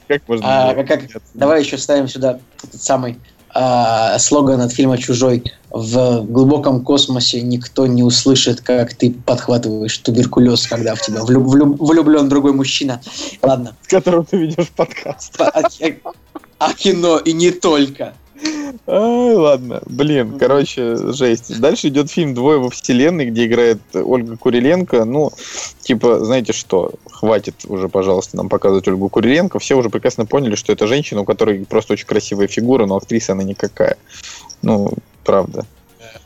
Как 0.07 0.27
можно... 0.27 0.71
А, 0.71 0.85
давай 1.33 1.63
еще 1.63 1.77
ставим 1.77 2.07
сюда 2.07 2.39
этот 2.63 2.81
самый 2.81 3.17
а, 3.53 4.17
слоган 4.19 4.61
от 4.61 4.71
фильма 4.71 4.97
«Чужой». 4.97 5.43
В 5.71 6.21
глубоком 6.21 6.83
космосе 6.83 7.41
никто 7.41 7.85
не 7.85 8.03
услышит, 8.03 8.61
как 8.61 8.93
ты 8.95 9.11
подхватываешь 9.11 9.97
туберкулез, 9.99 10.67
когда 10.67 10.95
в 10.95 11.01
тебя 11.01 11.23
влюб, 11.23 11.45
влюб, 11.45 11.79
влюблен 11.79 12.27
другой 12.27 12.53
мужчина. 12.53 13.01
Ладно. 13.41 13.75
С 13.83 13.87
которым 13.87 14.25
ты 14.25 14.37
ведешь 14.37 14.69
подкаст. 14.75 15.39
А, 15.39 15.61
а 16.57 16.73
кино 16.73 17.17
и 17.19 17.33
не 17.33 17.51
только. 17.51 18.13
Ай, 18.87 19.35
ладно, 19.35 19.81
блин, 19.85 20.37
короче, 20.39 20.95
жесть. 21.13 21.59
Дальше 21.59 21.87
идет 21.89 22.09
фильм 22.09 22.33
«Двое 22.33 22.59
во 22.59 22.69
вселенной», 22.69 23.25
где 23.25 23.45
играет 23.45 23.79
Ольга 23.93 24.37
Куриленко. 24.37 25.05
Ну, 25.05 25.31
типа, 25.81 26.23
знаете 26.23 26.53
что, 26.53 26.93
хватит 27.09 27.55
уже, 27.67 27.89
пожалуйста, 27.89 28.37
нам 28.37 28.49
показывать 28.49 28.87
Ольгу 28.87 29.09
Куриленко. 29.09 29.59
Все 29.59 29.75
уже 29.75 29.89
прекрасно 29.89 30.25
поняли, 30.25 30.55
что 30.55 30.73
это 30.73 30.87
женщина, 30.87 31.21
у 31.21 31.25
которой 31.25 31.65
просто 31.65 31.93
очень 31.93 32.07
красивая 32.07 32.47
фигура, 32.47 32.85
но 32.85 32.95
актриса 32.95 33.33
она 33.33 33.43
никакая. 33.43 33.97
Ну, 34.61 34.91
правда. 35.23 35.65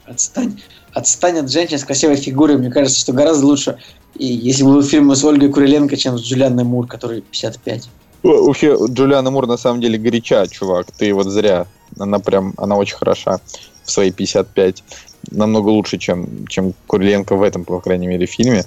Отстань, 0.06 0.62
отстань 0.92 1.40
от 1.40 1.52
женщин 1.52 1.80
с 1.80 1.84
красивой 1.84 2.18
фигурой. 2.18 2.58
Мне 2.58 2.72
кажется, 2.72 3.00
что 3.00 3.14
гораздо 3.14 3.46
лучше, 3.46 3.78
и 4.16 4.26
если 4.26 4.64
был 4.64 4.84
фильм 4.84 5.14
с 5.16 5.24
Ольгой 5.24 5.50
Куриленко, 5.50 5.98
чем 5.98 6.18
с 6.18 6.22
Джулианой 6.22 6.64
Мур, 6.64 6.88
который 6.88 7.22
55. 7.22 7.90
Вообще, 8.24 8.78
Джулиана 8.90 9.32
Мур 9.32 9.48
на 9.48 9.58
самом 9.58 9.82
деле 9.82 9.98
горяча, 9.98 10.48
чувак. 10.48 10.88
Ты 10.98 11.14
вот 11.14 11.28
зря. 11.28 11.68
Она 12.00 12.20
прям, 12.20 12.54
она 12.58 12.78
очень 12.78 12.96
хороша 12.96 13.40
в 13.84 13.92
свои 13.92 14.12
55. 14.12 14.84
Намного 15.32 15.70
лучше, 15.70 15.98
чем, 15.98 16.48
чем 16.48 16.74
Куриленко 16.88 17.36
в 17.36 17.44
этом, 17.44 17.66
по 17.66 17.80
крайней 17.80 18.08
мере, 18.08 18.26
фильме. 18.26 18.66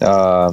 А, 0.00 0.52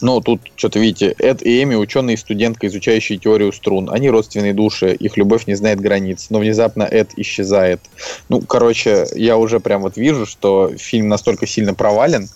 но 0.00 0.20
тут, 0.20 0.40
что-то 0.56 0.78
видите, 0.78 1.14
Эд 1.18 1.42
и 1.42 1.62
Эми, 1.62 1.74
ученые 1.74 2.14
и 2.14 2.16
студентка, 2.16 2.66
изучающие 2.66 3.18
теорию 3.18 3.52
струн. 3.52 3.88
Они 3.90 4.10
родственные 4.10 4.54
души, 4.54 4.94
их 4.94 5.16
любовь 5.16 5.46
не 5.46 5.54
знает 5.54 5.80
границ. 5.80 6.26
Но 6.30 6.38
внезапно 6.38 6.82
Эд 6.82 7.10
исчезает. 7.16 7.80
Ну, 8.28 8.40
короче, 8.40 9.06
я 9.14 9.36
уже 9.36 9.60
прям 9.60 9.82
вот 9.82 9.96
вижу, 9.96 10.26
что 10.26 10.72
фильм 10.76 11.08
настолько 11.08 11.46
сильно 11.46 11.74
провален. 11.74 12.28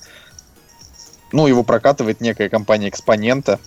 Ну, 1.33 1.47
его 1.47 1.65
прокатывает 1.65 2.21
некая 2.21 2.49
компания 2.49 2.89
Экспонента. 2.89 3.59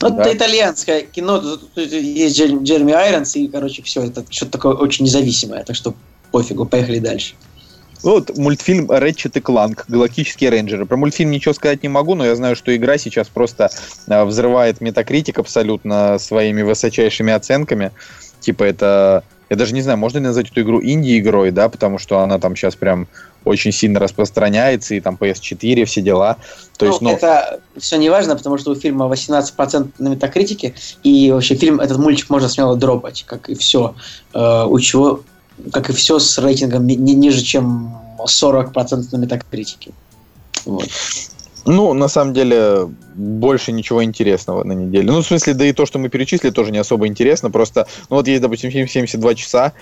Ну, 0.00 0.10
да. 0.10 0.22
это 0.22 0.36
итальянское 0.36 1.02
кино, 1.02 1.42
есть 1.76 2.38
Джереми 2.38 2.92
Айронс, 2.92 3.36
и, 3.36 3.48
короче, 3.48 3.82
все, 3.82 4.02
это 4.04 4.24
что-то 4.28 4.52
такое 4.52 4.74
очень 4.74 5.04
независимое, 5.04 5.64
так 5.64 5.76
что 5.76 5.94
пофигу, 6.30 6.66
поехали 6.66 6.98
дальше. 6.98 7.34
Ну, 8.02 8.12
вот 8.12 8.36
мультфильм 8.36 8.90
Рэчет 8.90 9.36
и 9.36 9.40
Кланк, 9.40 9.84
Галактические 9.88 10.50
рейнджеры. 10.50 10.86
Про 10.86 10.96
мультфильм 10.96 11.30
ничего 11.30 11.52
сказать 11.52 11.82
не 11.82 11.88
могу, 11.88 12.14
но 12.14 12.24
я 12.24 12.34
знаю, 12.34 12.56
что 12.56 12.74
игра 12.74 12.96
сейчас 12.96 13.28
просто 13.28 13.70
э, 14.06 14.24
взрывает 14.24 14.80
метакритик 14.80 15.38
абсолютно 15.38 16.18
своими 16.18 16.62
высочайшими 16.62 17.32
оценками. 17.32 17.92
Типа 18.40 18.64
это... 18.64 19.22
Я 19.50 19.56
даже 19.56 19.74
не 19.74 19.82
знаю, 19.82 19.98
можно 19.98 20.18
ли 20.18 20.24
назвать 20.24 20.50
эту 20.50 20.62
игру 20.62 20.80
инди-игрой, 20.82 21.50
да, 21.50 21.68
потому 21.68 21.98
что 21.98 22.20
она 22.20 22.38
там 22.38 22.56
сейчас 22.56 22.76
прям 22.76 23.08
очень 23.44 23.72
сильно 23.72 23.98
распространяется, 23.98 24.94
и 24.94 25.00
там 25.00 25.16
PS4, 25.20 25.84
все 25.84 26.00
дела. 26.00 26.36
То 26.76 26.86
ну, 26.86 26.90
есть, 26.90 27.00
ну, 27.00 27.10
это 27.10 27.60
все 27.76 27.96
не 27.96 28.10
важно, 28.10 28.36
потому 28.36 28.58
что 28.58 28.70
у 28.70 28.74
фильма 28.74 29.06
18% 29.06 29.90
на 29.98 30.08
метакритике, 30.08 30.74
и 31.02 31.30
вообще 31.32 31.54
фильм, 31.54 31.80
этот 31.80 31.98
мультик 31.98 32.30
можно 32.30 32.48
смело 32.48 32.76
дропать, 32.76 33.24
как 33.26 33.48
и 33.48 33.54
все. 33.54 33.94
Э, 34.34 34.64
у 34.64 34.78
чего, 34.78 35.22
как 35.72 35.90
и 35.90 35.92
все 35.92 36.18
с 36.18 36.38
рейтингом 36.38 36.86
ни, 36.86 36.94
ниже, 36.94 37.42
чем 37.42 37.96
40% 38.18 39.04
на 39.12 39.16
метакритике. 39.16 39.92
Вот. 40.64 40.88
Ну, 41.66 41.92
на 41.92 42.08
самом 42.08 42.32
деле, 42.32 42.88
больше 43.14 43.72
ничего 43.72 44.02
интересного 44.02 44.64
на 44.64 44.72
неделе. 44.72 45.10
Ну, 45.10 45.20
в 45.20 45.26
смысле, 45.26 45.54
да 45.54 45.64
и 45.66 45.72
то, 45.72 45.84
что 45.84 45.98
мы 45.98 46.08
перечислили, 46.08 46.50
тоже 46.50 46.72
не 46.72 46.78
особо 46.78 47.06
интересно. 47.06 47.50
Просто, 47.50 47.86
ну 48.08 48.16
вот 48.16 48.26
есть, 48.28 48.40
допустим, 48.40 48.70
фильм 48.70 48.86
«72 48.86 49.34
часа», 49.34 49.72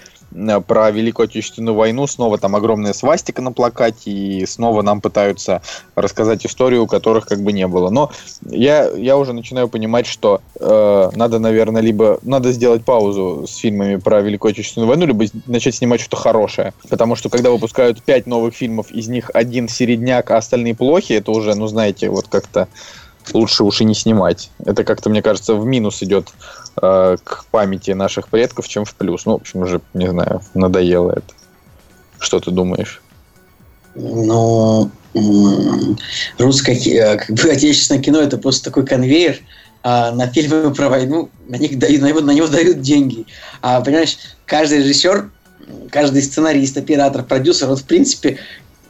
про 0.66 0.90
Великую 0.90 1.24
Отечественную 1.24 1.74
войну. 1.74 2.06
Снова 2.06 2.38
там 2.38 2.56
огромная 2.56 2.92
свастика 2.92 3.42
на 3.42 3.52
плакате, 3.52 4.10
и 4.10 4.46
снова 4.46 4.82
нам 4.82 5.00
пытаются 5.00 5.62
рассказать 5.94 6.44
историю, 6.46 6.84
у 6.84 6.86
которых 6.86 7.26
как 7.26 7.40
бы 7.40 7.52
не 7.52 7.66
было. 7.66 7.90
Но 7.90 8.10
я, 8.42 8.88
я 8.90 9.16
уже 9.16 9.32
начинаю 9.32 9.68
понимать, 9.68 10.06
что 10.06 10.40
э, 10.58 11.10
надо, 11.14 11.38
наверное, 11.38 11.82
либо 11.82 12.18
надо 12.22 12.52
сделать 12.52 12.84
паузу 12.84 13.46
с 13.46 13.56
фильмами 13.56 13.96
про 13.96 14.20
Великую 14.20 14.50
Отечественную 14.50 14.88
войну, 14.88 15.06
либо 15.06 15.24
начать 15.46 15.74
снимать 15.74 16.00
что-то 16.00 16.16
хорошее. 16.16 16.72
Потому 16.88 17.16
что 17.16 17.28
когда 17.28 17.50
выпускают 17.50 18.02
пять 18.02 18.26
новых 18.26 18.54
фильмов, 18.54 18.90
из 18.90 19.08
них 19.08 19.30
один 19.34 19.68
середняк, 19.68 20.30
а 20.30 20.36
остальные 20.36 20.74
плохи, 20.74 21.14
это 21.14 21.30
уже, 21.30 21.54
ну 21.54 21.66
знаете, 21.66 22.10
вот 22.10 22.28
как-то 22.28 22.68
лучше 23.34 23.64
уж 23.64 23.80
и 23.80 23.84
не 23.84 23.94
снимать. 23.94 24.50
Это 24.64 24.84
как-то, 24.84 25.10
мне 25.10 25.22
кажется, 25.22 25.54
в 25.54 25.64
минус 25.66 26.02
идет 26.02 26.28
э, 26.80 27.16
к 27.22 27.44
памяти 27.50 27.92
наших 27.92 28.28
предков, 28.28 28.68
чем 28.68 28.84
в 28.84 28.94
плюс. 28.94 29.26
Ну, 29.26 29.32
в 29.32 29.40
общем, 29.40 29.60
уже, 29.60 29.80
не 29.94 30.08
знаю, 30.08 30.42
надоело 30.54 31.12
это. 31.12 31.34
Что 32.18 32.40
ты 32.40 32.50
думаешь? 32.50 33.00
Ну, 33.94 34.90
русское, 36.38 36.74
э, 36.74 37.16
как 37.16 37.30
бы 37.30 37.50
отечественное 37.50 38.02
кино 38.02 38.20
это 38.20 38.38
просто 38.38 38.64
такой 38.64 38.86
конвейер, 38.86 39.38
а 39.82 40.12
на 40.12 40.26
фильмы 40.26 40.72
про 40.74 40.88
войну 40.88 41.30
на 41.48 41.56
них 41.56 41.78
дают, 41.78 42.02
на 42.02 42.08
него, 42.08 42.20
на 42.20 42.32
него 42.32 42.46
дают 42.46 42.80
деньги. 42.80 43.26
А 43.62 43.80
понимаешь, 43.80 44.18
каждый 44.44 44.78
режиссер, 44.78 45.30
каждый 45.90 46.22
сценарист, 46.22 46.76
оператор, 46.76 47.24
продюсер, 47.24 47.68
вот 47.68 47.80
в 47.80 47.84
принципе, 47.84 48.38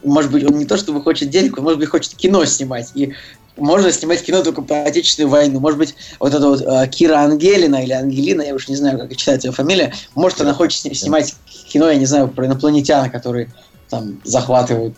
может 0.03 0.31
быть, 0.31 0.43
он 0.43 0.57
не 0.57 0.65
то 0.65 0.77
чтобы 0.77 1.01
хочет 1.01 1.29
денег, 1.29 1.57
он 1.57 1.63
может 1.63 1.79
быть 1.79 1.89
хочет 1.89 2.15
кино 2.15 2.45
снимать. 2.45 2.91
И 2.95 3.13
можно 3.59 3.91
снимать 3.91 4.23
кино 4.23 4.43
только 4.43 4.61
про 4.61 4.83
Отечественную 4.83 5.29
войну. 5.29 5.59
Может 5.59 5.79
быть, 5.79 5.95
вот 6.19 6.33
эта 6.33 6.47
вот 6.47 6.61
э, 6.61 6.87
Кира 6.87 7.19
Ангелина 7.19 7.83
или 7.83 7.93
Ангелина, 7.93 8.41
я 8.41 8.55
уж 8.55 8.67
не 8.67 8.75
знаю, 8.75 8.99
как 8.99 9.15
читается 9.15 9.47
ее 9.47 9.53
фамилия, 9.53 9.93
может, 10.15 10.41
она 10.41 10.53
хочет 10.53 10.95
снимать 10.95 11.35
кино, 11.67 11.89
я 11.89 11.97
не 11.97 12.05
знаю, 12.05 12.27
про 12.27 12.45
инопланетян, 12.45 13.09
которые 13.09 13.51
там 13.89 14.19
захватывают 14.23 14.95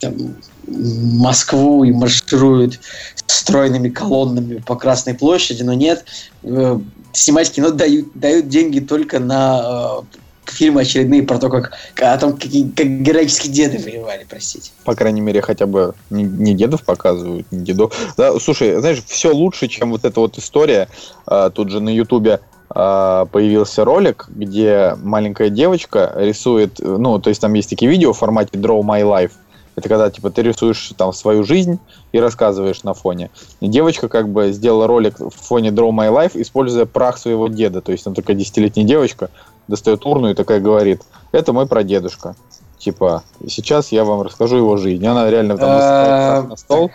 там, 0.00 0.36
Москву 0.66 1.84
и 1.84 1.92
маршируют 1.92 2.80
стройными 3.26 3.88
колоннами 3.88 4.62
по 4.66 4.76
Красной 4.76 5.14
площади, 5.14 5.62
но 5.62 5.74
нет, 5.74 6.04
э, 6.42 6.78
снимать 7.12 7.50
кино 7.50 7.70
дают, 7.70 8.08
дают 8.14 8.48
деньги 8.48 8.80
только 8.80 9.18
на 9.18 10.00
э, 10.12 10.18
фильмы 10.50 10.82
очередные 10.82 11.22
про 11.22 11.38
то, 11.38 11.48
как, 11.48 11.72
о 12.00 12.18
том, 12.18 12.32
как, 12.32 12.50
как 12.76 12.86
героические 13.02 13.52
деды 13.52 13.78
воевали, 13.78 14.26
простите. 14.28 14.70
По 14.84 14.94
крайней 14.94 15.20
мере, 15.20 15.42
хотя 15.42 15.66
бы 15.66 15.94
не, 16.10 16.24
не 16.24 16.54
дедов 16.54 16.82
показывают, 16.84 17.50
не 17.50 17.64
дедов. 17.64 17.94
Да, 18.16 18.38
слушай, 18.38 18.78
знаешь, 18.80 19.02
все 19.06 19.32
лучше, 19.32 19.68
чем 19.68 19.90
вот 19.90 20.04
эта 20.04 20.20
вот 20.20 20.38
история. 20.38 20.88
А, 21.26 21.50
тут 21.50 21.70
же 21.70 21.80
на 21.80 21.88
Ютубе 21.88 22.40
а, 22.70 23.26
появился 23.26 23.84
ролик, 23.84 24.26
где 24.28 24.96
маленькая 25.02 25.50
девочка 25.50 26.12
рисует, 26.16 26.78
ну, 26.78 27.18
то 27.18 27.28
есть 27.28 27.40
там 27.40 27.54
есть 27.54 27.70
такие 27.70 27.90
видео 27.90 28.12
в 28.12 28.18
формате 28.18 28.58
Draw 28.58 28.80
My 28.82 29.02
Life. 29.02 29.32
Это 29.76 29.88
когда, 29.88 30.08
типа, 30.10 30.30
ты 30.30 30.42
рисуешь 30.42 30.92
там 30.96 31.12
свою 31.12 31.42
жизнь 31.42 31.80
и 32.12 32.20
рассказываешь 32.20 32.84
на 32.84 32.94
фоне. 32.94 33.30
И 33.60 33.66
девочка 33.66 34.08
как 34.08 34.28
бы 34.28 34.52
сделала 34.52 34.86
ролик 34.86 35.18
в 35.18 35.30
фоне 35.30 35.70
Draw 35.70 35.90
My 35.90 36.12
Life, 36.12 36.32
используя 36.34 36.86
прах 36.86 37.18
своего 37.18 37.48
деда. 37.48 37.80
То 37.80 37.90
есть 37.90 38.06
она 38.06 38.14
такая 38.14 38.36
десятилетняя 38.36 38.86
девочка, 38.86 39.30
достает 39.68 40.04
урну 40.06 40.30
и 40.30 40.34
такая 40.34 40.60
говорит, 40.60 41.02
это 41.32 41.52
мой 41.52 41.66
прадедушка. 41.66 42.34
Типа, 42.78 43.22
сейчас 43.48 43.92
я 43.92 44.04
вам 44.04 44.22
расскажу 44.22 44.56
его 44.56 44.76
жизнь. 44.76 45.06
Она 45.06 45.30
реально 45.30 45.56
там 45.56 45.68
насыпает 45.70 46.48
на 46.48 46.56
стол. 46.56 46.90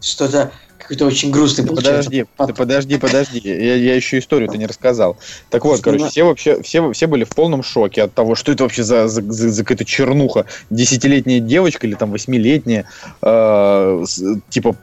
Что-то 0.00 0.50
какой-то 0.78 1.06
очень 1.06 1.30
грустный 1.30 1.66
Подожди, 1.66 2.24
ты 2.24 2.54
подожди, 2.54 2.98
подожди. 2.98 3.40
Я, 3.44 3.74
я 3.74 3.94
еще 3.94 4.18
историю-то 4.18 4.56
не 4.56 4.66
рассказал. 4.66 5.16
Так 5.50 5.64
вот, 5.64 5.80
короче, 5.80 6.08
все 6.08 6.24
вообще, 6.24 6.62
все, 6.62 6.92
все 6.92 7.06
были 7.06 7.24
в 7.24 7.30
полном 7.30 7.62
шоке 7.62 8.02
от 8.02 8.14
того, 8.14 8.34
что 8.34 8.52
это 8.52 8.64
вообще 8.64 8.82
за, 8.82 9.08
за, 9.08 9.22
за, 9.22 9.50
за 9.50 9.62
какая-то 9.62 9.84
чернуха. 9.84 10.46
Десятилетняя 10.70 11.40
девочка 11.40 11.86
или 11.86 11.94
там 11.94 12.10
восьмилетняя, 12.10 12.88
э, 13.22 14.04
типа, 14.48 14.76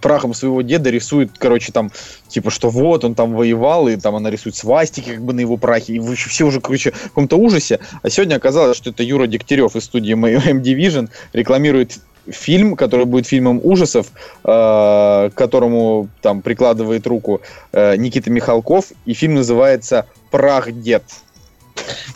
прахом 0.00 0.34
своего 0.34 0.62
деда 0.62 0.90
рисует, 0.90 1.30
короче, 1.38 1.72
там, 1.72 1.90
типа, 2.28 2.50
что 2.50 2.70
вот, 2.70 3.04
он 3.04 3.14
там 3.14 3.34
воевал, 3.34 3.88
и 3.88 3.96
там 3.96 4.14
она 4.14 4.30
рисует 4.30 4.56
свастики 4.56 5.10
как 5.10 5.22
бы 5.22 5.32
на 5.32 5.40
его 5.40 5.56
прахе, 5.56 5.94
и 5.94 6.14
все 6.14 6.46
уже, 6.46 6.60
короче, 6.60 6.92
в 6.92 7.02
каком-то 7.08 7.36
ужасе. 7.36 7.80
А 8.02 8.10
сегодня 8.10 8.36
оказалось, 8.36 8.76
что 8.76 8.90
это 8.90 9.02
Юра 9.02 9.26
Дегтярев 9.26 9.76
из 9.76 9.84
студии 9.84 10.12
M-Division 10.12 11.08
рекламирует 11.32 11.98
фильм, 12.30 12.76
который 12.76 13.06
будет 13.06 13.26
фильмом 13.26 13.60
ужасов, 13.62 14.08
э, 14.44 14.48
к 14.48 15.32
которому 15.34 16.08
там 16.22 16.42
прикладывает 16.42 17.06
руку 17.06 17.40
э, 17.72 17.96
Никита 17.96 18.30
Михалков, 18.30 18.86
и 19.06 19.14
фильм 19.14 19.34
называется 19.34 20.06
«Прах 20.30 20.72
дед». 20.72 21.04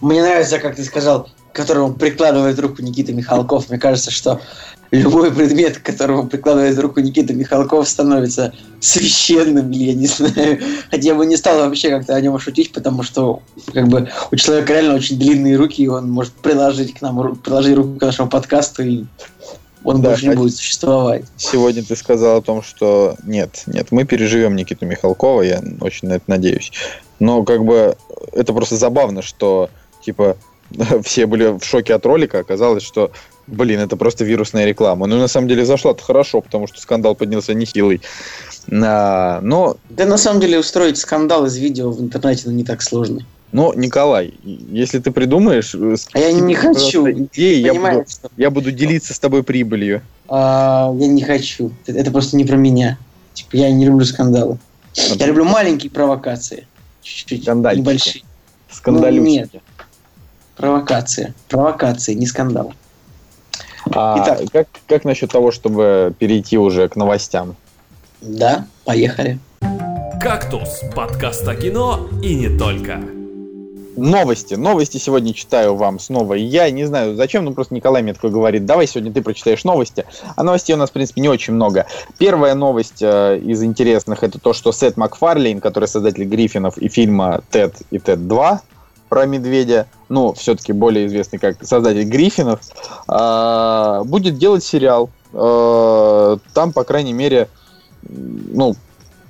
Мне 0.00 0.22
нравится, 0.22 0.58
как 0.58 0.76
ты 0.76 0.84
сказал, 0.84 1.28
к 1.52 1.56
которому 1.56 1.94
прикладывает 1.94 2.58
руку 2.58 2.82
Никита 2.82 3.12
Михалков. 3.12 3.68
Мне 3.68 3.78
кажется, 3.78 4.10
что 4.10 4.40
любой 4.90 5.32
предмет, 5.32 5.78
к 5.78 5.82
которому 5.82 6.28
прикладывает 6.28 6.78
руку 6.78 7.00
Никита 7.00 7.32
Михалков, 7.32 7.88
становится 7.88 8.52
священным, 8.80 9.70
или 9.70 9.84
я 9.84 9.94
не 9.94 10.06
знаю. 10.06 10.60
Хотя 10.90 11.08
я 11.08 11.14
бы 11.14 11.26
не 11.26 11.36
стал 11.36 11.58
вообще 11.58 11.90
как-то 11.90 12.14
о 12.14 12.20
нем 12.20 12.38
шутить, 12.38 12.72
потому 12.72 13.02
что 13.02 13.42
как 13.72 13.88
бы 13.88 14.08
у 14.30 14.36
человека 14.36 14.74
реально 14.74 14.94
очень 14.94 15.18
длинные 15.18 15.56
руки, 15.56 15.82
и 15.82 15.88
он 15.88 16.10
может 16.10 16.32
приложить 16.34 16.94
к 16.94 17.00
нам, 17.00 17.36
приложить 17.36 17.76
руку 17.76 17.98
к 17.98 18.02
нашему 18.02 18.28
подкасту 18.28 18.82
и 18.82 19.04
он 19.84 20.00
да, 20.00 20.10
больше 20.10 20.28
не 20.28 20.34
будет 20.34 20.54
существовать. 20.54 21.24
Сегодня 21.36 21.82
ты 21.82 21.96
сказал 21.96 22.38
о 22.38 22.42
том, 22.42 22.62
что 22.62 23.16
нет, 23.24 23.62
нет, 23.66 23.88
мы 23.90 24.04
переживем 24.04 24.56
Никиту 24.56 24.86
Михалкова, 24.86 25.42
я 25.42 25.62
очень 25.80 26.08
на 26.08 26.14
это 26.14 26.24
надеюсь. 26.26 26.72
Но 27.18 27.44
как 27.44 27.64
бы 27.64 27.96
это 28.32 28.52
просто 28.52 28.76
забавно, 28.76 29.22
что 29.22 29.70
типа 30.02 30.36
все 31.02 31.26
были 31.26 31.58
в 31.58 31.64
шоке 31.64 31.94
от 31.94 32.06
ролика, 32.06 32.38
оказалось, 32.40 32.82
что 32.82 33.12
блин, 33.46 33.80
это 33.80 33.96
просто 33.96 34.24
вирусная 34.24 34.66
реклама. 34.66 35.06
Ну, 35.06 35.18
на 35.18 35.28
самом 35.28 35.48
деле, 35.48 35.64
зашла-то 35.64 36.02
хорошо, 36.02 36.40
потому 36.40 36.66
что 36.66 36.80
скандал 36.80 37.14
поднялся 37.14 37.54
нехилый. 37.54 38.00
А, 38.70 39.40
но... 39.42 39.76
Да, 39.90 40.06
на 40.06 40.18
самом 40.18 40.40
деле, 40.40 40.58
устроить 40.58 40.98
скандал 40.98 41.46
из 41.46 41.56
видео 41.56 41.90
в 41.90 42.00
интернете 42.00 42.44
ну, 42.46 42.52
не 42.52 42.64
так 42.64 42.82
сложно. 42.82 43.26
Ну, 43.52 43.72
Николай, 43.74 44.32
если 44.42 44.98
ты 44.98 45.10
придумаешь... 45.10 45.74
э, 45.74 45.96
А 46.14 46.18
я 46.18 46.32
не 46.32 46.54
хочу. 46.54 47.08
Идеи, 47.10 47.56
я 47.60 47.74
буду, 47.74 48.04
я 48.38 48.50
буду 48.50 48.72
делиться 48.72 49.12
с 49.12 49.18
тобой 49.18 49.42
прибылью. 49.42 50.00
а, 50.28 50.90
я 50.98 51.06
не 51.06 51.22
хочу. 51.22 51.70
Это, 51.86 52.10
просто 52.10 52.36
не 52.38 52.44
про 52.46 52.56
меня. 52.56 52.96
Типа, 53.34 53.56
я 53.56 53.70
не 53.70 53.84
люблю 53.84 54.04
скандалы. 54.06 54.58
Я 54.94 55.26
люблю 55.26 55.44
маленькие 55.44 55.90
провокации. 55.90 56.66
Чуть-чуть. 57.02 57.42
Скандальчики. 57.42 57.80
Небольшие. 57.82 58.22
Скандалюшки. 58.70 59.60
Провокации. 60.56 61.34
Провокации, 61.48 62.14
не 62.14 62.26
скандалы. 62.26 62.72
А 63.94 64.22
Итак. 64.22 64.40
как, 64.52 64.68
как 64.86 65.04
насчет 65.04 65.30
того, 65.30 65.50
чтобы 65.50 66.14
перейти 66.18 66.56
уже 66.56 66.88
к 66.88 66.96
новостям? 66.96 67.56
Да, 68.20 68.66
поехали. 68.84 69.38
«Кактус»– 70.20 70.82
подкаст 70.94 71.46
о 71.48 71.56
кино 71.56 72.08
и 72.22 72.34
не 72.34 72.56
только. 72.56 73.00
Новости. 73.96 74.54
Новости 74.54 74.96
сегодня 74.98 75.34
читаю 75.34 75.74
вам 75.74 75.98
снова. 75.98 76.34
Я 76.34 76.70
не 76.70 76.84
знаю 76.84 77.14
зачем, 77.14 77.44
но 77.44 77.52
просто 77.52 77.74
Николай 77.74 78.02
мне 78.02 78.14
такой 78.14 78.30
говорит, 78.30 78.64
давай 78.64 78.86
сегодня 78.86 79.12
ты 79.12 79.22
прочитаешь 79.22 79.64
новости. 79.64 80.06
А 80.34 80.42
новостей 80.42 80.74
у 80.74 80.78
нас, 80.78 80.90
в 80.90 80.92
принципе, 80.92 81.20
не 81.20 81.28
очень 81.28 81.54
много. 81.54 81.86
Первая 82.18 82.54
новость 82.54 83.02
э, 83.02 83.38
из 83.38 83.62
интересных, 83.62 84.22
это 84.22 84.38
то, 84.38 84.52
что 84.54 84.72
Сет 84.72 84.96
Макфарлейн, 84.96 85.60
который 85.60 85.88
создатель 85.88 86.24
Гриффинов 86.24 86.78
и 86.78 86.88
фильма 86.88 87.42
«Тед» 87.50 87.74
и 87.90 87.98
«Тед 87.98 88.20
2», 88.20 88.58
про 89.10 89.26
медведя, 89.26 89.88
ну, 90.08 90.32
все-таки 90.32 90.72
более 90.72 91.06
известный 91.06 91.38
как 91.38 91.62
создатель 91.62 92.04
Гриффинов, 92.04 92.60
э, 93.08 94.02
будет 94.06 94.38
делать 94.38 94.64
сериал. 94.64 95.10
Э, 95.34 96.38
там, 96.54 96.72
по 96.72 96.84
крайней 96.84 97.12
мере, 97.12 97.48
ну, 98.08 98.74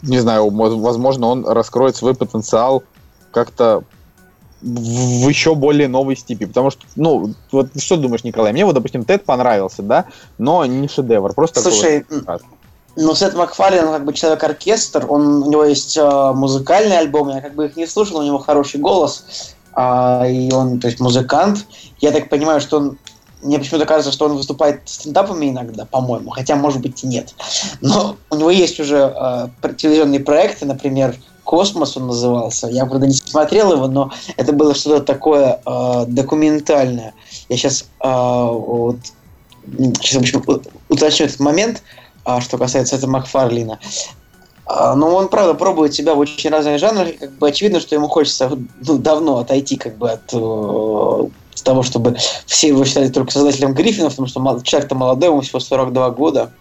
не 0.03 0.21
знаю, 0.21 0.51
мо- 0.51 0.77
возможно, 0.77 1.27
он 1.27 1.45
раскроет 1.45 1.97
свой 1.97 2.15
потенциал 2.15 2.85
как-то 3.33 3.83
в 4.63 5.29
еще 5.29 5.55
более 5.55 5.89
новой 5.89 6.17
степи. 6.17 6.47
Потому 6.47 6.71
что, 6.71 6.83
ну, 6.97 7.35
вот 7.51 7.69
что 7.79 7.97
думаешь, 7.97 8.25
Николай? 8.25 8.53
Мне 8.53 8.65
вот, 8.65 8.75
допустим, 8.75 9.05
Тед 9.05 9.25
понравился, 9.25 9.83
да, 9.83 10.07
но 10.39 10.65
не 10.65 10.89
шедевр, 10.89 11.35
просто 11.35 11.63
такой 11.63 11.73
Слушай, 11.73 12.07
рассказ. 12.09 12.43
ну, 12.97 13.15
Сет 13.15 13.35
Макфарлин, 13.35 13.87
как 13.87 14.05
бы 14.05 14.13
человек-оркестр, 14.13 15.07
он, 15.09 15.43
у 15.43 15.51
него 15.51 15.65
есть 15.65 15.97
э, 15.97 16.33
музыкальный 16.33 16.99
альбом, 16.99 17.31
я 17.31 17.41
как 17.41 17.55
бы 17.55 17.67
их 17.67 17.77
не 17.77 17.87
слушал, 17.87 18.19
у 18.19 18.23
него 18.23 18.39
хороший 18.39 18.81
голос, 18.81 19.55
а, 19.75 20.27
и 20.27 20.53
он, 20.53 20.79
то 20.79 20.87
есть, 20.87 21.01
музыкант. 21.01 21.67
Я 22.01 22.13
так 22.13 22.29
понимаю, 22.29 22.61
что 22.61 22.77
он, 22.77 22.99
мне 23.43 23.59
почему-то 23.59 23.87
кажется, 23.87 24.13
что 24.13 24.27
он 24.27 24.37
выступает 24.37 24.83
стендапами 24.85 25.51
иногда, 25.51 25.87
по-моему, 25.87 26.31
хотя, 26.31 26.55
может 26.55 26.81
быть, 26.81 27.03
и 27.03 27.07
нет. 27.09 27.35
Но 27.81 28.17
у 28.31 28.37
него 28.37 28.51
есть 28.51 28.79
уже 28.79 28.97
э, 28.97 29.73
телевизионные 29.77 30.21
проекты, 30.21 30.67
например, 30.67 31.17
«Космос» 31.45 31.97
он 31.97 32.07
назывался. 32.07 32.69
Я, 32.69 32.87
правда, 32.87 33.07
не 33.07 33.15
смотрел 33.15 33.73
его, 33.73 33.87
но 33.89 34.11
это 34.37 34.53
было 34.53 34.75
что-то 34.75 35.05
такое 35.05 35.61
э, 35.65 36.05
документальное. 36.07 37.15
Я 37.49 37.57
сейчас 37.57 37.87
вот, 38.01 38.97
сейчас, 40.01 40.15
в 40.15 40.21
общем, 40.21 40.43
уточню 40.89 41.27
этот 41.27 41.41
момент, 41.41 41.83
а, 42.25 42.41
что 42.41 42.59
касается 42.59 42.97
этого 42.97 43.11
Макфарлина. 43.11 43.79
А, 44.67 44.95
Но 44.95 45.15
он, 45.15 45.29
правда, 45.29 45.55
пробует 45.55 45.95
себя 45.95 46.15
в 46.15 46.19
очень 46.19 46.51
разных 46.51 46.79
жанрах, 46.79 47.09
и 47.09 47.13
как 47.13 47.33
бы 47.33 47.49
очевидно, 47.49 47.81
что 47.81 47.95
ему 47.95 48.09
хочется 48.09 48.51
ну, 48.87 48.99
давно 48.99 49.39
отойти 49.39 49.77
как 49.77 49.97
бы 49.97 50.11
от 50.11 50.33
э, 50.33 51.29
того, 51.65 51.83
чтобы 51.83 52.17
все 52.47 52.69
его 52.69 52.85
считали 52.85 53.09
только 53.09 53.33
создателем 53.33 53.75
Гриффина, 53.75 54.11
потому 54.11 54.29
что 54.29 54.61
человек-то 54.63 54.95
молодой, 54.95 55.31
ему 55.31 55.41
всего 55.41 55.61
42 55.61 56.11
года. 56.11 56.53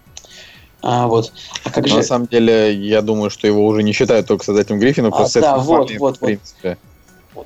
А, 0.82 1.08
вот. 1.08 1.32
А 1.63 1.70
как 1.70 1.88
же... 1.88 1.96
На 1.98 2.04
самом 2.04 2.28
деле, 2.28 2.74
я 2.74 3.02
думаю, 3.02 3.30
что 3.30 3.48
его 3.48 3.65
уже 3.65 3.84
не 3.84 3.94
считают 3.94 4.28
только 4.28 4.44
создателем 4.44 4.80
Гриффина, 4.80 5.10
А, 5.10 5.12
просто 5.12 5.41
да, 5.41 5.58
вот, 5.58 5.67
Макфарлейн, 5.67 6.00
вот, 6.00 6.17
в 6.17 6.22
вот. 6.22 6.28
принципе. 6.28 6.78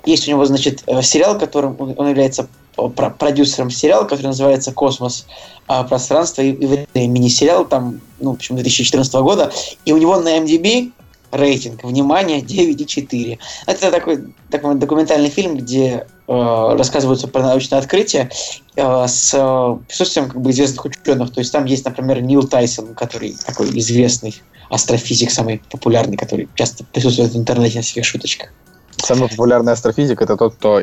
Есть 0.04 0.26
у 0.26 0.30
него, 0.30 0.44
значит, 0.44 0.82
э, 0.86 1.02
сериал, 1.02 1.38
которым 1.38 1.76
он 1.78 2.08
является 2.08 2.48
э, 2.76 2.88
про- 2.88 3.10
продюсером 3.10 3.70
сериала, 3.70 4.04
который 4.04 4.26
называется 4.26 4.72
«Космос. 4.72 5.26
а, 5.68 5.84
Пространство 5.84 6.42
и 6.42 6.52
время». 6.52 6.86
Мини-сериал 6.94 7.66
там, 7.66 8.00
ну, 8.20 8.32
в 8.32 8.34
общем, 8.34 8.56
2014 8.56 9.12
года. 9.14 9.52
И 9.84 9.92
у 9.92 9.96
него 9.98 10.18
на 10.20 10.38
MDB 10.38 10.92
рейтинг, 11.30 11.84
внимание, 11.84 12.40
9,4. 12.40 13.38
Это 13.66 13.90
такой, 13.90 14.24
такой 14.50 14.74
документальный 14.76 15.30
фильм, 15.30 15.56
где 15.56 15.84
э, 15.86 16.06
рассказываются 16.28 17.28
про 17.28 17.42
научное 17.42 17.78
открытие 17.78 18.30
э, 18.74 19.06
с 19.06 19.32
э, 19.32 19.86
присутствием 19.86 20.28
как 20.28 20.40
бы 20.40 20.50
известных 20.50 20.84
ученых. 20.84 21.32
То 21.32 21.40
есть 21.40 21.52
там 21.52 21.64
есть, 21.64 21.84
например, 21.84 22.20
Нил 22.20 22.46
Тайсон, 22.46 22.94
который 22.94 23.36
такой 23.46 23.68
известный 23.78 24.34
астрофизик, 24.68 25.30
самый 25.30 25.62
популярный, 25.70 26.16
который 26.16 26.48
часто 26.54 26.84
присутствует 26.84 27.32
в 27.32 27.36
интернете 27.36 27.78
на 27.78 27.82
всяких 27.82 28.04
шуточках. 28.04 28.52
Самый 28.96 29.28
популярный 29.28 29.72
астрофизик 29.72 30.20
это 30.20 30.36
тот, 30.36 30.54
кто 30.54 30.82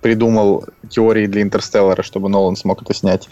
придумал 0.00 0.64
теории 0.90 1.26
для 1.26 1.42
Интерстеллара, 1.42 2.02
чтобы 2.02 2.28
Нолан 2.28 2.56
смог 2.56 2.82
это 2.82 2.92
снять. 2.92 3.28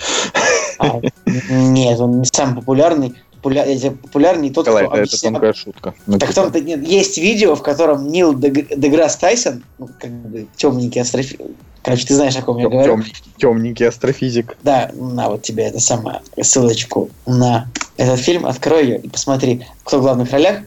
А, 0.78 1.00
нет, 1.26 2.00
он 2.00 2.20
не 2.20 2.24
самый 2.32 2.54
популярный. 2.56 3.14
Популя... 3.42 3.64
Популярней 4.02 4.50
тот, 4.50 4.66
Николай, 4.66 4.84
кто 4.86 4.94
это 4.96 5.02
объясняет- 5.04 5.32
тонкая 5.34 5.52
шутка. 5.54 5.94
Ну, 6.06 6.18
Так 6.18 6.34
типа, 6.34 6.56
нет. 6.58 6.86
Есть 6.86 7.18
видео, 7.18 7.54
в 7.54 7.62
котором 7.62 8.08
Нил 8.08 8.34
Дег- 8.34 8.76
Деграсс 8.76 9.16
Тайсон, 9.16 9.62
ну, 9.78 9.88
как 9.98 10.10
бы 10.10 10.46
темненький 10.56 11.00
астрофизик, 11.00 11.40
короче, 11.82 12.06
ты 12.06 12.14
знаешь, 12.14 12.36
о 12.36 12.42
ком 12.42 12.58
я 12.58 12.64
тем- 12.64 12.72
говорю. 12.72 12.92
темненький, 12.96 13.22
темненький 13.38 13.88
астрофизик. 13.88 14.56
Да, 14.62 14.90
на 14.94 15.28
вот 15.30 15.42
тебе 15.42 15.64
это 15.64 15.80
самое 15.80 16.20
ссылочку 16.40 17.08
на 17.26 17.68
этот 17.96 18.20
фильм, 18.20 18.44
открой 18.46 18.84
ее 18.84 18.98
и 18.98 19.08
посмотри, 19.08 19.64
кто 19.84 19.98
в 19.98 20.02
главных 20.02 20.30
ролях. 20.32 20.60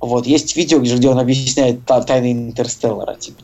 Вот, 0.00 0.26
есть 0.26 0.56
видео, 0.56 0.78
где 0.80 1.08
он 1.08 1.18
объясняет 1.18 1.84
та- 1.84 2.02
тайны 2.02 2.32
Интерстеллара. 2.32 3.14
Типа. 3.16 3.42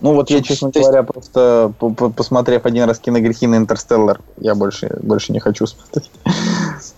Ну 0.00 0.14
вот 0.14 0.28
я, 0.30 0.42
честно 0.42 0.70
То 0.70 0.78
есть- 0.80 0.88
говоря, 0.90 1.02
просто 1.04 1.72
по- 1.78 1.90
по- 1.90 2.10
посмотрев 2.10 2.66
один 2.66 2.84
раз 2.84 2.98
киногрехи 2.98 3.46
на 3.46 3.56
Интерстеллар, 3.56 4.20
я 4.40 4.54
больше, 4.54 4.98
больше 5.02 5.32
не 5.32 5.38
хочу 5.40 5.66
смотреть. 5.66 6.10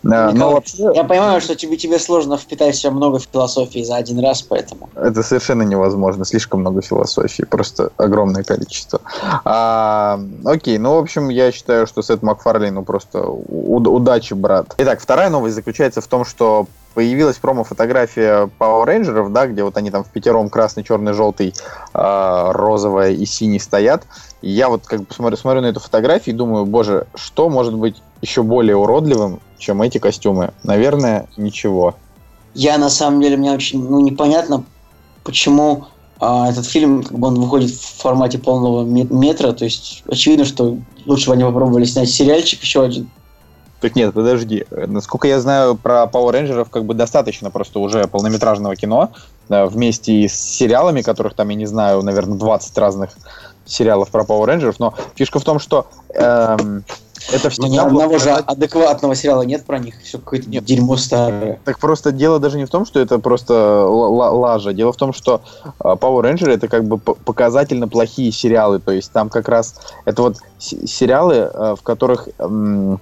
Да, 0.06 0.26
но 0.26 0.32
Николай, 0.32 0.54
вообще 0.54 0.90
Я 0.94 1.04
понимаю, 1.04 1.40
что 1.40 1.56
тебе, 1.56 1.76
тебе 1.76 1.98
сложно 1.98 2.36
впитать 2.36 2.74
в 2.74 2.78
себя 2.78 2.92
много 2.92 3.18
философии 3.18 3.82
за 3.82 3.96
один 3.96 4.20
раз, 4.20 4.42
поэтому. 4.42 4.88
это 4.94 5.22
совершенно 5.22 5.62
невозможно. 5.62 6.24
Слишком 6.24 6.60
много 6.60 6.80
философии, 6.80 7.42
просто 7.42 7.90
огромное 7.96 8.44
количество. 8.44 9.00
А, 9.44 10.20
окей, 10.44 10.78
ну, 10.78 10.94
в 10.94 10.98
общем, 10.98 11.28
я 11.28 11.50
считаю, 11.50 11.86
что 11.86 12.02
Сет 12.02 12.22
Макфарлейн, 12.22 12.74
ну, 12.74 12.84
просто 12.84 13.26
у- 13.26 13.76
удачи, 13.76 14.34
брат. 14.34 14.74
Итак, 14.78 15.00
вторая 15.00 15.28
новость 15.28 15.56
заключается 15.56 16.00
в 16.00 16.06
том, 16.06 16.24
что 16.24 16.66
появилась 16.94 17.36
промо-фотография 17.36 18.48
Power 18.58 18.86
Rangers, 18.86 19.28
да, 19.28 19.46
где 19.46 19.62
вот 19.64 19.76
они 19.76 19.90
там 19.90 20.02
в 20.02 20.08
пятером 20.08 20.48
красный, 20.48 20.82
черный, 20.82 21.12
желтый, 21.12 21.52
а, 21.92 22.52
розовая 22.52 23.10
и 23.10 23.26
синий 23.26 23.58
стоят. 23.58 24.04
И 24.40 24.50
я 24.50 24.68
вот 24.68 24.86
как 24.86 25.00
бы 25.00 25.06
смотрю, 25.12 25.36
смотрю 25.36 25.60
на 25.60 25.66
эту 25.66 25.80
фотографию 25.80 26.34
и 26.34 26.38
думаю, 26.38 26.64
боже, 26.64 27.06
что 27.14 27.50
может 27.50 27.74
быть 27.74 28.02
еще 28.22 28.42
более 28.42 28.76
уродливым, 28.76 29.40
чем 29.58 29.82
эти 29.82 29.98
костюмы? 29.98 30.52
Наверное, 30.62 31.28
ничего. 31.36 31.94
Я 32.54 32.78
на 32.78 32.88
самом 32.88 33.20
деле 33.20 33.36
мне 33.36 33.52
очень 33.52 33.82
ну, 33.82 34.00
непонятно, 34.00 34.64
почему 35.24 35.86
а, 36.18 36.48
этот 36.48 36.66
фильм 36.66 37.02
как 37.02 37.18
бы 37.18 37.28
он 37.28 37.40
выходит 37.40 37.70
в 37.70 38.00
формате 38.00 38.38
полного 38.38 38.84
ме- 38.84 39.06
метра. 39.10 39.52
То 39.52 39.64
есть 39.64 40.02
очевидно, 40.08 40.44
что 40.44 40.78
лучше 41.04 41.28
бы 41.28 41.34
они 41.34 41.44
попробовали 41.44 41.84
снять 41.84 42.10
сериальчик 42.10 42.62
еще 42.62 42.82
один. 42.82 43.10
Так 43.80 43.94
нет, 43.94 44.14
подожди. 44.14 44.64
Насколько 44.70 45.28
я 45.28 45.38
знаю 45.40 45.76
про 45.76 46.04
Power 46.04 46.32
Rangers, 46.32 46.66
как 46.70 46.86
бы 46.86 46.94
достаточно 46.94 47.50
просто 47.50 47.78
уже 47.78 48.06
полнометражного 48.08 48.74
кино 48.74 49.10
да, 49.48 49.66
вместе 49.66 50.26
с 50.28 50.34
сериалами, 50.34 51.02
которых 51.02 51.34
там, 51.34 51.50
я 51.50 51.56
не 51.56 51.66
знаю, 51.66 52.02
наверное, 52.02 52.38
20 52.38 52.78
разных 52.78 53.10
сериалов 53.66 54.10
про 54.10 54.22
Power 54.22 54.46
Rangers, 54.46 54.76
но 54.78 54.94
фишка 55.14 55.38
в 55.38 55.44
том, 55.44 55.58
что 55.58 55.86
эм, 56.14 56.84
это 57.32 57.50
Но 57.58 57.66
ни 57.66 57.70
всегда 57.70 57.88
было 57.88 58.04
одного 58.04 58.18
же 58.18 58.30
адекватного 58.30 59.14
сериала 59.14 59.42
нет 59.42 59.64
про 59.64 59.78
них. 59.78 59.94
Все 60.02 60.18
какое-то 60.18 60.48
Нет. 60.48 60.64
дерьмо 60.64 60.96
старое. 60.96 61.60
Так 61.64 61.78
просто 61.78 62.12
дело 62.12 62.38
даже 62.38 62.56
не 62.56 62.66
в 62.66 62.70
том, 62.70 62.86
что 62.86 63.00
это 63.00 63.18
просто 63.18 63.86
лажа. 63.86 64.72
Дело 64.72 64.92
в 64.92 64.96
том, 64.96 65.12
что 65.12 65.40
э, 65.64 65.70
Power 65.82 66.22
Ranger 66.22 66.50
это 66.50 66.68
как 66.68 66.84
бы 66.84 66.98
показательно 66.98 67.88
плохие 67.88 68.30
сериалы. 68.30 68.78
То 68.78 68.92
есть 68.92 69.10
там 69.12 69.28
как 69.28 69.48
раз 69.48 69.74
это 70.04 70.22
вот 70.22 70.36
сериалы, 70.58 71.50
э, 71.52 71.74
в 71.76 71.82
которых 71.82 72.28
м, 72.38 73.00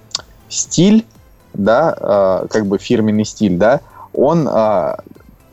стиль, 0.49 1.05
да, 1.53 1.95
э, 2.43 2.47
как 2.49 2.65
бы 2.65 2.79
фирменный 2.79 3.25
стиль, 3.25 3.57
да, 3.57 3.81
он 4.13 4.47
э, 4.47 4.95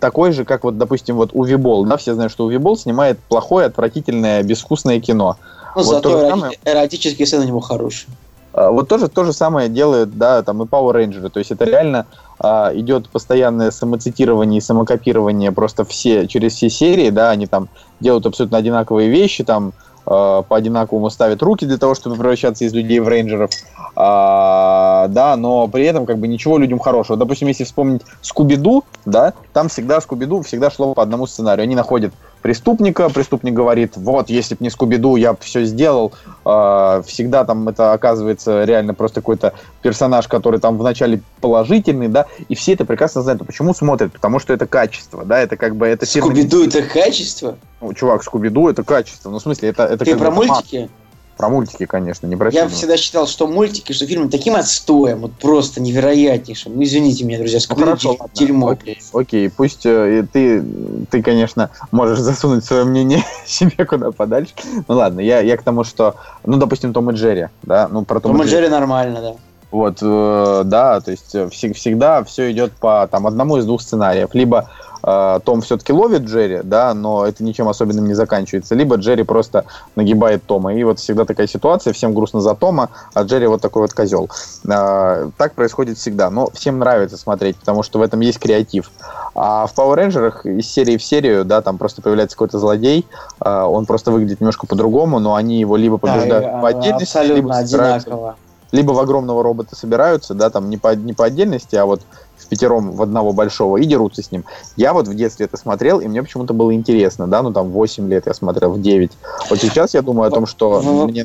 такой 0.03 0.33
же, 0.33 0.45
как 0.45 0.65
вот, 0.65 0.79
допустим, 0.79 1.15
вот 1.15 1.31
Увибол, 1.33 1.85
да, 1.85 1.97
все 1.97 2.15
знают, 2.15 2.33
что 2.33 2.45
Увибол 2.45 2.77
снимает 2.77 3.21
плохое, 3.21 3.67
отвратительное, 3.69 4.43
безвкусное 4.43 4.99
кино. 4.99 5.37
Ну, 5.77 5.83
Вот 5.83 5.95
зато 5.95 6.11
то 6.11 6.19
же 6.19 6.29
самое. 6.29 6.59
эротические 6.65 7.25
сцены 7.25 7.45
у 7.45 7.47
него 7.47 7.61
хорошие. 7.61 8.11
А, 8.53 8.73
Вот 8.73 8.89
тоже 8.89 9.07
то 9.07 9.23
же 9.25 9.33
самое 9.33 9.69
делают, 9.69 10.19
да, 10.19 10.43
там 10.43 10.61
и 10.61 10.67
Power 10.67 10.95
Rangers. 10.95 11.31
То 11.31 11.39
есть 11.39 11.53
это 11.53 11.65
реально 11.67 12.07
а, 12.41 12.73
идет 12.75 13.09
постоянное 13.11 13.71
самоцитирование 13.71 14.59
и 14.59 14.61
самокопирование 14.61 15.53
просто 15.53 15.85
все 15.85 16.27
через 16.27 16.55
все 16.55 16.69
серии, 16.69 17.11
да, 17.11 17.31
они 17.31 17.47
там 17.47 17.69
делают 18.01 18.27
абсолютно 18.27 18.59
одинаковые 18.59 19.09
вещи, 19.09 19.45
там 19.45 19.73
а, 20.07 20.43
по 20.43 20.57
одинаковому 20.57 21.11
ставят 21.11 21.43
руки 21.43 21.67
для 21.67 21.79
того, 21.79 21.95
чтобы 21.95 22.17
превращаться 22.17 22.65
из 22.65 22.73
людей 22.73 23.01
в 23.01 23.09
рейнджеров, 23.09 23.51
А, 23.95 25.07
да, 25.09 25.37
но 25.37 25.69
при 25.69 25.85
этом 25.85 26.07
как 26.07 26.19
бы 26.19 26.27
ничего 26.27 26.59
людям 26.59 26.79
хорошего. 26.79 27.19
Допустим, 27.19 27.49
если 27.49 27.65
вспомнить 27.65 28.03
Скуби-Ду, 28.23 28.85
да, 29.05 29.35
там 29.53 29.69
всегда 29.69 30.01
Скуби-Ду 30.01 30.43
всегда 30.43 30.71
шло 30.71 30.95
по 30.95 31.03
одному 31.03 31.27
сценарию. 31.27 31.65
Они 31.65 31.75
находят 31.75 32.13
преступника, 32.43 33.09
преступник 33.09 33.55
говорит, 33.55 33.97
вот, 33.97 34.29
если 34.29 34.55
бы 34.55 34.65
не 34.65 34.71
Скуби-Ду, 34.71 35.17
я 35.17 35.33
бы 35.33 35.39
все 35.41 35.65
сделал. 35.65 36.13
Э, 36.45 37.03
всегда 37.07 37.45
там 37.45 37.69
это 37.69 37.93
оказывается 37.93 38.65
реально 38.65 38.95
просто 38.95 39.21
какой-то 39.21 39.55
персонаж, 39.81 40.29
который 40.29 40.61
там 40.61 40.77
вначале 40.77 41.23
положительный, 41.41 42.09
да, 42.09 42.27
и 42.49 42.55
все 42.55 42.73
это 42.75 42.85
прекрасно 42.85 43.23
знают. 43.23 43.43
А 43.43 43.45
почему 43.45 43.73
смотрят? 43.73 44.13
Потому 44.13 44.39
что 44.41 44.53
это 44.53 44.67
качество, 44.67 45.25
да, 45.25 45.39
это 45.39 45.57
как 45.57 45.77
бы... 45.77 45.87
это 45.87 46.05
Скуби-Ду 46.05 46.67
это 46.67 46.83
качество? 46.83 47.57
Ну, 47.81 47.95
чувак, 47.95 48.23
Скуби-Ду 48.23 48.69
это 48.69 48.83
качество. 48.83 49.31
Ну, 49.31 49.39
в 49.39 49.43
смысле, 49.43 49.71
это... 49.71 49.85
это 49.85 50.05
Ты 50.05 50.17
про 50.17 50.31
мультики? 50.31 50.91
Про 51.37 51.49
мультики, 51.49 51.87
конечно, 51.87 52.27
не 52.27 52.37
про 52.37 52.51
Я 52.51 52.69
всегда 52.69 52.97
считал, 52.97 53.27
что 53.27 53.47
мультики, 53.47 53.93
что 53.93 54.07
фильмы 54.07 54.29
таким 54.29 54.55
отстоем, 54.55 55.21
вот 55.21 55.33
просто 55.33 55.81
невероятнейшим. 55.81 56.77
Ну, 56.77 56.83
извините 56.83 57.25
меня, 57.25 57.39
друзья, 57.39 57.59
ну, 57.69 57.77
хорошо, 57.77 58.17
дерьмо. 58.35 58.71
Окей, 58.71 58.99
окей, 59.13 59.51
пусть 59.51 59.87
э, 59.87 60.27
ты, 60.33 60.63
ты, 61.11 61.23
конечно, 61.23 61.71
можешь 61.91 62.19
засунуть 62.19 62.65
свое 62.65 62.85
мнение 62.85 63.25
себе 63.47 63.85
куда 63.85 64.13
подальше. 64.13 64.53
Ну 64.87 64.95
ладно, 64.95 65.21
я, 65.21 65.41
я 65.41 65.57
к 65.57 65.63
тому, 65.63 65.85
что, 65.85 66.17
ну, 66.45 66.59
допустим, 66.59 66.93
Том 66.93 67.11
и 67.11 67.15
Джерри, 67.15 67.49
да, 67.63 67.89
ну, 67.89 68.05
про 68.05 68.21
Том, 68.21 68.37
Том 68.37 68.47
и 68.47 68.49
Джерри 68.49 68.69
нормально, 68.69 69.21
да. 69.21 69.35
Вот, 69.73 69.99
э, 70.03 70.63
да, 70.67 71.01
то 71.01 71.11
есть 71.11 71.35
э, 71.35 71.49
всегда 71.49 72.23
все 72.25 72.53
идет 72.53 72.73
по 72.75 73.09
там 73.11 73.27
одному 73.27 73.57
из 73.57 73.65
двух 73.65 73.81
сценариев. 73.81 74.35
Либо 74.35 74.69
э, 75.03 75.41
Том 75.45 75.63
все-таки 75.63 75.95
ловит 75.95 76.25
Джерри, 76.25 76.61
да, 76.63 76.93
но 76.93 77.25
это 77.27 77.43
ничем 77.43 77.71
особенным 77.71 78.07
не 78.07 78.13
заканчивается. 78.13 78.75
Либо 78.75 78.97
Джерри 78.97 79.23
просто 79.23 79.65
нагибает 79.97 80.45
Тома. 80.45 80.75
И 80.75 80.85
вот 80.85 80.99
всегда 80.99 81.25
такая 81.25 81.47
ситуация, 81.47 81.95
всем 81.95 82.13
грустно 82.13 82.43
за 82.43 82.55
Тома, 82.55 82.91
а 83.15 83.23
Джерри 83.23 83.47
вот 83.47 83.63
такой 83.63 83.81
вот 83.81 83.95
козел. 83.95 84.29
Э, 84.69 85.31
так 85.39 85.55
происходит 85.55 85.97
всегда. 85.97 86.29
Но 86.29 86.51
всем 86.51 86.79
нравится 86.79 87.17
смотреть, 87.17 87.57
потому 87.57 87.83
что 87.83 87.99
в 87.99 88.03
этом 88.03 88.21
есть 88.21 88.39
креатив. 88.39 88.91
А 89.35 89.67
в 89.67 89.75
Power 89.75 89.97
Rangers 89.97 90.59
из 90.59 90.71
серии 90.71 90.99
в 90.99 91.03
серию, 91.03 91.47
да, 91.47 91.63
там 91.63 91.79
просто 91.79 92.03
появляется 92.03 92.37
какой-то 92.37 92.59
злодей, 92.59 93.07
э, 93.43 93.63
он 93.63 93.87
просто 93.87 94.11
выглядит 94.11 94.41
немножко 94.41 94.67
по-другому, 94.67 95.19
но 95.19 95.35
они 95.35 95.59
его 95.59 95.79
либо 95.79 95.97
побеждают 95.97 96.45
да, 96.45 96.61
по 96.61 96.69
отдельности, 96.69 97.19
либо 97.25 97.57
одинаково 97.57 98.37
либо 98.73 98.93
в 98.93 98.99
огромного 98.99 99.43
робота 99.43 99.77
собираются, 99.77 100.35
да, 100.35 100.51
там 100.51 100.69
не 100.71 100.79
по, 100.79 100.95
не 100.97 101.13
по 101.13 101.27
отдельности, 101.27 101.77
а 101.77 101.85
вот 101.87 102.03
в 102.37 102.47
пятером 102.47 102.93
в 102.93 103.03
одного 103.03 103.33
большого 103.33 103.77
и 103.77 103.85
дерутся 103.85 104.23
с 104.23 104.33
ним. 104.33 104.45
Я 104.77 104.93
вот 104.95 105.07
в 105.07 105.15
детстве 105.15 105.47
это 105.47 105.57
смотрел, 105.57 106.01
и 106.01 106.09
мне 106.09 106.23
почему-то 106.23 106.55
было 106.55 106.75
интересно, 106.75 107.29
да, 107.29 107.43
ну 107.43 107.53
там 107.53 107.71
8 107.71 108.09
лет 108.09 108.27
я 108.27 108.35
смотрел, 108.35 108.73
в 108.73 108.81
9. 108.81 109.13
Вот 109.51 109.61
сейчас 109.61 109.95
я 109.95 110.03
думаю 110.03 110.29
о 110.29 110.31
том, 110.31 110.47
что 110.47 110.81
ну, 110.83 111.07
мне... 111.07 111.23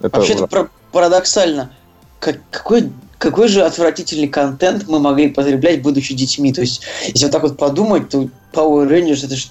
Это 0.00 0.16
Вообще-то 0.16 0.44
уже... 0.44 0.68
парадоксально. 0.90 1.70
Как, 2.18 2.38
какой, 2.50 2.92
какой 3.18 3.48
же 3.48 3.62
отвратительный 3.62 4.28
контент 4.28 4.88
мы 4.88 4.98
могли 4.98 5.28
потреблять, 5.28 5.82
будучи 5.82 6.14
детьми. 6.14 6.52
То 6.52 6.60
есть, 6.60 6.82
если 7.06 7.26
вот 7.26 7.32
так 7.32 7.42
вот 7.42 7.56
подумать, 7.56 8.08
то 8.08 8.28
Power 8.52 8.88
Rangers 8.88 9.24
это 9.24 9.36
же 9.36 9.48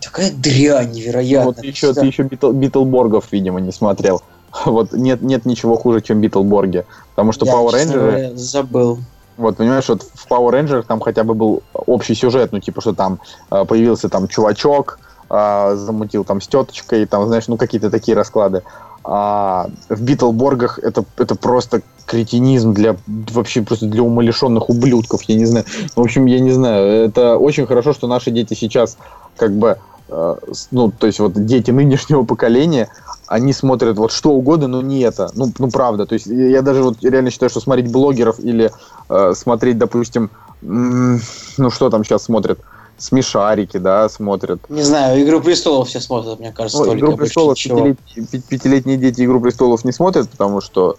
такая 0.00 0.32
дрянь 0.32 0.92
невероятная. 0.92 1.46
Вот 1.46 1.64
еще, 1.64 1.92
ты 1.92 2.06
еще 2.06 2.22
Битл, 2.24 2.52
Битлборгов, 2.52 3.26
видимо, 3.32 3.60
не 3.60 3.72
смотрел. 3.72 4.22
Вот 4.64 4.92
нет, 4.92 5.22
нет 5.22 5.46
ничего 5.46 5.76
хуже, 5.76 6.00
чем 6.00 6.20
Битлборги. 6.20 6.84
Потому 7.14 7.32
что 7.32 7.46
я, 7.46 7.52
Power 7.52 7.72
Ranger... 7.72 8.36
забыл. 8.36 8.98
Вот, 9.36 9.56
понимаешь, 9.56 9.88
вот 9.88 10.02
в 10.02 10.26
Power 10.28 10.52
Ranger 10.52 10.82
там 10.82 11.00
хотя 11.00 11.22
бы 11.22 11.34
был 11.34 11.62
общий 11.72 12.14
сюжет, 12.14 12.50
ну, 12.52 12.58
типа, 12.58 12.80
что 12.80 12.92
там 12.92 13.20
э, 13.50 13.64
появился 13.64 14.08
там 14.08 14.26
чувачок, 14.26 14.98
э, 15.30 15.74
замутил 15.76 16.24
там 16.24 16.40
с 16.40 16.48
теточкой, 16.48 17.06
там, 17.06 17.26
знаешь, 17.26 17.46
ну, 17.46 17.56
какие-то 17.56 17.88
такие 17.90 18.16
расклады. 18.16 18.62
А 19.04 19.68
в 19.88 20.02
Битлборгах 20.02 20.80
это, 20.80 21.04
это 21.16 21.36
просто 21.36 21.82
кретинизм 22.04 22.74
для 22.74 22.96
вообще 23.06 23.62
просто 23.62 23.86
для 23.86 24.02
умалишенных 24.02 24.68
ублюдков, 24.68 25.22
я 25.22 25.36
не 25.36 25.44
знаю. 25.44 25.66
В 25.94 26.00
общем, 26.00 26.26
я 26.26 26.40
не 26.40 26.50
знаю. 26.50 27.04
Это 27.04 27.38
очень 27.38 27.66
хорошо, 27.66 27.92
что 27.92 28.08
наши 28.08 28.32
дети 28.32 28.54
сейчас 28.54 28.98
как 29.36 29.52
бы 29.52 29.78
Э, 30.08 30.36
ну, 30.70 30.90
то 30.90 31.06
есть 31.06 31.18
вот 31.18 31.32
дети 31.44 31.70
нынешнего 31.70 32.24
поколения, 32.24 32.88
они 33.28 33.52
смотрят 33.52 33.98
вот 33.98 34.10
что 34.10 34.30
угодно, 34.30 34.68
но 34.68 34.82
не 34.82 35.00
это. 35.00 35.30
Ну, 35.34 35.52
ну 35.58 35.70
правда. 35.70 36.06
То 36.06 36.14
есть 36.14 36.26
я 36.26 36.62
даже 36.62 36.82
вот 36.82 37.02
реально 37.02 37.30
считаю, 37.30 37.50
что 37.50 37.60
смотреть 37.60 37.92
блогеров 37.92 38.40
или 38.40 38.72
э, 39.08 39.32
смотреть, 39.34 39.78
допустим, 39.78 40.30
ну 40.62 41.70
что 41.70 41.90
там 41.90 42.04
сейчас 42.04 42.24
смотрят, 42.24 42.58
смешарики, 42.96 43.76
да, 43.76 44.08
смотрят. 44.08 44.58
Не 44.70 44.82
знаю, 44.82 45.22
Игру 45.22 45.40
престолов 45.40 45.88
все 45.88 46.00
смотрят, 46.00 46.40
мне 46.40 46.52
кажется. 46.52 46.84
Ну, 46.84 46.96
Игру 46.96 47.16
престолов 47.16 47.56
пятилетние, 47.56 48.42
пятилетние 48.48 48.96
дети 48.96 49.24
Игру 49.24 49.40
престолов 49.40 49.84
не 49.84 49.92
смотрят, 49.92 50.28
потому 50.30 50.60
что 50.60 50.96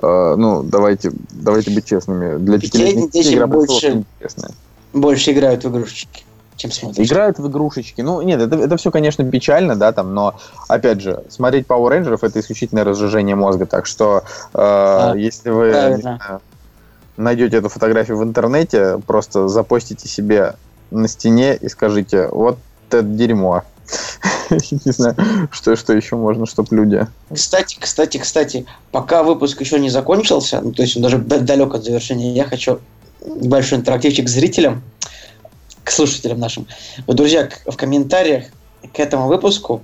э, 0.00 0.34
ну, 0.38 0.62
давайте, 0.62 1.12
давайте 1.30 1.72
быть 1.72 1.86
честными. 1.86 2.38
Для 2.38 2.58
пятилетних 2.58 3.10
детей 3.10 3.34
Игра 3.34 3.46
больше, 3.48 4.04
больше 4.92 5.32
играют 5.32 5.64
в 5.64 5.68
игрушечки 5.68 6.24
чем 6.56 6.70
смотришь. 6.70 7.06
Играют 7.06 7.38
в 7.38 7.48
игрушечки. 7.48 8.00
Ну, 8.00 8.20
нет, 8.22 8.40
это, 8.40 8.56
это 8.56 8.76
все, 8.76 8.90
конечно, 8.90 9.24
печально, 9.24 9.76
да, 9.76 9.92
там, 9.92 10.14
но, 10.14 10.34
опять 10.68 11.00
же, 11.00 11.22
смотреть 11.28 11.66
Power 11.66 11.90
Rangers 11.90 12.18
это 12.22 12.40
исключительное 12.40 12.84
разжижение 12.84 13.36
мозга, 13.36 13.66
так 13.66 13.86
что, 13.86 14.18
э, 14.18 14.50
а, 14.54 15.14
если 15.14 15.50
вы 15.50 15.96
знаю, 16.00 16.40
найдете 17.16 17.58
эту 17.58 17.68
фотографию 17.68 18.18
в 18.18 18.24
интернете, 18.24 18.98
просто 19.06 19.48
запостите 19.48 20.08
себе 20.08 20.54
на 20.90 21.08
стене 21.08 21.56
и 21.56 21.68
скажите, 21.68 22.28
вот 22.28 22.58
это 22.88 23.02
дерьмо. 23.02 23.62
Не 24.50 24.92
знаю, 24.92 25.16
что, 25.50 25.76
что 25.76 25.92
еще 25.92 26.16
можно, 26.16 26.46
чтобы 26.46 26.76
люди... 26.76 27.06
Кстати, 27.32 27.76
кстати, 27.78 28.18
кстати, 28.18 28.66
пока 28.90 29.22
выпуск 29.22 29.60
еще 29.60 29.78
не 29.78 29.90
закончился, 29.90 30.60
ну, 30.60 30.72
то 30.72 30.82
есть 30.82 30.96
он 30.96 31.02
даже 31.02 31.18
далек 31.18 31.74
от 31.74 31.84
завершения, 31.84 32.32
я 32.32 32.44
хочу 32.44 32.78
большой 33.24 33.78
интерактивчик 33.78 34.26
к 34.26 34.28
зрителям 34.28 34.82
к 35.84 35.90
слушателям 35.90 36.38
нашим. 36.38 36.66
Вот, 37.06 37.16
друзья, 37.16 37.48
в 37.66 37.76
комментариях 37.76 38.46
к 38.92 39.00
этому 39.00 39.28
выпуску 39.28 39.82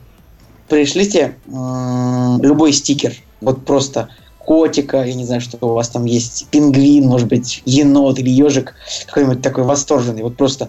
пришлите 0.68 1.36
любой 1.46 2.72
стикер. 2.72 3.14
Вот 3.40 3.64
просто 3.64 4.08
котика, 4.38 5.04
я 5.04 5.14
не 5.14 5.24
знаю, 5.24 5.40
что 5.40 5.58
у 5.60 5.74
вас 5.74 5.88
там 5.90 6.04
есть, 6.04 6.48
пингвин, 6.50 7.06
может 7.06 7.28
быть, 7.28 7.62
енот 7.66 8.18
или 8.18 8.30
ежик, 8.30 8.74
какой-нибудь 9.06 9.42
такой 9.42 9.64
восторженный. 9.64 10.22
Вот 10.22 10.36
просто 10.36 10.68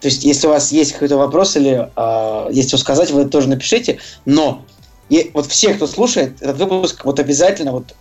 то 0.00 0.06
есть, 0.06 0.24
если 0.24 0.46
у 0.46 0.50
вас 0.50 0.70
есть 0.70 0.92
какой-то 0.92 1.16
вопрос 1.16 1.56
или 1.56 1.90
э, 1.94 2.52
есть 2.52 2.68
что 2.68 2.78
сказать, 2.78 3.10
вы 3.10 3.24
тоже 3.24 3.48
напишите. 3.48 3.98
Но 4.24 4.64
и 5.08 5.30
вот 5.34 5.46
все, 5.46 5.74
кто 5.74 5.86
слушает 5.86 6.40
этот 6.40 6.58
выпуск, 6.58 7.04
вот 7.04 7.18
обязательно 7.18 7.72
вот 7.72 7.94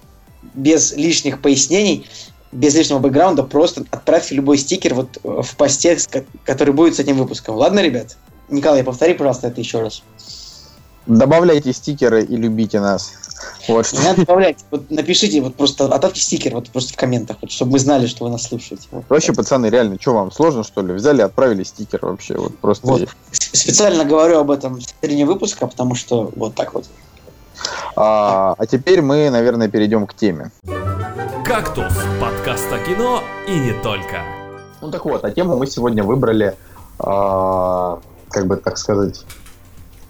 без 0.53 0.93
лишних 0.95 1.41
пояснений 1.41 2.05
без 2.57 2.73
лишнего 2.73 2.99
бэкграунда 2.99 3.43
просто 3.43 3.85
отправьте 3.91 4.35
любой 4.35 4.57
стикер 4.57 4.95
вот 4.95 5.17
э, 5.23 5.41
в 5.43 5.55
посте, 5.55 5.97
который 6.43 6.73
будет 6.73 6.95
с 6.95 6.99
этим 6.99 7.17
выпуском. 7.17 7.55
Ладно, 7.55 7.79
ребят? 7.81 8.17
Николай, 8.49 8.83
повтори, 8.83 9.13
пожалуйста, 9.13 9.47
это 9.47 9.61
еще 9.61 9.81
раз. 9.81 10.01
Добавляйте 11.05 11.71
стикеры 11.71 12.23
и 12.23 12.35
любите 12.35 12.79
нас. 12.79 13.13
Вот 13.67 13.85
что. 13.85 14.01
Надо 14.01 14.21
добавлять. 14.21 14.57
Вот 14.71 14.89
напишите, 14.89 15.39
вот 15.41 15.55
просто 15.55 15.85
отправьте 15.85 16.19
стикер 16.19 16.55
вот 16.55 16.69
просто 16.69 16.93
в 16.93 16.95
комментах, 16.95 17.37
вот, 17.41 17.51
чтобы 17.51 17.73
мы 17.73 17.79
знали, 17.79 18.07
что 18.07 18.25
вы 18.25 18.31
нас 18.31 18.43
слушаете. 18.43 18.87
Вот. 18.91 19.05
Вообще, 19.07 19.33
пацаны, 19.33 19.67
реально, 19.67 19.97
что 20.01 20.13
вам 20.15 20.31
сложно, 20.31 20.63
что 20.63 20.81
ли? 20.81 20.93
Взяли, 20.93 21.21
отправили 21.21 21.63
стикер 21.63 21.99
вообще. 22.01 22.35
Вот 22.35 22.57
просто. 22.57 22.87
Вот. 22.87 23.07
Специально 23.31 24.03
говорю 24.03 24.39
об 24.39 24.49
этом 24.49 24.79
в 24.79 24.83
середине 25.01 25.25
выпуска, 25.25 25.67
потому 25.67 25.93
что 25.93 26.31
вот 26.35 26.55
так 26.55 26.73
вот. 26.73 26.85
А, 27.95 28.55
а 28.57 28.65
теперь 28.65 29.01
мы, 29.01 29.29
наверное, 29.29 29.67
перейдем 29.67 30.07
к 30.07 30.13
теме. 30.13 30.51
«Кактус»– 31.45 31.93
подкаст 32.21 32.67
о 32.71 32.79
кино 32.79 33.21
и 33.47 33.57
не 33.57 33.73
только. 33.81 34.21
Ну 34.81 34.91
так 34.91 35.05
вот, 35.05 35.23
а 35.23 35.31
тему 35.31 35.57
мы 35.57 35.65
сегодня 35.65 36.03
выбрали, 36.03 36.55
э, 36.99 37.95
как 38.29 38.47
бы 38.47 38.57
так 38.57 38.77
сказать, 38.77 39.25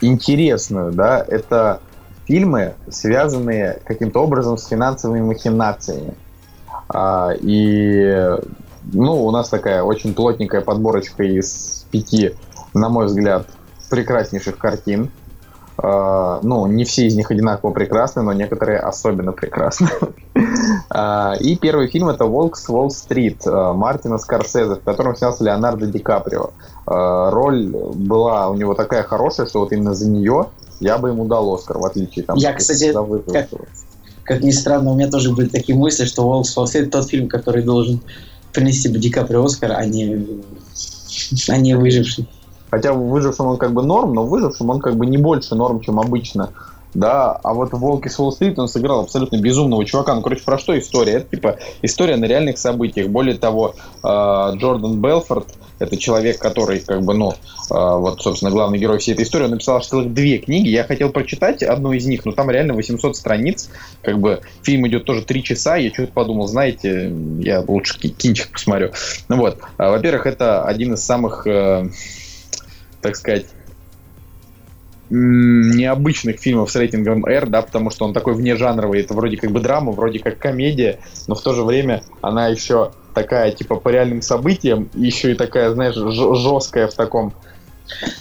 интересную, 0.02 0.92
да, 0.92 1.24
это 1.26 1.80
фильмы, 2.26 2.74
связанные 2.90 3.80
каким-то 3.86 4.20
образом 4.20 4.58
с 4.58 4.68
финансовыми 4.68 5.22
махинациями. 5.22 6.16
А, 6.90 7.32
и, 7.40 8.38
ну, 8.92 9.26
у 9.26 9.32
нас 9.32 9.50
такая 9.50 9.84
очень 9.84 10.14
плотненькая 10.14 10.62
подборочка 10.62 11.24
из 11.24 11.86
пяти, 11.92 12.36
на 12.74 12.90
мой 12.90 13.06
взгляд, 13.06 13.48
прекраснейших 13.90 14.58
картин. 14.58 15.12
Uh, 15.80 16.40
ну, 16.42 16.66
не 16.66 16.86
все 16.86 17.06
из 17.06 17.16
них 17.16 17.30
одинаково 17.30 17.72
прекрасны, 17.72 18.24
но 18.24 18.34
некоторые 18.34 18.80
особенно 18.80 19.32
прекрасны. 19.32 19.88
uh, 20.90 21.38
и 21.40 21.56
первый 21.56 21.88
фильм 21.88 22.10
это 22.10 22.26
«Волк 22.26 22.58
с 22.58 22.68
Уолл-стрит» 22.68 23.46
uh, 23.46 23.74
Мартина 23.74 24.18
Скорсезе, 24.18 24.76
в 24.76 24.82
котором 24.82 25.16
снялся 25.16 25.44
Леонардо 25.44 25.86
Ди 25.86 26.00
Каприо. 26.00 26.52
Роль 26.86 27.68
была 27.68 28.50
у 28.50 28.56
него 28.56 28.74
такая 28.74 29.04
хорошая, 29.04 29.46
что 29.46 29.60
вот 29.60 29.72
именно 29.72 29.94
за 29.94 30.10
нее 30.10 30.48
я 30.80 30.98
бы 30.98 31.10
ему 31.10 31.26
дал 31.26 31.54
Оскар, 31.54 31.78
в 31.78 31.86
отличие 31.86 32.24
там, 32.26 32.38
Я, 32.38 32.54
кстати, 32.54 32.94
как, 33.32 33.50
как 34.24 34.42
ни 34.42 34.52
странно, 34.52 34.92
у 34.92 34.96
меня 34.96 35.12
тоже 35.12 35.34
были 35.34 35.50
такие 35.50 35.78
мысли, 35.78 36.06
что 36.06 36.24
«Волк 36.24 36.48
с 36.48 36.58
Уолл-стрит» 36.58 36.92
тот 36.92 37.08
фильм, 37.08 37.28
который 37.28 37.62
должен 37.62 38.02
принести 38.52 38.90
бы 38.90 38.98
Ди 38.98 39.10
Каприо 39.10 39.44
Оскар, 39.44 39.74
а 39.74 39.86
не, 39.86 40.26
а 41.50 41.58
не 41.58 41.76
выживший. 41.76 42.28
Хотя 42.70 42.94
выжившим 42.94 43.48
он 43.48 43.58
как 43.58 43.74
бы 43.74 43.84
норм, 43.84 44.14
но 44.14 44.26
выжившим 44.26 44.70
он 44.70 44.80
как 44.80 44.96
бы 44.96 45.06
не 45.06 45.18
больше 45.18 45.56
норм, 45.56 45.80
чем 45.80 46.00
обычно 46.00 46.52
да, 46.98 47.34
а 47.44 47.54
вот 47.54 47.74
в 47.74 47.78
«Волке 47.78 48.10
с 48.10 48.18
Уолл-стрит» 48.20 48.58
он 48.58 48.68
сыграл 48.68 49.02
абсолютно 49.02 49.38
безумного 49.40 49.86
чувака. 49.86 50.16
Ну, 50.16 50.22
короче, 50.22 50.44
про 50.44 50.58
что 50.58 50.78
история? 50.78 51.14
Это, 51.14 51.36
типа, 51.36 51.58
история 51.84 52.16
на 52.16 52.26
реальных 52.26 52.58
событиях. 52.58 53.10
Более 53.10 53.36
того, 53.36 53.76
э, 54.04 54.08
Джордан 54.56 55.00
Белфорд, 55.00 55.48
это 55.80 55.96
человек, 55.98 56.40
который, 56.40 56.80
как 56.80 57.04
бы, 57.04 57.14
ну, 57.14 57.32
э, 57.32 57.34
вот, 57.70 58.22
собственно, 58.22 58.50
главный 58.50 58.80
герой 58.80 58.98
всей 58.98 59.14
этой 59.14 59.26
истории, 59.26 59.46
он 59.46 59.52
написал 59.52 59.82
целых 59.82 60.12
две 60.12 60.40
книги. 60.40 60.70
Я 60.70 60.86
хотел 60.86 61.10
прочитать 61.10 61.62
одну 61.62 61.92
из 61.92 62.06
них, 62.08 62.26
но 62.26 62.32
там 62.32 62.50
реально 62.50 62.74
800 62.74 63.16
страниц. 63.16 63.70
Как 64.02 64.20
бы, 64.20 64.42
фильм 64.64 64.88
идет 64.88 65.06
тоже 65.06 65.24
три 65.24 65.44
часа. 65.44 65.76
Я 65.76 65.94
что-то 65.94 66.14
подумал, 66.14 66.48
знаете, 66.48 67.14
я 67.40 67.64
лучше 67.68 68.00
кинчик 68.00 68.52
посмотрю. 68.52 68.92
Ну 69.30 69.38
вот, 69.38 69.60
а, 69.78 69.92
во-первых, 69.92 70.26
это 70.26 70.64
один 70.64 70.96
из 70.96 71.04
самых, 71.04 71.46
э, 71.46 71.90
так 73.02 73.16
сказать, 73.16 73.48
необычных 75.10 76.40
фильмов 76.40 76.70
с 76.70 76.76
рейтингом 76.76 77.26
R, 77.26 77.48
да, 77.48 77.62
потому 77.62 77.92
что 77.92 78.06
он 78.06 78.14
такой 78.14 78.36
внежанровый, 78.36 79.02
это 79.02 79.14
вроде 79.14 79.38
как 79.38 79.52
бы 79.52 79.62
драма, 79.62 79.94
вроде 79.94 80.20
как 80.20 80.38
комедия, 80.38 81.00
но 81.28 81.36
в 81.36 81.42
то 81.42 81.54
же 81.54 81.64
время 81.64 82.04
она 82.22 82.48
еще 82.48 82.92
такая, 83.14 83.52
типа, 83.52 83.78
по 83.78 83.90
реальным 83.90 84.22
событиям, 84.22 84.90
еще 84.94 85.32
и 85.32 85.36
такая, 85.36 85.74
знаешь, 85.74 85.96
жесткая 85.96 86.88
в 86.88 86.94
таком... 86.94 87.34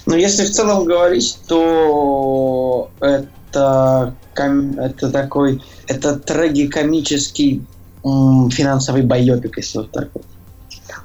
Ну, 0.05 0.15
если 0.15 0.45
в 0.45 0.51
целом 0.51 0.85
говорить, 0.85 1.39
то 1.47 2.89
это, 3.01 4.15
ком... 4.33 4.79
это 4.79 5.11
такой, 5.11 5.61
это 5.87 6.17
трагикомический 6.17 7.67
м- 8.03 8.49
финансовый 8.49 9.03
байопик, 9.03 9.57
если 9.57 9.79
вот 9.79 9.91
так 9.91 10.09
вот. 10.13 10.25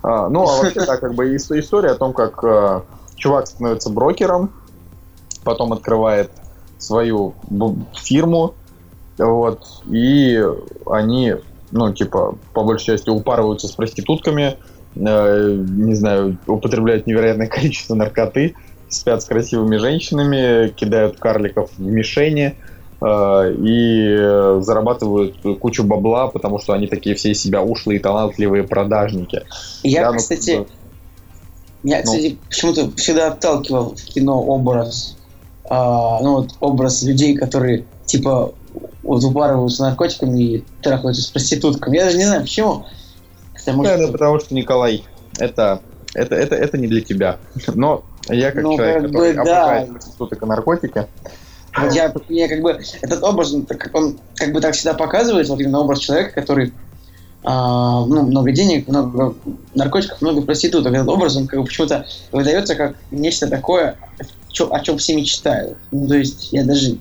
А, 0.02 0.28
ну, 0.28 0.48
а 0.48 0.62
вообще, 0.62 0.80
да, 0.86 0.96
как 0.96 1.14
бы 1.14 1.36
история 1.36 1.90
о 1.90 1.96
том, 1.96 2.12
как 2.12 2.42
э, 2.44 2.82
чувак 3.22 3.46
становится 3.46 3.88
брокером, 3.90 4.50
потом 5.44 5.72
открывает 5.72 6.30
свою 6.78 7.34
фирму, 7.94 8.54
вот, 9.16 9.64
и 9.88 10.42
они, 10.86 11.34
ну, 11.70 11.92
типа, 11.92 12.36
по 12.52 12.64
большей 12.64 12.86
части 12.86 13.10
упарываются 13.10 13.68
с 13.68 13.72
проститутками, 13.72 14.56
э, 14.96 15.56
не 15.56 15.94
знаю, 15.94 16.38
употребляют 16.48 17.06
невероятное 17.06 17.46
количество 17.48 17.94
наркоты, 17.94 18.56
спят 18.88 19.22
с 19.22 19.26
красивыми 19.26 19.76
женщинами, 19.76 20.68
кидают 20.68 21.18
карликов 21.18 21.70
в 21.76 21.80
мишени, 21.80 22.56
э, 23.00 23.54
и 23.56 24.60
зарабатывают 24.62 25.36
кучу 25.60 25.84
бабла, 25.84 26.26
потому 26.26 26.58
что 26.58 26.72
они 26.72 26.88
такие 26.88 27.14
все 27.14 27.30
из 27.30 27.40
себя 27.40 27.62
ушлые, 27.62 28.00
талантливые 28.00 28.64
продажники. 28.64 29.44
Я, 29.84 30.06
да, 30.06 30.12
ну, 30.12 30.18
кстати, 30.18 30.66
меня, 31.82 32.02
ну, 32.04 32.12
кстати, 32.12 32.38
почему-то 32.48 32.90
всегда 32.96 33.28
отталкивал 33.28 33.94
в 33.94 34.04
кино 34.04 34.42
образ 34.42 35.16
а, 35.68 36.20
ну, 36.20 36.36
вот, 36.36 36.50
образ 36.60 37.02
людей, 37.02 37.34
которые, 37.34 37.86
типа, 38.04 38.52
вот, 39.02 39.24
упарываются 39.24 39.84
наркотиками 39.84 40.42
и 40.42 40.64
трахаются 40.82 41.22
с 41.22 41.26
проститутками. 41.28 41.96
Я 41.96 42.04
даже 42.04 42.18
не 42.18 42.24
знаю, 42.24 42.42
почему. 42.42 42.84
Потому, 43.54 43.82
да, 43.84 43.98
что... 43.98 44.12
потому 44.12 44.40
что, 44.40 44.54
Николай, 44.54 45.04
это, 45.38 45.80
это, 46.14 46.34
это, 46.34 46.56
это 46.56 46.78
не 46.78 46.88
для 46.88 47.00
тебя. 47.00 47.38
Но 47.74 48.04
я 48.28 48.52
как 48.52 48.64
ну, 48.64 48.76
человек, 48.76 48.96
как 48.96 49.06
который 49.06 49.32
бы, 49.32 49.40
обожает 49.40 49.88
да. 49.88 49.92
проституток 49.94 50.42
и 50.42 50.46
наркотики, 50.46 51.06
вот 51.74 51.92
я, 51.94 52.12
я 52.28 52.48
как 52.48 52.60
бы 52.60 52.78
этот 53.00 53.22
образ, 53.22 53.54
он, 53.54 53.66
он 53.94 54.18
как 54.36 54.52
бы 54.52 54.60
так 54.60 54.74
всегда 54.74 54.94
показывает, 54.94 55.48
вот 55.48 55.58
именно 55.58 55.80
образ 55.80 56.00
человека, 56.00 56.34
который 56.34 56.74
а, 57.44 58.04
ну, 58.06 58.22
много 58.22 58.52
денег, 58.52 58.86
много 58.88 59.34
наркотиков, 59.74 60.20
много 60.22 60.42
проституток. 60.42 60.92
Этот 60.94 61.08
образ, 61.08 61.36
он 61.36 61.46
как 61.46 61.60
бы 61.60 61.66
почему-то 61.66 62.06
выдается 62.30 62.74
как 62.76 62.94
нечто 63.10 63.48
такое, 63.48 63.96
о 64.70 64.80
чем 64.80 64.98
все 64.98 65.16
мечтают. 65.16 65.76
Ну, 65.90 66.06
то 66.06 66.16
есть, 66.16 66.52
я 66.52 66.64
даже 66.64 66.96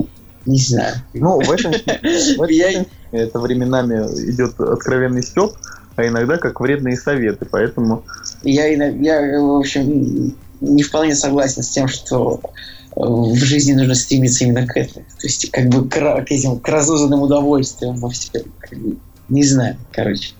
не 0.46 0.60
знаю. 0.60 0.96
Ну, 1.14 1.40
в 1.40 1.52
этом, 1.52 1.72
в 2.38 2.42
этом 2.42 2.86
это 3.12 3.40
временами 3.40 3.96
идет 4.32 4.60
откровенный 4.60 5.22
стёб, 5.22 5.56
а 5.96 6.08
иногда 6.08 6.38
как 6.38 6.60
вредные 6.60 6.98
советы, 6.98 7.46
поэтому... 7.50 8.04
Я, 8.44 8.68
я, 8.68 9.42
в 9.42 9.60
общем, 9.60 10.36
не 10.62 10.84
вполне 10.84 11.14
согласен 11.16 11.62
с 11.62 11.70
тем, 11.70 11.88
что 11.88 12.42
в 12.96 13.36
жизни 13.36 13.74
нужно 13.74 13.96
стремиться 13.96 14.44
именно 14.44 14.66
к 14.66 14.76
этому. 14.78 15.06
То 15.20 15.28
есть, 15.28 15.52
как 15.52 15.68
бы 15.70 15.88
к, 15.88 15.94
к 15.94 16.32
этим 16.32 16.60
к 16.60 16.68
разузанным 16.68 17.22
удовольствиям. 17.22 18.02
Как 18.60 18.80
бы, 18.80 18.98
не 19.32 19.44
знаю, 19.44 19.78
короче. 19.92 20.34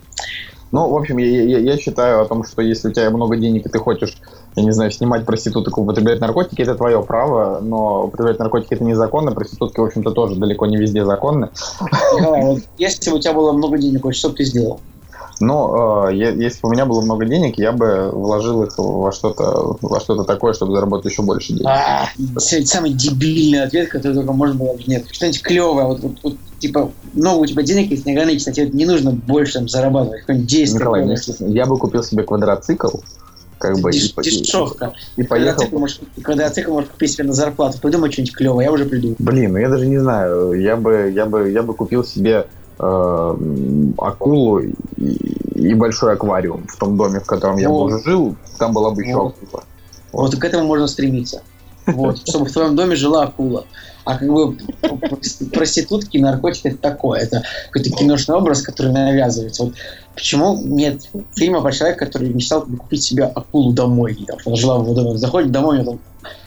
Ну, 0.70 0.88
в 0.88 0.96
общем, 0.96 1.18
я, 1.18 1.26
я, 1.26 1.58
я 1.58 1.76
считаю 1.76 2.22
о 2.22 2.24
том, 2.24 2.44
что 2.44 2.62
если 2.62 2.88
у 2.88 2.92
тебя 2.92 3.10
много 3.10 3.36
денег 3.36 3.66
и 3.66 3.68
ты 3.68 3.78
хочешь, 3.78 4.16
я 4.56 4.62
не 4.62 4.70
знаю, 4.70 4.90
снимать 4.90 5.26
проституток, 5.26 5.76
употреблять 5.76 6.20
наркотики, 6.20 6.62
это 6.62 6.74
твое 6.74 7.02
право, 7.02 7.60
но 7.60 8.06
употреблять 8.06 8.38
наркотики 8.38 8.74
это 8.74 8.84
незаконно, 8.84 9.32
проститутки, 9.32 9.80
в 9.80 9.84
общем-то, 9.84 10.12
тоже 10.12 10.36
далеко 10.36 10.64
не 10.66 10.78
везде 10.78 11.04
законны. 11.04 11.50
Николай, 12.14 12.44
вот 12.44 12.60
если 12.78 13.10
бы 13.10 13.16
у 13.16 13.20
тебя 13.20 13.34
было 13.34 13.52
много 13.52 13.76
денег, 13.76 14.02
что 14.14 14.30
бы 14.30 14.36
ты 14.36 14.44
сделал? 14.44 14.80
Ну, 15.42 16.08
э, 16.08 16.14
если 16.14 16.60
бы 16.62 16.68
у 16.68 16.70
меня 16.70 16.86
было 16.86 17.00
много 17.00 17.26
денег, 17.26 17.58
я 17.58 17.72
бы 17.72 18.10
вложил 18.12 18.62
их 18.62 18.78
во 18.78 19.10
что-то 19.10 19.76
во 19.80 19.98
что-то 19.98 20.22
такое, 20.22 20.52
чтобы 20.52 20.72
заработать 20.72 21.10
еще 21.10 21.22
больше 21.22 21.54
денег. 21.54 21.66
А, 21.66 22.06
самый 22.38 22.92
дебильный 22.92 23.64
ответ, 23.64 23.88
который 23.88 24.14
только 24.14 24.32
можно 24.32 24.54
было 24.54 24.76
нет. 24.86 25.04
Что-нибудь 25.10 25.42
клевое, 25.42 25.86
вот, 25.86 26.00
вот, 26.00 26.18
вот 26.22 26.36
типа, 26.60 26.92
много 27.12 27.40
у 27.40 27.46
тебя 27.46 27.64
денег 27.64 27.90
есть 27.90 28.06
неограниченно, 28.06 28.54
тебе 28.54 28.70
не 28.70 28.86
нужно 28.86 29.10
больше 29.10 29.54
там 29.54 29.68
зарабатывать, 29.68 30.20
какое-нибудь 30.20 30.48
действие. 30.48 30.78
Николай, 30.78 31.04
ну, 31.04 31.48
я 31.48 31.66
бы 31.66 31.76
купил 31.76 32.04
себе 32.04 32.22
квадроцикл, 32.22 32.98
как 33.58 33.80
бы, 33.80 33.90
Деш, 33.90 34.14
и, 34.22 34.42
дешевка. 34.42 34.92
И, 35.16 35.22
и 35.22 35.24
поехал. 35.24 35.54
Квадроцикл 35.56 35.78
можешь, 35.80 36.00
квадроцикл 36.22 36.72
можешь 36.72 36.90
купить 36.90 37.12
себе 37.14 37.24
на 37.24 37.32
зарплату. 37.32 37.78
Придумай 37.82 38.12
что-нибудь 38.12 38.36
клевое, 38.36 38.66
я 38.66 38.72
уже 38.72 38.84
приду. 38.84 39.16
Блин, 39.18 39.54
ну 39.54 39.58
я 39.58 39.68
даже 39.68 39.86
не 39.86 39.98
знаю. 39.98 40.52
Я 40.52 40.76
бы, 40.76 41.10
я 41.12 41.26
бы, 41.26 41.50
я 41.50 41.64
бы 41.64 41.74
купил 41.74 42.04
себе 42.04 42.46
э, 42.82 43.36
акулу 43.98 44.58
и, 44.58 44.72
и 45.54 45.74
большой 45.74 46.14
аквариум 46.14 46.66
в 46.66 46.76
том 46.76 46.96
доме, 46.96 47.20
в 47.20 47.26
котором 47.26 47.56
я 47.56 47.68
вот. 47.68 47.90
бы 47.90 47.94
уже 47.94 48.04
жил. 48.04 48.36
Там 48.58 48.72
была 48.72 48.90
бы 48.90 49.02
еще 49.02 49.16
вот. 49.16 49.36
акула. 49.36 49.64
Вот. 50.12 50.32
вот 50.32 50.36
к 50.36 50.44
этому 50.44 50.66
можно 50.66 50.86
стремиться. 50.86 51.42
Вот, 51.86 52.18
чтобы 52.28 52.46
в 52.46 52.52
твоем 52.52 52.76
доме 52.76 52.96
жила 52.96 53.24
акула. 53.24 53.64
А 54.04 54.18
как 54.18 54.28
бы 54.28 54.56
проститутки, 55.52 56.18
наркотики 56.18 56.68
это 56.68 56.78
такое. 56.78 57.20
Это 57.20 57.42
какой-то 57.70 57.90
киношный 57.96 58.36
образ, 58.36 58.62
который 58.62 58.92
навязывается. 58.92 59.64
Вот 59.64 59.74
почему 60.14 60.60
нет 60.62 61.08
фильма 61.34 61.60
про 61.60 61.72
человека, 61.72 62.06
который 62.06 62.28
мечтал 62.30 62.62
купить 62.62 63.02
себе 63.02 63.24
акулу 63.24 63.72
домой. 63.72 64.14
И, 64.14 64.24
там, 64.24 64.38
он 64.44 64.56
жила 64.56 64.78
в 64.78 64.94
доме, 64.94 65.18
заходит 65.18 65.52
домой, 65.52 65.78
у 65.78 65.82
него, 65.82 65.98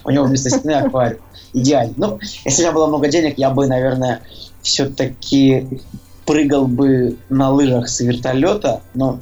у 0.04 0.10
него 0.10 0.24
вместо 0.24 0.50
стены 0.50 0.72
аквариум. 0.72 1.20
Идеально. 1.52 1.94
Ну, 1.96 2.18
если 2.44 2.62
у 2.62 2.66
меня 2.66 2.72
было 2.72 2.86
много 2.86 3.08
денег, 3.08 3.38
я 3.38 3.50
бы, 3.50 3.66
наверное, 3.66 4.20
все-таки 4.60 5.66
прыгал 6.26 6.66
бы 6.66 7.16
на 7.28 7.50
лыжах 7.50 7.88
с 7.88 8.00
вертолета, 8.00 8.82
но 8.94 9.20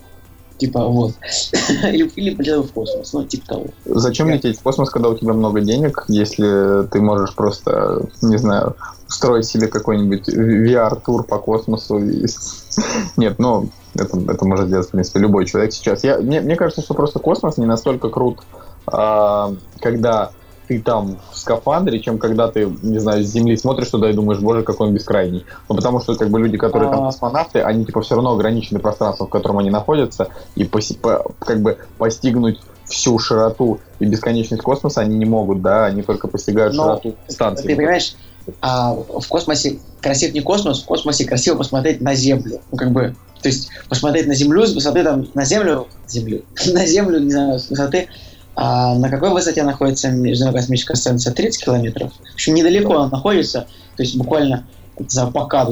Типа, 0.56 0.86
вот. 0.86 1.14
или, 1.82 2.08
или 2.14 2.34
полетел 2.34 2.62
в 2.62 2.72
космос, 2.72 3.12
ну, 3.12 3.24
типа 3.24 3.46
того. 3.46 3.66
Зачем 3.84 4.30
лететь 4.30 4.58
в 4.58 4.62
космос, 4.62 4.88
когда 4.88 5.08
у 5.08 5.16
тебя 5.16 5.32
много 5.32 5.60
денег, 5.60 6.04
если 6.08 6.86
ты 6.86 7.00
можешь 7.00 7.34
просто, 7.34 8.06
не 8.22 8.36
знаю, 8.38 8.76
строить 9.08 9.46
себе 9.46 9.66
какой-нибудь 9.66 10.28
VR-тур 10.28 11.24
по 11.24 11.38
космосу? 11.38 11.98
И... 11.98 12.26
Нет, 13.16 13.38
ну, 13.38 13.68
это, 13.94 14.18
это 14.30 14.44
может 14.44 14.68
сделать, 14.68 14.86
в 14.86 14.92
принципе, 14.92 15.18
любой 15.18 15.44
человек 15.46 15.72
сейчас. 15.72 16.04
Я, 16.04 16.18
мне, 16.18 16.40
мне 16.40 16.54
кажется, 16.54 16.82
что 16.82 16.94
просто 16.94 17.18
космос 17.18 17.58
не 17.58 17.66
настолько 17.66 18.08
крут, 18.08 18.38
а, 18.86 19.54
когда 19.80 20.30
ты 20.66 20.80
там 20.80 21.18
в 21.30 21.36
скафандре, 21.36 22.00
чем 22.00 22.18
когда 22.18 22.48
ты, 22.48 22.70
не 22.82 22.98
знаю, 22.98 23.24
с 23.24 23.28
земли 23.28 23.56
смотришь 23.56 23.88
туда 23.88 24.10
и 24.10 24.14
думаешь, 24.14 24.40
боже, 24.40 24.62
какой 24.62 24.88
он 24.88 24.94
бескрайний. 24.94 25.44
Ну, 25.68 25.76
потому 25.76 26.00
что, 26.00 26.14
как 26.14 26.30
бы, 26.30 26.38
люди, 26.40 26.56
которые 26.56 26.90
там 26.90 27.04
а. 27.04 27.06
космонавты, 27.06 27.60
они, 27.60 27.84
типа, 27.84 28.00
все 28.02 28.14
равно 28.14 28.32
ограничены 28.32 28.80
пространством, 28.80 29.28
в 29.28 29.30
котором 29.30 29.58
они 29.58 29.70
находятся, 29.70 30.28
и, 30.54 30.64
по, 30.64 30.80
по, 31.00 31.32
как 31.38 31.60
бы, 31.60 31.78
постигнуть 31.98 32.60
всю 32.86 33.18
широту 33.18 33.80
и 33.98 34.04
бесконечность 34.04 34.62
космоса 34.62 35.00
они 35.00 35.16
не 35.16 35.24
могут, 35.24 35.62
да, 35.62 35.86
они 35.86 36.02
только 36.02 36.28
постигают 36.28 36.74
Но, 36.74 36.84
широту 36.84 37.16
станции. 37.28 37.66
Ты 37.66 37.76
понимаешь, 37.76 38.16
а 38.60 38.94
в 38.94 39.26
космосе 39.28 39.78
красив 40.00 40.34
не 40.34 40.40
космос, 40.40 40.82
в 40.82 40.86
космосе 40.86 41.24
красиво 41.24 41.56
посмотреть 41.56 42.00
на 42.00 42.14
Землю. 42.14 42.60
Ну, 42.70 42.76
как 42.76 42.90
бы, 42.90 43.14
то 43.42 43.48
есть 43.48 43.70
посмотреть 43.88 44.26
на 44.26 44.34
Землю 44.34 44.66
с 44.66 44.74
высоты 44.74 45.02
там, 45.02 45.26
на 45.34 45.44
Землю, 45.44 45.86
Землю, 46.06 46.42
на 46.72 46.86
Землю, 46.86 47.20
не 47.20 47.30
знаю, 47.30 47.58
с 47.58 47.70
высоты 47.70 48.08
а 48.56 48.94
на 48.94 49.10
какой 49.10 49.30
высоте 49.30 49.62
находится 49.62 50.10
Международная 50.10 50.62
космическая 50.62 50.94
станция? 50.96 51.32
30 51.32 51.64
километров. 51.64 52.12
В 52.12 52.34
общем, 52.34 52.54
недалеко 52.54 52.94
она 52.94 53.08
находится, 53.08 53.66
то 53.96 54.02
есть 54.02 54.16
буквально 54.16 54.66
за 55.08 55.26
пока 55.26 55.68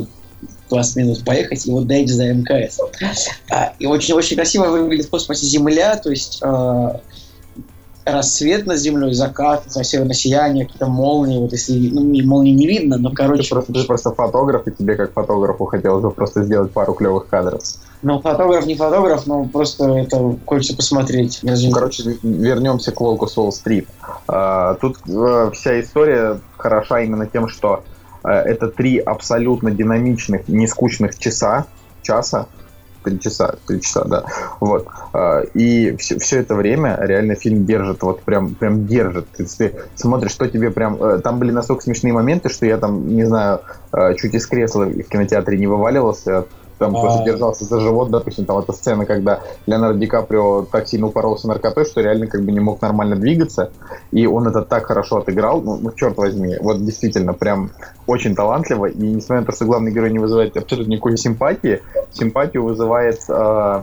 20 0.69 0.97
минут 0.97 1.25
поехать, 1.25 1.67
и 1.67 1.71
вот 1.71 1.87
доедешь 1.87 2.15
за 2.15 2.33
МКС. 2.33 2.81
А, 3.51 3.75
и 3.79 3.87
очень-очень 3.87 4.37
красиво 4.37 4.67
выглядит 4.67 5.07
в 5.07 5.11
космосе 5.11 5.47
Земля, 5.47 5.97
то 5.97 6.11
есть 6.11 6.41
э, 6.43 6.89
рассвет 8.05 8.67
над 8.67 8.79
землей, 8.79 9.13
закат, 9.15 9.65
северное 9.71 10.15
сияние, 10.15 10.65
какие-то 10.65 10.87
молнии, 10.87 11.39
вот 11.39 11.53
если, 11.53 11.91
ну, 11.91 12.03
молнии 12.27 12.53
не 12.53 12.67
видно, 12.67 12.99
но, 12.99 13.13
короче... 13.13 13.43
Ты 13.45 13.49
просто, 13.51 13.73
ты 13.73 13.85
просто 13.85 14.11
фотограф, 14.13 14.67
и 14.67 14.73
тебе 14.73 14.97
как 14.97 15.13
фотографу 15.13 15.67
хотелось 15.67 16.03
бы 16.03 16.11
просто 16.11 16.43
сделать 16.43 16.73
пару 16.73 16.95
клевых 16.95 17.29
кадров. 17.29 17.63
Ну, 18.03 18.21
фотограф 18.21 18.67
не 18.67 18.75
фотограф, 18.75 19.27
но 19.27 19.45
просто 19.45 19.85
это 19.99 20.37
хочется 20.45 20.77
посмотреть. 20.77 21.41
Ну, 21.43 21.71
короче, 21.71 22.19
вернемся 22.23 22.93
к 22.93 23.01
Волку 23.01 23.27
Солл-стрит. 23.27 23.89
А, 24.27 24.75
тут 24.75 24.99
а, 25.09 25.51
вся 25.53 25.81
история 25.81 26.41
хороша 26.57 27.01
именно 27.01 27.27
тем, 27.27 27.49
что 27.49 27.85
Э, 28.25 28.31
это 28.31 28.69
три 28.69 28.99
абсолютно 28.99 29.71
динамичных, 29.71 30.49
нескучных 30.49 31.19
часа, 31.19 31.67
часа, 32.03 32.47
три 33.03 33.19
часа, 33.19 33.57
три 33.67 33.81
часа, 33.81 34.05
да. 34.05 34.25
Вот. 34.61 34.87
Э, 35.13 35.45
и 35.55 35.97
все, 35.97 36.19
все 36.19 36.41
это 36.41 36.55
время 36.55 36.97
реально 37.01 37.35
фильм 37.35 37.65
держит, 37.65 38.03
вот 38.03 38.23
прям, 38.23 38.55
прям 38.55 38.87
держит. 38.87 39.29
Ты, 39.37 39.45
ты 39.45 39.75
смотришь, 39.97 40.33
что 40.33 40.47
тебе 40.47 40.71
прям... 40.71 41.03
Э, 41.03 41.19
там 41.19 41.39
были 41.39 41.51
настолько 41.51 41.83
смешные 41.83 42.13
моменты, 42.13 42.49
что 42.49 42.67
я 42.67 42.79
там, 42.79 43.09
не 43.09 43.25
знаю, 43.25 43.61
чуть 44.19 44.35
из 44.35 44.47
кресла 44.47 44.85
в 44.85 45.03
кинотеатре 45.03 45.59
не 45.59 45.67
вываливался 45.67 46.47
там 46.83 46.93
просто 46.93 47.25
держался 47.25 47.65
за 47.65 47.81
живот, 47.81 48.11
допустим, 48.11 48.45
там 48.45 48.59
эта 48.59 48.73
сцена, 48.73 49.07
когда 49.07 49.41
Леонардо 49.67 49.99
Ди 49.99 50.07
Каприо 50.07 50.63
так 50.71 50.89
сильно 50.89 51.07
упоролся 51.07 51.49
наркотой, 51.49 51.85
что 51.85 52.01
реально 52.01 52.27
как 52.27 52.43
бы 52.43 52.53
не 52.53 52.61
мог 52.61 52.83
нормально 52.83 53.17
двигаться, 53.17 53.71
и 54.11 54.27
он 54.27 54.49
это 54.49 54.63
так 54.63 54.87
хорошо 54.87 55.19
отыграл, 55.19 55.63
ну, 55.63 55.79
ну 55.81 55.93
черт 55.93 56.17
возьми, 56.17 56.57
вот 56.61 56.85
действительно, 56.85 57.33
прям 57.33 57.71
очень 58.07 58.35
талантливо, 58.35 58.87
и 58.87 58.99
несмотря 58.99 59.41
на 59.41 59.47
то, 59.47 59.53
что 59.53 59.65
главный 59.65 59.93
герой 59.93 60.11
не 60.11 60.19
вызывает 60.19 60.57
абсолютно 60.57 60.91
никакой 60.91 61.17
симпатии, 61.17 61.81
симпатию 62.13 62.65
вызывает 62.65 63.21
э, 63.29 63.83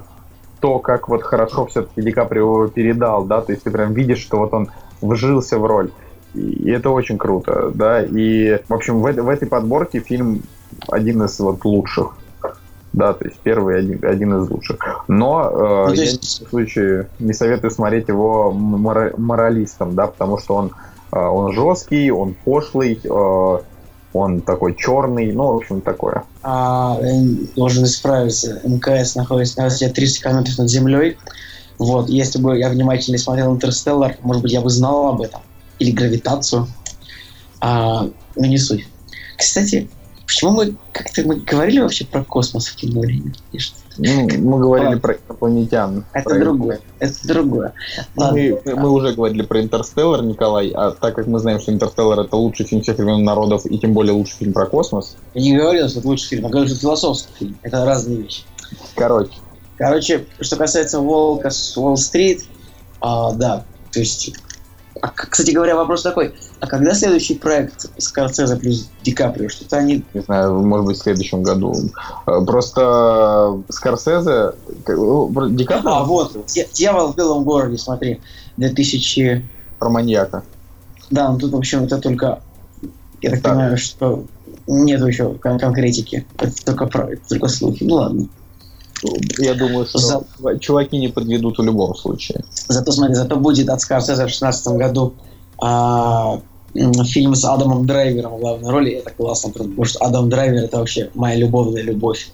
то, 0.59 0.79
как 0.79 1.07
вот 1.07 1.23
хорошо 1.23 1.65
все-таки 1.67 2.01
Ди 2.01 2.11
Каприо 2.11 2.67
передал, 2.67 3.25
да, 3.25 3.41
то 3.41 3.51
есть 3.51 3.63
ты 3.63 3.71
прям 3.71 3.93
видишь, 3.93 4.19
что 4.19 4.37
вот 4.37 4.53
он 4.53 4.69
вжился 5.01 5.57
в 5.57 5.65
роль. 5.65 5.91
И 6.33 6.69
это 6.69 6.91
очень 6.91 7.17
круто, 7.17 7.71
да. 7.73 8.03
И, 8.03 8.59
в 8.67 8.73
общем, 8.73 8.99
в, 8.99 9.11
в 9.11 9.29
этой 9.29 9.47
подборке 9.47 9.99
фильм 9.99 10.43
один 10.87 11.23
из 11.23 11.39
вот 11.39 11.65
лучших. 11.65 12.15
Да, 12.93 13.13
то 13.13 13.25
есть 13.25 13.39
первый 13.43 13.79
один, 13.79 14.03
один 14.03 14.41
из 14.41 14.49
лучших. 14.49 14.79
Но 15.07 15.49
э, 15.51 15.85
ну, 15.87 15.93
есть... 15.93 16.39
я 16.39 16.47
в 16.47 16.49
случае 16.49 17.09
не 17.19 17.33
советую 17.33 17.71
смотреть 17.71 18.07
его 18.07 18.51
мора- 18.51 19.13
моралистом, 19.17 19.95
да, 19.95 20.07
потому 20.07 20.39
что 20.39 20.55
он, 20.55 20.71
э, 21.11 21.19
он 21.19 21.53
жесткий, 21.53 22.09
он 22.09 22.35
пошлый, 22.43 22.99
э, 23.03 23.57
он 24.13 24.41
такой 24.41 24.75
черный, 24.75 25.31
ну, 25.31 25.53
в 25.53 25.57
общем, 25.57 25.81
такое. 25.81 26.23
А, 26.41 26.99
должен 27.55 27.83
исправиться. 27.83 28.59
МКС 28.63 29.15
находится 29.15 29.59
на 29.59 29.65
высоте 29.65 29.89
30 29.89 30.23
километров 30.23 30.57
над 30.57 30.69
землей. 30.69 31.17
Вот, 31.77 32.09
если 32.09 32.41
бы 32.41 32.57
я 32.57 32.69
внимательно 32.69 33.17
смотрел 33.17 33.53
«Интерстеллар», 33.53 34.17
может 34.21 34.41
быть, 34.41 34.51
я 34.51 34.61
бы 34.61 34.69
знал 34.69 35.09
об 35.09 35.21
этом. 35.21 35.41
Или 35.77 35.91
«Гравитацию». 35.91 36.67
А, 37.61 38.09
но 38.35 38.45
не 38.45 38.57
суть. 38.57 38.87
Кстати, 39.37 39.89
Почему 40.29 40.51
мы 40.51 40.75
как-то 40.91 41.23
мы 41.23 41.37
говорили 41.37 41.79
вообще 41.79 42.05
про 42.05 42.23
космос 42.23 42.67
в 42.67 42.75
кино 42.75 43.03
или 43.03 43.33
Ну, 43.97 44.29
мы 44.37 44.59
говорили 44.59 44.93
а, 44.93 44.99
про 44.99 45.15
инопланетян. 45.15 46.05
Это 46.13 46.29
про 46.29 46.39
другое. 46.39 46.79
Это 46.99 47.27
другое. 47.27 47.73
Мы, 48.15 48.61
мы 48.63 48.91
уже 48.91 49.13
говорили 49.13 49.41
про 49.41 49.59
Интерстеллар, 49.59 50.21
Николай, 50.21 50.69
а 50.69 50.91
так 50.91 51.15
как 51.15 51.25
мы 51.25 51.39
знаем, 51.39 51.59
что 51.59 51.71
Интерстеллар 51.71 52.19
это 52.19 52.35
лучший 52.35 52.67
фильм 52.67 52.83
всех 52.83 52.97
времен 52.97 53.23
народов 53.23 53.65
и 53.65 53.79
тем 53.79 53.93
более 53.93 54.13
лучший 54.13 54.37
фильм 54.37 54.53
про 54.53 54.67
космос. 54.67 55.17
Я 55.33 55.41
не 55.41 55.57
говорил, 55.57 55.89
что 55.89 55.97
это 55.97 56.07
лучший 56.07 56.27
фильм, 56.27 56.43
я 56.43 56.49
говорил, 56.49 56.67
что 56.67 56.75
это 56.75 56.81
философский 56.81 57.33
фильм. 57.39 57.57
Это 57.63 57.85
разные 57.85 58.17
вещи. 58.21 58.43
Короче. 58.93 59.33
Короче, 59.79 60.25
что 60.41 60.57
касается 60.57 60.99
Волка 60.99 61.49
с 61.49 61.75
Уолл-стрит, 61.75 62.43
а, 63.01 63.31
да, 63.31 63.65
то 63.91 63.99
есть 63.99 64.31
а, 65.01 65.09
кстати 65.09 65.51
говоря, 65.51 65.75
вопрос 65.75 66.03
такой. 66.03 66.35
А 66.59 66.67
когда 66.67 66.93
следующий 66.93 67.35
проект 67.35 67.89
Скорсезе 67.97 68.55
плюс 68.57 68.89
Ди 69.03 69.11
Каприо? 69.13 69.47
Что-то 69.49 69.77
они... 69.77 70.03
Не 70.13 70.21
знаю, 70.21 70.59
может 70.59 70.85
быть, 70.85 70.97
в 70.97 71.01
следующем 71.01 71.41
году. 71.41 71.73
Э, 72.27 72.43
просто 72.45 73.61
Скорсезе... 73.69 74.51
Ну, 74.87 75.49
Ди 75.49 75.63
Каприо... 75.63 75.91
А, 75.91 76.03
вот. 76.03 76.37
«Дьявол 76.73 77.13
в 77.13 77.15
белом 77.15 77.43
городе», 77.43 77.77
смотри. 77.77 78.19
2000... 78.57 79.45
Про 79.79 79.89
маньяка. 79.89 80.43
Да, 81.09 81.31
ну 81.31 81.37
тут, 81.37 81.53
в 81.53 81.57
общем, 81.57 81.85
это 81.85 81.97
только... 81.97 82.41
Я 83.21 83.31
так 83.31 83.41
да. 83.41 83.49
понимаю, 83.49 83.77
что 83.77 84.25
нет 84.67 85.05
еще 85.05 85.33
кон- 85.35 85.59
конкретики. 85.59 86.25
Это 86.37 86.65
только, 86.65 86.85
про... 86.87 87.13
это 87.13 87.21
только 87.27 87.47
слухи. 87.47 87.83
Ну 87.83 87.95
ладно. 87.95 88.27
Я 89.37 89.53
думаю, 89.53 89.85
что 89.85 89.97
За... 89.97 90.59
чуваки 90.59 90.97
не 90.97 91.07
подведут 91.07 91.57
в 91.57 91.63
любом 91.63 91.95
случае. 91.95 92.43
Зато, 92.67 92.91
смотри, 92.91 93.15
зато 93.15 93.37
будет 93.37 93.69
от 93.69 93.79
Скорсезе 93.79 94.25
в 94.25 94.29
16 94.29 94.67
году 94.75 95.13
а, 95.61 96.39
фильм 96.73 97.35
с 97.35 97.45
Адамом 97.45 97.85
Драйвером 97.85 98.37
в 98.37 98.39
главной 98.39 98.69
роли. 98.69 98.91
Это 98.93 99.11
классно, 99.11 99.51
потому 99.51 99.85
что 99.85 99.99
Адам 100.05 100.29
Драйвер 100.29 100.63
это 100.63 100.77
вообще 100.77 101.09
моя 101.15 101.35
любовная 101.35 101.81
любовь. 101.81 102.31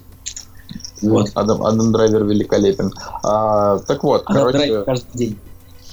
Вот. 1.02 1.30
Адам, 1.34 1.64
Адам 1.64 1.92
Драйвер 1.92 2.24
великолепен. 2.24 2.92
А, 3.22 3.78
так 3.78 4.02
вот, 4.02 4.22
Адам 4.26 4.36
короче, 4.36 4.58
Драйвер 4.58 4.84
каждый 4.84 5.18
день. 5.18 5.38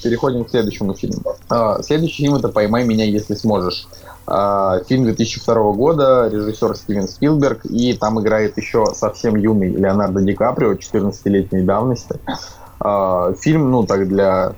переходим 0.02 0.44
к 0.44 0.50
следующему 0.50 0.94
фильму. 0.94 1.22
А, 1.48 1.82
следующий 1.82 2.22
фильм 2.22 2.36
это 2.36 2.48
«Поймай 2.48 2.84
меня, 2.84 3.04
если 3.04 3.34
сможешь». 3.34 3.86
А, 4.26 4.80
фильм 4.84 5.04
2002 5.04 5.72
года, 5.72 6.28
режиссер 6.28 6.74
Стивен 6.76 7.08
Спилберг, 7.08 7.66
и 7.66 7.92
там 7.94 8.20
играет 8.20 8.56
еще 8.56 8.86
совсем 8.94 9.36
юный 9.36 9.68
Леонардо 9.68 10.22
Ди 10.22 10.32
Каприо, 10.32 10.72
14-летней 10.72 11.62
давности. 11.62 12.18
А, 12.80 13.34
фильм, 13.34 13.70
ну 13.70 13.84
так 13.84 14.08
для, 14.08 14.54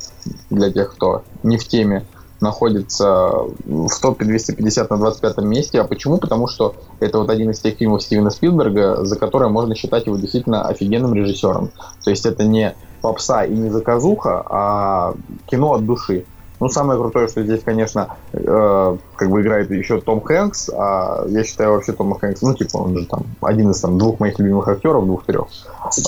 для 0.51 0.71
тех, 0.71 0.95
кто 0.95 1.25
не 1.43 1.59
в 1.59 1.67
теме, 1.67 2.07
находится 2.41 3.31
в 3.65 4.01
топе 4.01 4.25
250 4.25 4.91
на 4.91 4.97
25 4.99 5.39
месте. 5.39 5.81
А 5.81 5.85
почему? 5.85 6.19
Потому 6.19 6.49
что 6.49 6.75
это 7.01 7.19
вот 7.19 7.31
один 7.31 7.51
из 7.51 7.61
тех 7.61 7.77
фильмов 7.77 8.03
Стивена 8.03 8.31
Спилберга, 8.31 9.05
за 9.05 9.17
которые 9.17 9.51
можно 9.51 9.75
считать 9.75 10.07
его 10.07 10.17
действительно 10.17 10.67
офигенным 10.67 11.15
режиссером. 11.15 11.71
То 12.05 12.11
есть 12.11 12.27
это 12.27 12.45
не 12.45 12.75
попса 13.01 13.45
и 13.45 13.55
не 13.55 13.71
заказуха, 13.71 14.45
а 14.49 15.15
кино 15.47 15.75
от 15.75 15.87
души. 15.87 16.27
Ну, 16.61 16.69
самое 16.69 16.99
крутое, 16.99 17.29
что 17.29 17.43
здесь, 17.43 17.63
конечно, 17.63 18.17
э, 18.33 18.97
как 19.17 19.31
бы 19.31 19.43
играет 19.43 19.71
еще 19.71 20.01
Том 20.01 20.21
Хэнкс, 20.21 20.71
а 20.71 21.25
я 21.29 21.45
считаю 21.45 21.73
вообще 21.73 21.93
Тома 21.93 22.19
Хэнкс, 22.19 22.43
ну, 22.43 22.55
типа, 22.55 22.79
он 22.79 22.99
же 22.99 23.07
там 23.07 23.25
один 23.43 23.71
из 23.71 23.81
там 23.81 23.99
двух 23.99 24.21
моих 24.21 24.39
любимых 24.39 24.67
актеров, 24.69 25.05
двух-трех. 25.05 25.47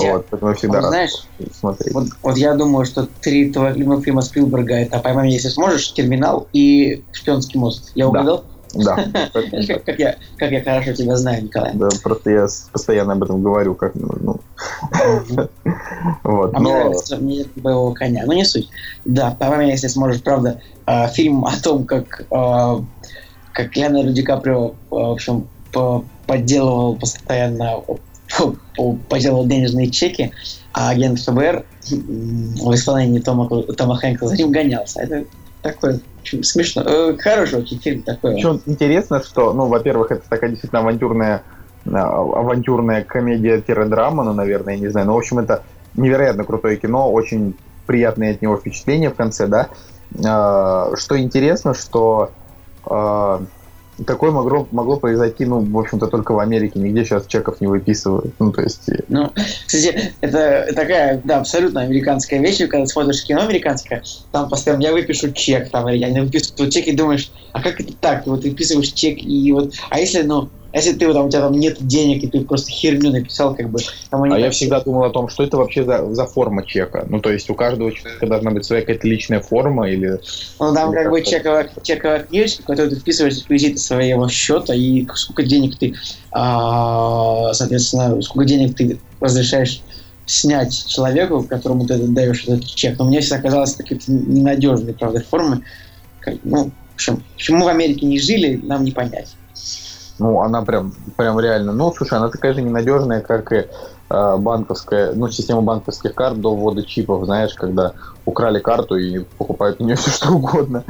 Вот, 0.01 0.26
поэтому 0.30 0.51
я 0.51 0.57
всегда 0.57 0.80
вот, 0.80 0.88
знаешь, 0.88 1.26
смотреть. 1.53 1.94
Вот, 1.94 2.07
вот 2.22 2.36
я 2.36 2.55
думаю, 2.55 2.86
что 2.86 3.07
три 3.20 3.51
твоих 3.51 3.76
любимых 3.76 4.05
фильма 4.05 4.22
Спилберга 4.22 4.74
это 4.74 4.99
«Поймай 4.99 5.30
если 5.30 5.49
сможешь», 5.49 5.92
«Терминал» 5.92 6.49
и 6.53 7.05
«Шпионский 7.12 7.61
мост». 7.61 7.92
Я 7.94 8.09
угадал? 8.09 8.38
Да. 8.38 8.57
Да. 8.74 8.96
Как 9.32 9.98
я, 9.98 10.16
как 10.36 10.50
я 10.50 10.62
хорошо 10.62 10.92
тебя 10.92 11.16
знаю, 11.16 11.44
Николай. 11.44 11.72
Да, 11.74 11.88
просто 12.02 12.30
я 12.30 12.46
постоянно 12.72 13.14
об 13.14 13.24
этом 13.24 13.42
говорю, 13.42 13.74
как 13.74 13.94
ну. 13.94 14.40
Вот. 16.22 16.54
А 16.54 16.60
мне 16.60 16.72
нравится 16.72 17.16
мне 17.16 17.46
боевого 17.56 17.94
коня. 17.94 18.24
Но 18.26 18.34
не 18.34 18.44
суть. 18.44 18.68
Да, 19.04 19.30
по 19.38 19.60
если 19.62 19.88
сможешь, 19.88 20.22
правда, 20.22 20.60
а, 20.86 21.08
фильм 21.08 21.44
о 21.44 21.56
том, 21.56 21.84
как 21.84 22.24
а, 22.30 22.84
как 23.52 23.76
Леонардо 23.76 24.12
Ди 24.12 24.22
Каприо, 24.22 24.74
в 24.90 24.96
общем, 25.12 25.48
подделывал 26.26 26.96
постоянно 26.96 27.82
поделал 29.08 29.46
денежные 29.46 29.90
чеки, 29.90 30.32
а 30.72 30.90
агент 30.90 31.18
ФБР 31.20 31.64
в 31.90 32.74
исполнении 32.74 33.20
Тома, 33.20 33.48
Тома 33.48 33.96
Хэнка 33.96 34.28
за 34.28 34.36
ним 34.36 34.52
гонялся. 34.52 35.00
Это 35.00 35.24
такое 35.72 36.00
смешно. 36.42 36.82
Э, 36.84 37.16
хороший 37.18 37.60
очень 37.60 37.78
фильм 37.78 38.02
такой. 38.02 38.34
Причем 38.34 38.60
интересно, 38.66 39.22
что, 39.22 39.52
ну, 39.52 39.66
во-первых, 39.66 40.10
это 40.10 40.28
такая 40.28 40.50
действительно 40.50 40.80
авантюрная 40.80 41.42
а, 41.92 42.20
авантюрная 42.20 43.04
комедия-драма, 43.04 44.24
ну, 44.24 44.32
наверное, 44.32 44.74
я 44.74 44.80
не 44.80 44.88
знаю. 44.88 45.06
Но, 45.06 45.14
в 45.14 45.18
общем, 45.18 45.38
это 45.38 45.62
невероятно 45.94 46.44
крутое 46.44 46.76
кино, 46.76 47.10
очень 47.10 47.54
приятные 47.86 48.32
от 48.32 48.42
него 48.42 48.56
впечатления 48.56 49.10
в 49.10 49.14
конце, 49.14 49.46
да. 49.46 49.68
А, 50.26 50.90
что 50.96 51.18
интересно, 51.18 51.74
что 51.74 52.30
а, 52.84 53.42
такое 54.07 54.30
могло, 54.30 54.68
могло 54.70 54.96
произойти, 54.96 55.44
ну, 55.44 55.61
в 55.61 55.78
общем-то, 55.78 56.07
только 56.07 56.32
в 56.32 56.38
Америке. 56.38 56.78
Нигде 56.78 57.05
сейчас 57.05 57.26
чеков 57.26 57.61
не 57.61 57.66
выписывают. 57.66 58.32
Ну, 58.38 58.53
то 58.53 58.62
есть... 58.62 58.88
Ну, 59.09 59.30
кстати, 59.66 60.12
это 60.20 60.66
такая, 60.74 61.20
да, 61.24 61.38
абсолютно 61.38 61.80
американская 61.80 62.40
вещь. 62.40 62.59
Когда 62.68 62.86
смотришь 62.86 63.24
кино 63.24 63.42
американское, 63.42 64.03
там 64.32 64.49
постоянно 64.49 64.82
я 64.82 64.92
выпишу 64.92 65.32
чек, 65.32 65.70
там, 65.70 65.88
или 65.88 65.99
я 65.99 66.11
не 66.11 66.20
выписываю 66.20 66.70
чек 66.70 66.86
и 66.86 66.92
думаешь, 66.92 67.30
а 67.53 67.62
как 67.62 67.80
это 67.80 67.92
так? 67.94 68.26
вот 68.26 68.42
ты 68.42 68.51
выписываешь 68.51 68.92
чек, 68.92 69.18
и 69.18 69.53
вот... 69.53 69.72
А 69.90 69.99
если, 69.99 70.22
ну, 70.22 70.49
если 70.72 70.92
ты 70.92 71.12
там, 71.12 71.26
у 71.26 71.30
тебя 71.30 71.42
там 71.42 71.52
нет 71.52 71.78
денег, 71.80 72.22
и 72.24 72.26
ты 72.26 72.42
просто 72.42 72.70
херню 72.70 73.10
написал, 73.10 73.54
как 73.54 73.70
бы... 73.70 73.78
Там 74.10 74.22
а 74.24 74.38
я 74.38 74.50
всегда 74.50 74.80
думал 74.80 75.04
о 75.04 75.10
том, 75.10 75.28
что 75.28 75.42
это 75.42 75.56
вообще 75.56 75.82
за, 75.82 76.12
за 76.14 76.26
форма 76.26 76.64
чека. 76.64 77.06
Ну, 77.08 77.20
то 77.20 77.32
есть 77.32 77.48
у 77.48 77.54
каждого 77.54 77.90
человека 77.90 78.26
должна 78.26 78.50
быть 78.50 78.66
своя 78.66 78.82
какая-то 78.82 79.08
личная 79.08 79.40
форма 79.40 79.88
или... 79.88 80.20
Ну, 80.60 80.74
там 80.74 80.92
или 80.92 81.02
как 81.02 81.10
бы 81.10 81.22
чековая, 81.22 81.70
чековая 81.82 82.20
книжка, 82.24 82.62
которую 82.64 82.90
ты 82.90 83.00
вписываешь 83.00 83.38
реквизиты 83.38 83.78
своего 83.78 84.28
счета, 84.28 84.74
и 84.74 85.06
сколько 85.14 85.42
денег 85.42 85.78
ты, 85.78 85.94
а, 86.32 87.54
соответственно, 87.54 88.20
сколько 88.20 88.46
денег 88.46 88.76
ты 88.76 88.98
разрешаешь 89.20 89.80
снять 90.26 90.86
человеку, 90.86 91.42
которому 91.44 91.86
ты 91.86 91.96
даешь 91.96 92.44
этот 92.44 92.66
чек. 92.66 92.98
Но 92.98 93.06
мне 93.06 93.20
всегда 93.20 93.40
казалось, 93.40 93.74
это 93.78 93.96
ненадежные, 94.06 94.94
правда, 94.94 95.24
формы. 95.28 95.62
Ну, 96.44 96.70
в 96.90 96.94
общем, 96.94 97.22
почему 97.34 97.64
в 97.64 97.68
Америке 97.68 98.04
не 98.04 98.18
жили, 98.18 98.60
нам 98.62 98.84
не 98.84 98.90
понять. 98.90 99.28
Ну, 100.18 100.40
она 100.40 100.62
прям, 100.62 100.92
прям 101.16 101.38
реально. 101.38 101.72
Ну, 101.72 101.92
слушай, 101.92 102.18
она 102.18 102.28
такая 102.28 102.54
же 102.54 102.62
ненадежная, 102.62 103.20
как 103.20 103.52
и 103.52 103.66
э, 104.10 104.36
банковская, 104.36 105.12
ну, 105.12 105.28
система 105.28 105.62
банковских 105.62 106.14
карт 106.14 106.40
до 106.40 106.54
ввода 106.54 106.82
чипов, 106.82 107.24
знаешь, 107.24 107.54
когда 107.54 107.92
украли 108.24 108.58
карту 108.58 108.96
и 108.96 109.20
покупают 109.38 109.80
у 109.80 109.84
нее 109.84 109.96
все 109.96 110.10
что 110.10 110.32
угодно. 110.32 110.84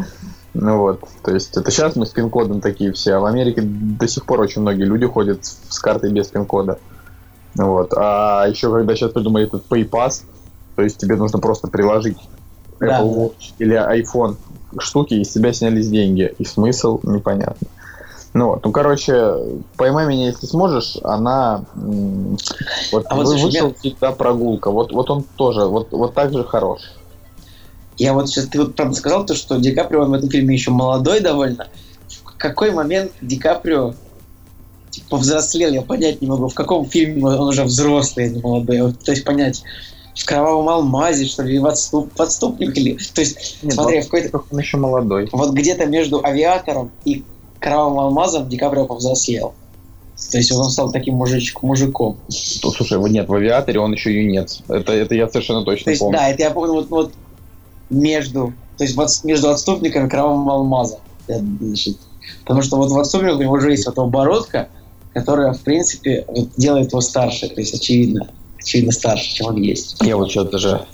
Ну 0.54 0.78
вот, 0.78 1.04
то 1.22 1.32
есть 1.32 1.56
это 1.56 1.70
сейчас 1.70 1.94
мы 1.94 2.04
с 2.06 2.10
пин-кодом 2.10 2.60
такие 2.60 2.92
все, 2.92 3.14
а 3.14 3.20
в 3.20 3.26
Америке 3.26 3.60
до 3.62 4.08
сих 4.08 4.24
пор 4.24 4.40
очень 4.40 4.62
многие 4.62 4.84
люди 4.84 5.06
ходят 5.06 5.44
с 5.44 5.78
картой 5.78 6.10
без 6.10 6.26
пин-кода. 6.28 6.78
Вот. 7.54 7.92
А 7.96 8.46
еще 8.48 8.72
когда 8.72 8.94
сейчас 8.96 9.12
придумали 9.12 9.46
этот 9.46 9.68
PayPass, 9.68 10.22
то 10.74 10.82
есть 10.82 10.98
тебе 10.98 11.16
нужно 11.16 11.38
просто 11.38 11.68
приложить 11.68 12.18
Да, 12.80 13.00
Apple 13.00 13.14
Watch 13.14 13.52
или 13.58 13.76
iPhone 13.76 14.36
к 14.76 14.82
штуке, 14.82 15.16
и 15.16 15.24
с 15.24 15.30
тебя 15.30 15.52
снялись 15.52 15.88
деньги. 15.88 16.34
И 16.38 16.44
смысл 16.44 17.00
непонятно. 17.02 17.66
Ну 18.39 18.51
вот, 18.51 18.64
ну 18.64 18.70
короче, 18.70 19.34
поймай 19.76 20.07
меня, 20.07 20.26
если 20.26 20.47
сможешь, 20.47 20.97
она 21.03 21.64
вот, 21.74 23.05
А 23.11 23.16
вот, 23.16 23.26
вышел 23.26 23.74
всегда 23.74 24.12
прогулка. 24.12 24.70
Вот, 24.70 24.93
вот 24.93 25.11
он 25.11 25.24
тоже, 25.34 25.64
вот, 25.64 25.89
вот 25.91 26.14
так 26.14 26.32
же 26.32 26.45
хорош. 26.45 26.82
Я 27.97 28.12
вот 28.12 28.28
сейчас, 28.28 28.47
ты 28.47 28.61
вот 28.61 28.76
правда 28.76 28.95
сказал 28.95 29.26
то, 29.26 29.34
что 29.34 29.57
Ди 29.57 29.72
Каприо 29.72 30.05
в 30.05 30.12
этом 30.12 30.30
фильме 30.30 30.55
еще 30.55 30.70
молодой 30.70 31.18
довольно. 31.18 31.66
В 32.07 32.36
какой 32.36 32.70
момент 32.70 33.11
Ди 33.20 33.39
Каприо 33.39 33.95
типа, 34.91 35.09
повзрослел, 35.16 35.72
я 35.72 35.82
понять 35.82 36.22
не 36.22 36.28
могу. 36.28 36.47
В 36.47 36.55
каком 36.55 36.86
фильме 36.86 37.26
он 37.26 37.49
уже 37.49 37.64
взрослый, 37.64 38.26
а 38.26 38.28
не 38.28 38.41
молодой. 38.41 38.82
Вот, 38.82 39.01
то 39.01 39.11
есть 39.11 39.24
понять, 39.24 39.64
в 40.14 40.24
кровавом 40.24 40.68
алмазе, 40.68 41.24
что 41.26 41.43
ли, 41.43 41.59
в 41.59 41.66
отступ, 41.66 42.16
в 42.16 42.22
отступник 42.22 42.76
или... 42.76 42.99
То 43.14 43.20
есть, 43.20 43.59
Нет, 43.62 43.74
смотри, 43.74 44.01
в 44.01 44.05
какой-то, 44.05 44.45
Он 44.49 44.59
еще 44.61 44.76
молодой. 44.76 45.28
вот 45.32 45.55
где-то 45.55 45.86
между 45.86 46.24
авиатором 46.24 46.93
и 47.05 47.24
кровавым 47.61 47.98
алмазом 47.98 48.48
Ди 48.48 48.56
Каприо 48.56 48.86
повзрослел. 48.86 49.54
То 50.30 50.38
есть 50.38 50.50
он 50.50 50.68
стал 50.70 50.90
таким 50.90 51.14
мужичком, 51.14 51.68
мужиком. 51.68 52.18
Ну, 52.62 52.70
слушай, 52.72 52.98
вот 52.98 53.09
нет, 53.11 53.28
в 53.28 53.34
авиаторе 53.34 53.78
он 53.78 53.92
еще 53.92 54.12
юнец. 54.12 54.62
Это, 54.68 54.92
это 54.92 55.14
я 55.14 55.28
совершенно 55.28 55.64
точно 55.64 55.84
То 55.84 55.90
есть, 55.90 56.00
помню. 56.00 56.18
да, 56.18 56.28
это 56.28 56.42
я 56.42 56.50
помню 56.50 56.72
вот, 56.72 56.90
вот 56.90 57.12
между, 57.88 58.52
то 58.76 58.84
есть 58.84 58.96
вот 58.96 59.09
между 59.24 59.48
отступником 59.50 60.06
и 60.06 60.11
кровавым 60.11 60.48
алмазом. 60.50 61.00
Значит, 61.28 61.98
потому 62.40 62.62
что 62.62 62.76
вот 62.76 62.90
в 62.90 62.98
отступнике 62.98 63.36
у 63.36 63.40
него 63.40 63.52
уже 63.54 63.70
есть 63.70 63.86
вот 63.86 63.98
оборотка, 63.98 64.68
которая, 65.14 65.52
в 65.52 65.61
принципе, 65.61 66.24
вот 66.26 66.48
делает 66.56 66.90
его 66.90 67.00
старше. 67.00 67.48
То 67.48 67.61
есть, 67.61 67.74
очевидно, 67.74 68.28
очевидно 68.59 68.92
старше, 68.92 69.34
чем 69.34 69.46
он 69.46 69.56
есть. 69.62 69.96
Я 70.02 70.16
вот 70.16 70.30
сейчас 70.30 70.48
даже 70.48 70.84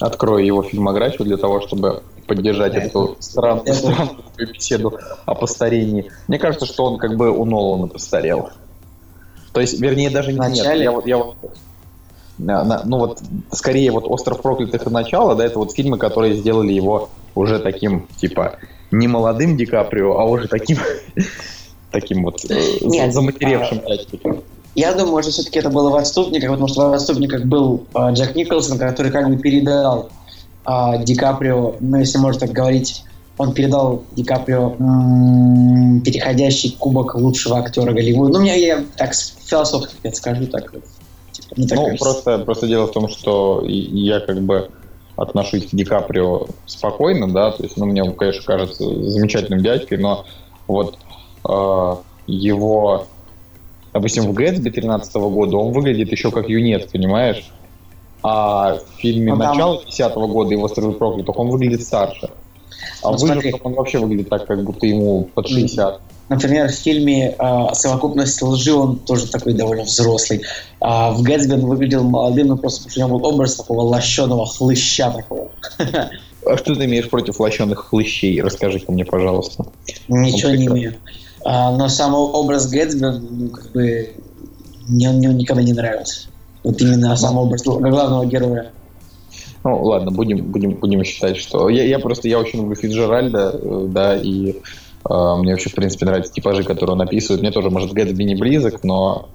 открою 0.00 0.44
его 0.44 0.62
фильмографию 0.62 1.26
для 1.26 1.36
того, 1.36 1.60
чтобы 1.60 2.02
поддержать 2.26 2.74
эту 2.74 3.16
странную, 3.20 3.74
странную 3.74 4.22
беседу 4.52 4.98
о 5.26 5.34
постарении. 5.34 6.10
Мне 6.28 6.38
кажется, 6.38 6.66
что 6.66 6.84
он 6.84 6.98
как 6.98 7.16
бы 7.16 7.30
у 7.30 7.44
Нолана 7.44 7.86
постарел. 7.88 8.50
То 9.52 9.60
есть, 9.60 9.80
вернее, 9.80 10.10
даже 10.10 10.32
не 10.32 10.38
нет. 10.38 10.48
Вначале? 10.48 10.84
Я 10.84 10.92
вот, 10.92 11.06
я 11.06 11.16
вот- 11.18 11.36
на- 12.38 12.64
на- 12.64 12.82
ну 12.84 12.98
вот, 12.98 13.20
скорее 13.52 13.90
вот 13.92 14.04
«Остров 14.06 14.40
проклятых» 14.40 14.86
и 14.86 14.90
«Начало», 14.90 15.34
да, 15.34 15.44
это 15.44 15.58
вот 15.58 15.72
фильмы, 15.72 15.98
которые 15.98 16.34
сделали 16.34 16.72
его 16.72 17.10
уже 17.34 17.58
таким, 17.58 18.08
типа, 18.16 18.56
не 18.90 19.08
молодым 19.08 19.56
Ди 19.56 19.66
Каприо, 19.66 20.18
а 20.18 20.24
уже 20.24 20.48
таким, 20.48 20.78
таким 21.90 22.24
вот 22.24 22.44
э, 22.50 22.78
Нет, 22.80 23.12
заматеревшим 23.12 23.80
дядькой. 23.86 24.42
Я 24.74 24.94
думаю, 24.94 25.22
что 25.22 25.32
все-таки 25.32 25.58
это 25.58 25.68
было 25.68 25.90
в 25.90 25.96
отступниках, 25.96 26.50
потому 26.50 26.68
что 26.68 26.88
в 26.88 26.92
отступниках 26.94 27.44
был 27.44 27.86
а, 27.92 28.10
Джек 28.12 28.34
Николсон, 28.34 28.78
который 28.78 29.12
как 29.12 29.28
бы 29.28 29.36
передал 29.36 30.08
а, 30.64 30.98
Ди 30.98 31.14
Каприо, 31.14 31.76
ну, 31.80 31.98
если 31.98 32.18
можно 32.18 32.40
так 32.46 32.50
говорить, 32.50 33.04
он 33.38 33.54
передал 33.54 34.04
Ди 34.12 34.24
Каприо 34.24 34.74
м, 34.78 36.00
переходящий 36.02 36.76
кубок 36.78 37.14
лучшего 37.14 37.58
актера 37.58 37.92
Голливуда. 37.92 38.32
Ну, 38.34 38.40
мне 38.40 38.60
я 38.60 38.84
так 38.96 39.14
философски 39.14 39.94
это 40.02 40.16
скажу, 40.16 40.46
так. 40.46 40.72
Типа, 41.32 41.48
мне 41.56 41.66
так 41.66 41.78
Ну, 41.78 41.84
кажется. 41.86 42.04
просто, 42.04 42.38
просто 42.38 42.66
дело 42.68 42.86
в 42.86 42.92
том, 42.92 43.08
что 43.08 43.64
я 43.66 44.20
как 44.20 44.40
бы 44.42 44.70
отношусь 45.16 45.66
к 45.68 45.74
Ди 45.74 45.84
Каприо 45.84 46.46
спокойно, 46.66 47.32
да, 47.32 47.50
то 47.52 47.62
есть, 47.62 47.76
ну, 47.76 47.86
мне 47.86 48.02
он, 48.02 48.14
конечно, 48.14 48.42
кажется 48.44 48.84
замечательным 48.84 49.62
дядькой, 49.62 49.98
но 49.98 50.24
вот 50.66 50.98
э, 51.48 51.96
его, 52.26 53.06
допустим, 53.92 54.24
в 54.24 54.32
Гэтсби 54.32 54.70
13 54.70 55.14
года 55.14 55.56
он 55.56 55.72
выглядит 55.72 56.10
еще 56.12 56.30
как 56.30 56.48
юнец, 56.48 56.90
понимаешь? 56.90 57.50
А 58.22 58.76
в 58.76 59.00
фильме 59.00 59.32
Ну, 59.32 59.38
там- 59.38 59.56
начала 59.56 59.82
10 59.84 60.26
года 60.28 60.52
его 60.52 60.64
«Остров 60.64 60.98
проклятых» 60.98 61.38
он 61.38 61.50
выглядит 61.50 61.82
старше. 61.82 62.30
А 63.02 63.10
Ну, 63.10 63.16
в 63.16 63.20
смотри. 63.20 63.54
Он 63.62 63.74
вообще 63.74 63.98
выглядит 63.98 64.28
так, 64.28 64.46
как 64.46 64.62
будто 64.62 64.86
ему 64.86 65.24
под 65.34 65.48
60. 65.48 66.00
Например, 66.28 66.68
в 66.68 66.74
фильме 66.74 67.34
а, 67.38 67.74
«Совокупность 67.74 68.40
лжи» 68.40 68.72
он 68.72 68.98
тоже 69.00 69.26
такой 69.30 69.54
довольно 69.54 69.82
взрослый. 69.82 70.42
А 70.80 71.10
в 71.10 71.22
«Гэтсби» 71.22 71.54
он 71.54 71.66
выглядел 71.66 72.04
молодым, 72.04 72.48
но 72.48 72.56
просто 72.56 72.84
потому 72.84 72.90
что 72.90 73.00
у 73.00 73.08
него 73.08 73.18
был 73.18 73.34
образ 73.34 73.56
такого 73.56 73.82
лощеного 73.82 74.46
хлыща 74.46 75.10
такого. 75.10 75.50
А 76.44 76.56
что 76.56 76.74
ты 76.74 76.86
имеешь 76.86 77.08
против 77.08 77.38
лощеных 77.38 77.86
хлыщей? 77.86 78.40
Расскажи-ка 78.42 78.90
мне, 78.90 79.04
пожалуйста. 79.04 79.64
Ничего 80.08 80.50
не 80.50 80.66
имею. 80.66 80.94
А, 81.44 81.70
но 81.70 81.88
сам 81.88 82.14
образ 82.14 82.68
Гэтсби, 82.68 83.04
ну, 83.04 83.48
как 83.50 83.70
бы, 83.70 84.14
мне 84.88 85.08
он 85.08 85.36
никогда 85.36 85.62
не 85.62 85.72
нравился. 85.72 86.28
Вот 86.64 86.80
именно 86.80 87.16
сам 87.16 87.38
образ 87.38 87.62
главного 87.64 88.24
героя. 88.26 88.72
Ну, 89.64 89.82
ладно, 89.84 90.10
будем, 90.10 90.50
будем, 90.50 90.72
будем 90.72 91.04
считать, 91.04 91.36
что... 91.36 91.68
Я, 91.68 91.84
я 91.84 91.98
просто, 91.98 92.28
я 92.28 92.38
очень 92.38 92.60
люблю 92.60 92.74
Фиджеральда, 92.74 93.52
э, 93.54 93.86
да, 93.88 94.16
и 94.16 94.50
э, 94.50 95.34
мне 95.38 95.52
вообще, 95.52 95.70
в 95.70 95.74
принципе, 95.74 96.06
нравятся 96.06 96.32
типажи, 96.32 96.64
которые 96.64 96.94
он 96.94 97.02
описывает. 97.02 97.42
Мне 97.42 97.52
тоже, 97.52 97.70
может, 97.70 97.92
Гэтсби 97.92 98.24
не 98.24 98.34
близок, 98.34 98.82
но, 98.82 99.28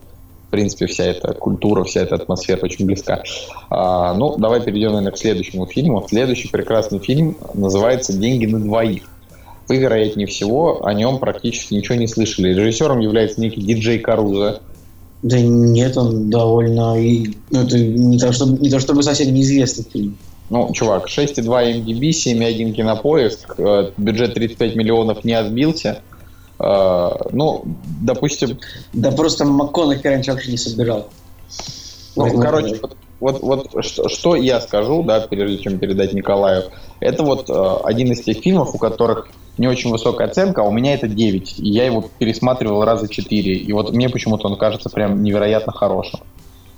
в 0.48 0.52
принципе, 0.52 0.88
вся 0.88 1.06
эта 1.06 1.34
культура, 1.34 1.86
вся 1.86 2.02
эта 2.02 2.16
атмосфера 2.16 2.60
очень 2.66 2.86
близка. 2.86 3.24
А, 3.70 4.14
ну, 4.16 4.38
давай 4.38 4.62
перейдем, 4.62 4.90
наверное, 4.90 5.14
к 5.14 5.18
следующему 5.18 5.66
фильму. 5.66 6.06
Следующий 6.10 6.50
прекрасный 6.50 7.00
фильм 7.00 7.38
называется 7.54 8.12
«Деньги 8.12 8.46
на 8.48 8.60
двоих». 8.60 9.04
Вы, 9.70 9.78
вероятнее 9.78 10.28
всего, 10.28 10.86
о 10.86 10.94
нем 10.94 11.20
практически 11.20 11.74
ничего 11.74 11.96
не 11.96 12.08
слышали. 12.08 12.54
Режиссером 12.54 13.00
является 13.00 13.42
некий 13.42 13.62
диджей 13.62 14.00
Каруза. 14.00 14.62
Да 15.24 15.40
нет, 15.42 15.98
он 15.98 16.30
довольно... 16.30 17.00
и- 17.02 17.36
ну, 17.50 17.62
это 17.64 17.80
не 17.80 18.20
то, 18.20 18.32
чтобы, 18.32 18.60
не 18.60 18.70
то 18.70 18.80
чтобы 18.80 19.04
совсем 19.04 19.34
неизвестный 19.34 19.86
фильм. 19.92 20.18
Ну, 20.50 20.72
чувак, 20.74 21.08
6,2 21.08 21.84
MDB, 21.84 22.10
7,1 22.12 22.72
кинопоиск, 22.74 23.56
э, 23.58 23.92
бюджет 23.98 24.34
35 24.36 24.76
миллионов 24.76 25.24
не 25.26 25.34
отбился. 25.34 26.02
Э, 26.60 27.10
ну, 27.32 27.64
допустим, 28.02 28.58
Да 28.94 29.12
просто 29.12 29.44
МакКонахи 29.46 30.08
раньше 30.08 30.32
вообще 30.32 30.52
не 30.52 30.58
собирал. 30.58 31.08
ну, 32.16 32.24
Поэтому- 32.24 32.42
короче, 32.44 32.80
вот, 33.20 33.42
вот, 33.42 33.42
вот 33.74 33.86
что, 33.86 34.08
что 34.10 34.36
я 34.36 34.62
скажу, 34.62 35.04
да, 35.04 35.22
прежде 35.22 35.58
чем 35.58 35.80
передать 35.80 36.14
Николаю, 36.14 36.66
это 37.00 37.24
вот 37.24 37.50
э, 37.50 37.76
один 37.84 38.12
из 38.12 38.22
тех 38.22 38.38
фильмов, 38.38 38.74
у 38.74 38.78
которых 38.78 39.28
не 39.58 39.68
очень 39.68 39.92
высокая 39.92 40.28
оценка, 40.28 40.62
а 40.62 40.66
у 40.66 40.72
меня 40.72 40.94
это 40.94 41.08
9. 41.08 41.60
И 41.60 41.70
я 41.70 41.86
его 41.86 42.10
пересматривал 42.20 42.84
раза 42.86 43.08
4. 43.08 43.56
И 43.56 43.74
вот 43.74 43.92
мне 43.94 44.10
почему-то 44.10 44.48
он 44.48 44.58
кажется 44.58 44.90
прям 44.90 45.24
невероятно 45.24 45.72
хорошим. 45.74 46.20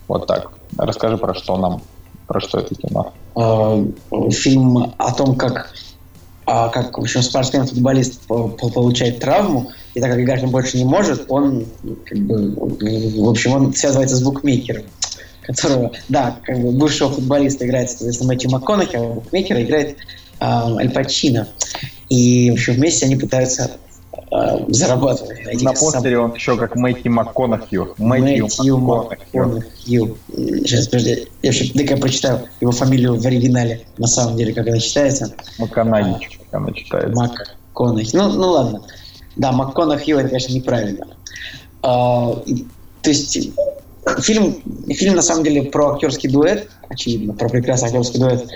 Вот 0.08 0.28
так. 0.28 0.52
Расскажи 0.78 1.18
про 1.18 1.34
что 1.36 1.58
нам, 1.58 1.82
про 2.28 2.40
что 2.40 2.60
это 2.60 2.76
кино. 2.76 3.14
э, 3.36 4.30
фильм 4.32 4.94
о 4.98 5.14
том, 5.14 5.36
как, 5.36 5.72
а, 6.46 6.70
как 6.70 6.98
в 6.98 7.02
общем, 7.02 7.22
спортсмен-футболист 7.22 8.26
по- 8.28 8.48
по- 8.50 8.70
получает 8.70 9.20
травму, 9.20 9.72
и 9.94 10.00
так 10.02 10.12
как 10.12 10.20
играть 10.20 10.44
он 10.44 10.50
больше 10.50 10.78
не 10.78 10.86
может, 10.86 11.26
он, 11.30 11.66
как 12.06 12.18
бы, 12.20 12.54
в 12.56 13.30
общем, 13.30 13.54
он 13.54 13.74
связывается 13.74 14.16
с 14.16 14.24
букмекером, 14.24 14.84
которого, 15.42 15.92
да, 16.10 16.38
как 16.44 16.60
бы 16.60 16.72
бывшего 16.72 17.12
футболиста 17.12 17.66
играет, 17.66 17.90
соответственно, 17.90 18.30
Мэтью 18.34 18.52
МакКонахи, 18.52 18.96
а 18.96 19.04
букмекера 19.14 19.62
играет 19.64 19.98
а, 20.40 20.76
Аль 20.78 20.90
Пачино. 20.92 21.48
И, 22.10 22.49
общем, 22.51 22.74
вместе 22.74 23.05
они 23.05 23.16
пытаются 23.16 23.72
а, 24.32 24.60
зарабатывать 24.68 25.45
на 25.45 25.70
На 25.72 25.76
сам- 25.76 25.91
постере 25.93 26.20
он 26.20 26.34
еще 26.34 26.57
как 26.57 26.76
Мэтью 26.76 27.12
МакКонахью. 27.12 27.93
Мэтью 27.97 28.45
Мэтью 28.45 28.78
МакКонахью. 28.80 29.43
МакКонахью. 29.45 30.18
Сейчас, 30.66 30.88
подожди, 30.88 31.28
я 31.41 31.49
вообще 31.49 31.72
дай-ка 31.74 31.95
я 31.95 31.99
прочитаю 32.01 32.41
его 32.62 32.72
фамилию 32.72 33.20
в 33.20 33.26
оригинале, 33.26 33.86
на 33.97 34.07
самом 34.07 34.38
деле, 34.38 34.53
как 34.53 34.68
она 34.68 34.80
читается. 34.80 35.34
Маканагич, 35.60 36.39
как 36.39 36.62
она 36.62 36.72
читается. 36.72 37.16
МакКонахи. 37.16 38.16
Ну, 38.16 38.32
ну 38.34 38.47
ладно. 38.49 38.82
Да, 39.36 39.51
МакКонахью 39.51 40.18
это, 40.18 40.30
конечно, 40.30 40.53
неправильно. 40.53 41.07
А, 41.82 42.34
то 43.01 43.10
есть 43.10 43.51
фильм, 44.22 44.62
фильм 44.89 45.16
на 45.16 45.22
самом 45.22 45.43
деле 45.43 45.64
про 45.64 45.93
актерский 45.93 46.30
дуэт, 46.30 46.68
очевидно, 46.89 47.34
про 47.34 47.47
прекрасный 47.49 47.88
актерский 47.89 48.20
дуэт 48.20 48.47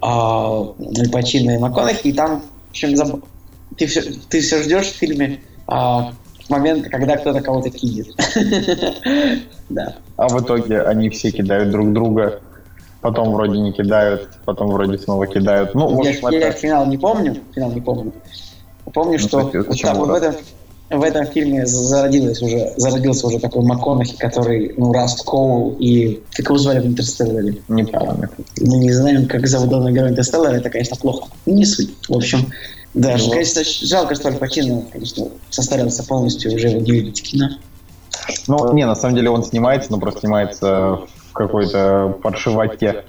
а, 0.00 0.72
Аль 0.98 1.10
Пачино 1.10 1.52
и 1.52 1.58
МакКонахи, 1.58 2.08
и 2.08 2.12
там, 2.12 2.42
общем, 2.70 2.94
заб- 2.94 3.24
ты 3.76 3.86
все, 3.86 4.02
ты 4.28 4.40
все 4.40 4.62
ждешь 4.62 4.86
в 4.88 4.96
фильме 4.96 5.40
а, 5.66 6.12
момента, 6.48 6.88
когда 6.90 7.16
кто-то 7.16 7.40
кого-то 7.40 7.70
кинет. 7.70 8.08
Да. 9.68 9.94
А 10.16 10.26
в 10.28 10.42
итоге 10.42 10.82
они 10.82 11.10
все 11.10 11.30
кидают 11.30 11.70
друг 11.70 11.92
друга, 11.92 12.40
потом 13.00 13.30
вроде 13.32 13.56
не 13.60 13.72
кидают, 13.72 14.28
потом 14.44 14.72
вроде 14.72 14.98
снова 14.98 15.28
кидают. 15.28 15.76
Ну, 15.76 16.02
Я, 16.02 16.10
общем, 16.10 16.28
я 16.30 16.48
это... 16.48 16.58
финал 16.58 16.86
не 16.86 16.98
помню, 16.98 17.36
финал 17.54 17.70
не 17.70 17.80
помню. 17.80 18.12
Помню, 18.92 19.18
Ну, 19.20 19.28
что 19.28 19.42
зачем- 19.42 19.62
вот 19.64 19.80
так 19.80 19.96
вот 19.96 20.08
в 20.08 20.12
этом, 20.14 20.34
в 20.90 21.02
этом 21.02 21.26
фильме 21.26 21.66
зародилось 21.66 22.42
уже, 22.42 22.72
зародился 22.76 23.26
уже 23.28 23.38
такой 23.38 23.64
МакКонахи, 23.64 24.16
который, 24.16 24.74
ну, 24.76 24.92
Раст 24.92 25.24
Коул 25.24 25.76
и... 25.78 26.20
Как 26.32 26.46
его 26.46 26.58
звали 26.58 26.80
в 26.80 26.86
Интерстелларе? 26.86 27.58
Не 27.68 27.84
помню. 27.84 28.28
Мы 28.60 28.78
не 28.78 28.92
знаем, 28.92 29.28
как 29.28 29.46
зовут 29.46 29.68
главного 29.68 29.92
героя 29.92 30.10
Интерстеллара, 30.10 30.54
это, 30.54 30.68
конечно, 30.68 30.96
плохо. 30.96 31.28
Не 31.46 31.64
суть. 31.64 31.90
В 32.08 32.16
общем, 32.16 32.52
Да, 32.92 33.16
ну, 33.18 33.30
конечно, 33.30 33.62
жалко, 33.64 34.16
что 34.16 34.28
Аль 34.28 34.36
Пачино, 34.36 34.82
конечно, 34.92 35.28
состарился 35.48 36.02
полностью, 36.02 36.52
уже 36.52 36.68
его 36.68 36.80
не 36.80 36.90
видеть 36.90 37.20
в 37.20 37.22
кино. 37.22 37.50
Ну, 38.48 38.72
не, 38.72 38.84
на 38.84 38.96
самом 38.96 39.14
деле 39.14 39.30
он 39.30 39.44
снимается, 39.44 39.92
но 39.92 39.98
просто 39.98 40.20
снимается 40.20 40.98
в 41.30 41.32
какой-то 41.32 42.16
паршивоте. 42.22 43.04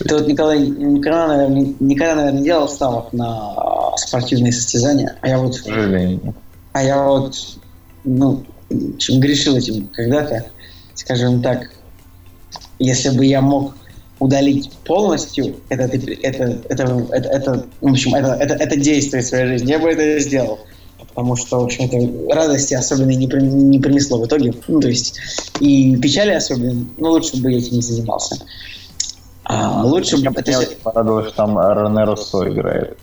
Ты 0.00 0.16
вот 0.16 0.26
никогда, 0.26 0.56
никогда, 0.56 1.28
наверное, 1.28 1.74
никогда, 1.80 2.14
наверное, 2.14 2.38
не 2.40 2.44
делал 2.44 2.68
ставок 2.68 3.12
на 3.12 3.96
спортивные 3.96 4.52
состязания, 4.52 5.16
а 5.20 5.28
я 5.28 5.38
вот... 5.38 5.56
К 5.56 5.62
сожалению. 5.64 6.34
А 6.72 6.82
я 6.82 7.02
вот, 7.06 7.36
ну, 8.04 8.44
чем 8.98 9.20
грешил 9.20 9.56
этим 9.56 9.88
когда-то, 9.88 10.46
скажем 10.94 11.42
так, 11.42 11.70
если 12.78 13.10
бы 13.10 13.26
я 13.26 13.40
мог 13.40 13.74
удалить 14.20 14.70
полностью 14.84 15.56
это, 15.68 15.84
это, 15.84 16.12
это, 16.68 17.04
это, 17.10 17.28
это, 17.28 17.66
в 17.80 17.88
общем, 17.88 18.14
это, 18.14 18.34
это, 18.34 18.54
это 18.54 18.76
действие 18.76 19.22
в 19.22 19.26
своей 19.26 19.46
жизни, 19.46 19.70
я 19.70 19.78
бы 19.78 19.88
это 19.90 20.20
сделал. 20.20 20.60
Потому 21.08 21.34
что, 21.34 21.60
в 21.60 21.64
общем, 21.64 21.86
это 21.86 22.34
радости 22.34 22.74
особенно 22.74 23.10
не, 23.10 23.26
при, 23.26 23.40
не 23.40 23.80
принесло 23.80 24.20
в 24.20 24.26
итоге. 24.26 24.54
Ну, 24.68 24.80
то 24.80 24.88
есть, 24.88 25.18
и 25.58 25.96
печали 25.96 26.30
особенно, 26.30 26.86
ну, 26.98 27.10
лучше 27.10 27.36
бы 27.38 27.50
я 27.50 27.58
этим 27.58 27.76
не 27.76 27.82
занимался. 27.82 28.36
А, 29.44 29.82
лучше 29.84 30.18
бы... 30.18 30.30
Это... 30.36 30.58
Мне 30.58 30.66
порадовалось, 30.82 31.28
что 31.28 31.36
там 31.36 31.58
Рене 31.58 32.04
Руссо 32.04 32.48
играет. 32.48 32.96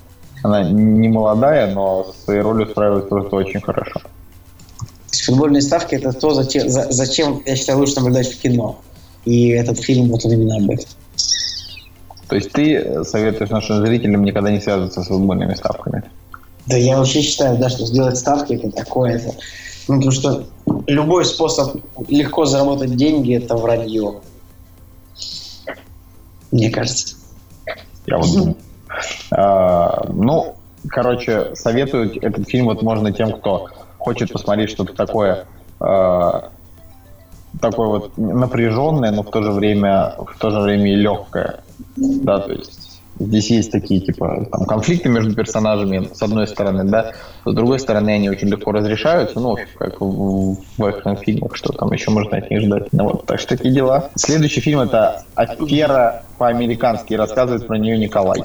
Она 0.47 0.63
не 0.63 1.09
молодая, 1.09 1.73
но 1.73 2.13
своей 2.23 2.39
ролью 2.39 2.67
справилась 2.69 3.05
просто 3.05 3.35
очень 3.35 3.59
хорошо. 3.59 3.99
Футбольные 5.25 5.61
ставки 5.61 5.95
это 5.95 6.13
то, 6.13 6.33
зачем, 6.33 6.69
за, 6.69 6.89
зачем 6.89 7.43
я 7.45 7.57
считаю 7.57 7.79
лучше 7.79 7.97
наблюдать 7.97 8.31
в 8.31 8.41
кино. 8.41 8.79
И 9.25 9.49
этот 9.49 9.77
фильм 9.79 10.07
вот 10.07 10.23
он 10.23 10.31
именно 10.31 10.55
об 10.55 10.71
этом. 10.71 10.85
То 12.29 12.35
есть 12.37 12.53
ты 12.53 13.03
советуешь 13.03 13.49
нашим 13.49 13.85
зрителям 13.85 14.23
никогда 14.23 14.49
не 14.49 14.61
связываться 14.61 15.03
с 15.03 15.07
футбольными 15.07 15.53
ставками? 15.53 16.03
Да 16.65 16.77
я 16.77 16.97
вообще 16.97 17.21
считаю, 17.21 17.57
да, 17.57 17.67
что 17.67 17.85
сделать 17.85 18.17
ставки 18.17 18.53
это 18.53 18.71
такое-то. 18.71 19.33
Ну, 19.89 19.95
потому 19.95 20.11
что 20.11 20.45
любой 20.87 21.25
способ 21.25 21.75
легко 22.07 22.45
заработать 22.45 22.95
деньги 22.95 23.35
это 23.35 23.57
вранье. 23.57 24.21
Мне 26.51 26.69
кажется. 26.69 27.17
Я 28.05 28.17
вот 28.17 28.31
думаю. 28.31 28.55
А, 29.31 30.05
ну, 30.09 30.55
короче, 30.87 31.55
советую 31.55 32.11
этот 32.21 32.47
фильм 32.49 32.65
вот 32.65 32.81
можно 32.81 33.11
тем, 33.11 33.31
кто 33.31 33.67
хочет 33.97 34.31
посмотреть 34.31 34.69
что-то 34.69 34.93
такое 34.93 35.45
а, 35.79 36.49
такое 37.59 37.87
вот 37.87 38.17
напряженное, 38.17 39.11
но 39.11 39.23
в 39.23 39.31
то 39.31 39.43
же 39.43 39.51
время 39.51 40.15
в 40.17 40.37
то 40.37 40.49
же 40.49 40.59
время 40.59 40.93
и 40.93 40.95
легкое. 40.95 41.61
Да, 41.97 42.39
то 42.39 42.51
есть 42.51 43.01
здесь 43.19 43.49
есть 43.49 43.71
такие 43.71 43.99
типа 43.99 44.45
там, 44.51 44.65
конфликты 44.65 45.09
между 45.09 45.33
персонажами 45.33 46.09
с 46.13 46.21
одной 46.21 46.47
стороны, 46.47 46.83
да, 46.83 47.13
с 47.45 47.53
другой 47.53 47.79
стороны 47.79 48.11
они 48.11 48.29
очень 48.29 48.47
легко 48.47 48.71
разрешаются, 48.71 49.39
ну 49.39 49.57
как 49.77 49.99
в, 50.01 50.57
в 50.77 50.85
экшн-фильмах, 50.85 51.55
что 51.55 51.73
там 51.73 51.91
еще 51.91 52.11
можно 52.11 52.37
от 52.37 52.49
них 52.49 52.61
ждать. 52.61 52.87
Ну, 52.91 53.05
вот, 53.05 53.25
так 53.25 53.39
что 53.39 53.57
такие 53.57 53.73
дела. 53.73 54.09
Следующий 54.15 54.61
фильм 54.61 54.79
это 54.79 55.23
«Афера 55.35 56.23
по-американски», 56.37 57.13
рассказывает 57.15 57.67
про 57.67 57.77
нее 57.77 57.97
Николай. 57.97 58.41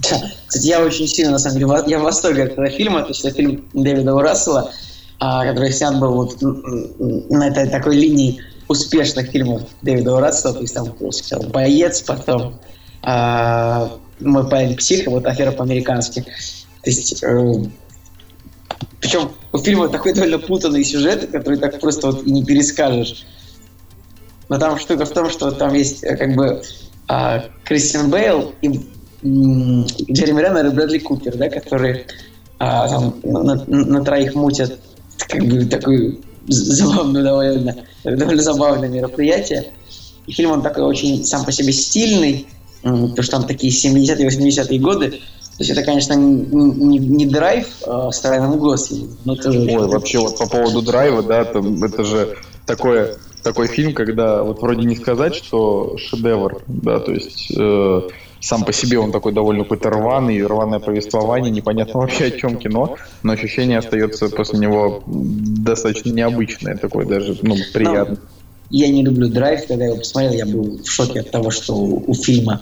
Кстати, 0.00 0.66
я 0.66 0.82
очень 0.82 1.06
сильно, 1.06 1.32
на 1.32 1.38
самом 1.38 1.58
деле, 1.58 1.72
я 1.86 1.98
в 1.98 2.02
восторге 2.02 2.44
от 2.44 2.52
этого 2.52 2.70
фильма, 2.70 3.02
то 3.02 3.08
есть 3.08 3.24
это 3.24 3.34
фильм 3.36 3.68
Дэвида 3.72 4.14
Урассела, 4.14 4.72
а, 5.18 5.44
который 5.46 5.72
снят 5.72 5.98
был 5.98 6.14
вот 6.14 6.40
на 6.40 7.48
этой 7.48 7.68
такой 7.68 7.96
линии 7.96 8.40
успешных 8.68 9.30
фильмов 9.30 9.62
Дэвида 9.82 10.14
Урассела, 10.14 10.54
то 10.54 10.60
есть 10.60 10.74
там 10.74 10.94
сначала 11.10 11.48
«Боец», 11.48 12.00
потом 12.02 12.60
а, 13.02 13.98
«Мой 14.20 14.48
парень 14.48 14.76
псих», 14.76 15.06
вот 15.06 15.26
«Афера 15.26 15.52
по-американски». 15.52 16.20
То 16.82 16.88
есть 16.88 17.22
э, 17.22 17.54
причем 19.00 19.32
у 19.52 19.58
фильма 19.58 19.88
такой 19.88 20.14
довольно 20.14 20.38
путанный 20.38 20.84
сюжет, 20.84 21.30
который 21.30 21.58
так 21.58 21.78
просто 21.80 22.06
вот 22.06 22.26
и 22.26 22.30
не 22.30 22.44
перескажешь. 22.44 23.26
Но 24.48 24.58
там 24.58 24.78
штука 24.78 25.04
в 25.04 25.10
том, 25.10 25.30
что 25.30 25.50
там 25.50 25.74
есть 25.74 26.02
э, 26.04 26.16
как 26.16 26.34
бы 26.34 26.62
э, 27.08 27.40
Кристиан 27.64 28.10
Бейл 28.10 28.54
и 28.62 28.80
Джереми 29.22 30.40
Реннер 30.40 30.66
и 30.66 30.70
Брэдли 30.70 30.98
Купер, 30.98 31.36
да, 31.36 31.48
которые 31.48 32.06
а, 32.58 32.88
там, 32.88 33.14
на, 33.22 33.64
на 33.66 34.04
троих 34.04 34.34
мутят 34.34 34.78
как 35.28 35.44
бы 35.44 35.64
такое 35.66 36.16
забавное 36.48 37.22
довольно, 37.22 37.76
довольно 38.04 38.42
забавное 38.42 38.88
мероприятие. 38.88 39.66
И 40.26 40.32
фильм 40.32 40.52
он 40.52 40.62
такой 40.62 40.84
очень 40.84 41.24
сам 41.24 41.44
по 41.44 41.52
себе 41.52 41.72
стильный, 41.72 42.46
потому 42.82 43.22
что 43.22 43.38
там 43.38 43.46
такие 43.46 43.72
70-е, 43.72 44.28
80-е 44.28 44.78
годы. 44.78 45.10
То 45.10 45.64
есть 45.64 45.70
это, 45.70 45.82
конечно, 45.82 46.14
не, 46.14 46.42
не, 46.42 46.98
не 46.98 47.26
драйв 47.26 47.66
а, 47.86 48.10
с 48.10 48.24
Райаном 48.24 48.58
Гослингом, 48.58 49.16
но 49.26 49.36
тоже... 49.36 49.60
Ой, 49.60 49.88
вообще 49.88 50.18
вот 50.18 50.38
по 50.38 50.48
поводу 50.48 50.80
драйва, 50.80 51.22
да, 51.22 51.44
там, 51.44 51.84
это 51.84 52.02
же 52.02 52.38
такое, 52.64 53.18
такой 53.42 53.66
фильм, 53.66 53.92
когда 53.92 54.42
вот 54.42 54.62
вроде 54.62 54.86
не 54.86 54.96
сказать, 54.96 55.34
что 55.34 55.96
шедевр, 55.98 56.62
да, 56.66 57.00
то 57.00 57.12
есть... 57.12 57.52
Э, 57.58 58.08
сам 58.40 58.64
по 58.64 58.72
себе 58.72 58.98
он 58.98 59.12
такой 59.12 59.32
довольно 59.32 59.64
какой-то 59.64 59.90
рваный, 59.90 60.44
рваное 60.44 60.78
повествование, 60.78 61.50
непонятно 61.50 62.00
вообще 62.00 62.26
о 62.26 62.30
чем 62.30 62.56
кино, 62.56 62.96
но 63.22 63.32
ощущение 63.32 63.78
остается 63.78 64.28
после 64.28 64.58
него 64.58 65.02
достаточно 65.06 66.10
необычное, 66.10 66.76
такое 66.76 67.06
даже, 67.06 67.38
ну, 67.42 67.56
приятно. 67.72 68.16
Но 68.16 68.40
я 68.70 68.88
не 68.88 69.04
люблю 69.04 69.28
драйв, 69.28 69.66
когда 69.66 69.84
я 69.84 69.90
его 69.90 69.98
посмотрел, 69.98 70.32
я 70.32 70.46
был 70.46 70.80
в 70.82 70.88
шоке 70.88 71.20
от 71.20 71.30
того, 71.30 71.50
что 71.50 71.74
у 71.74 72.14
фильма 72.14 72.60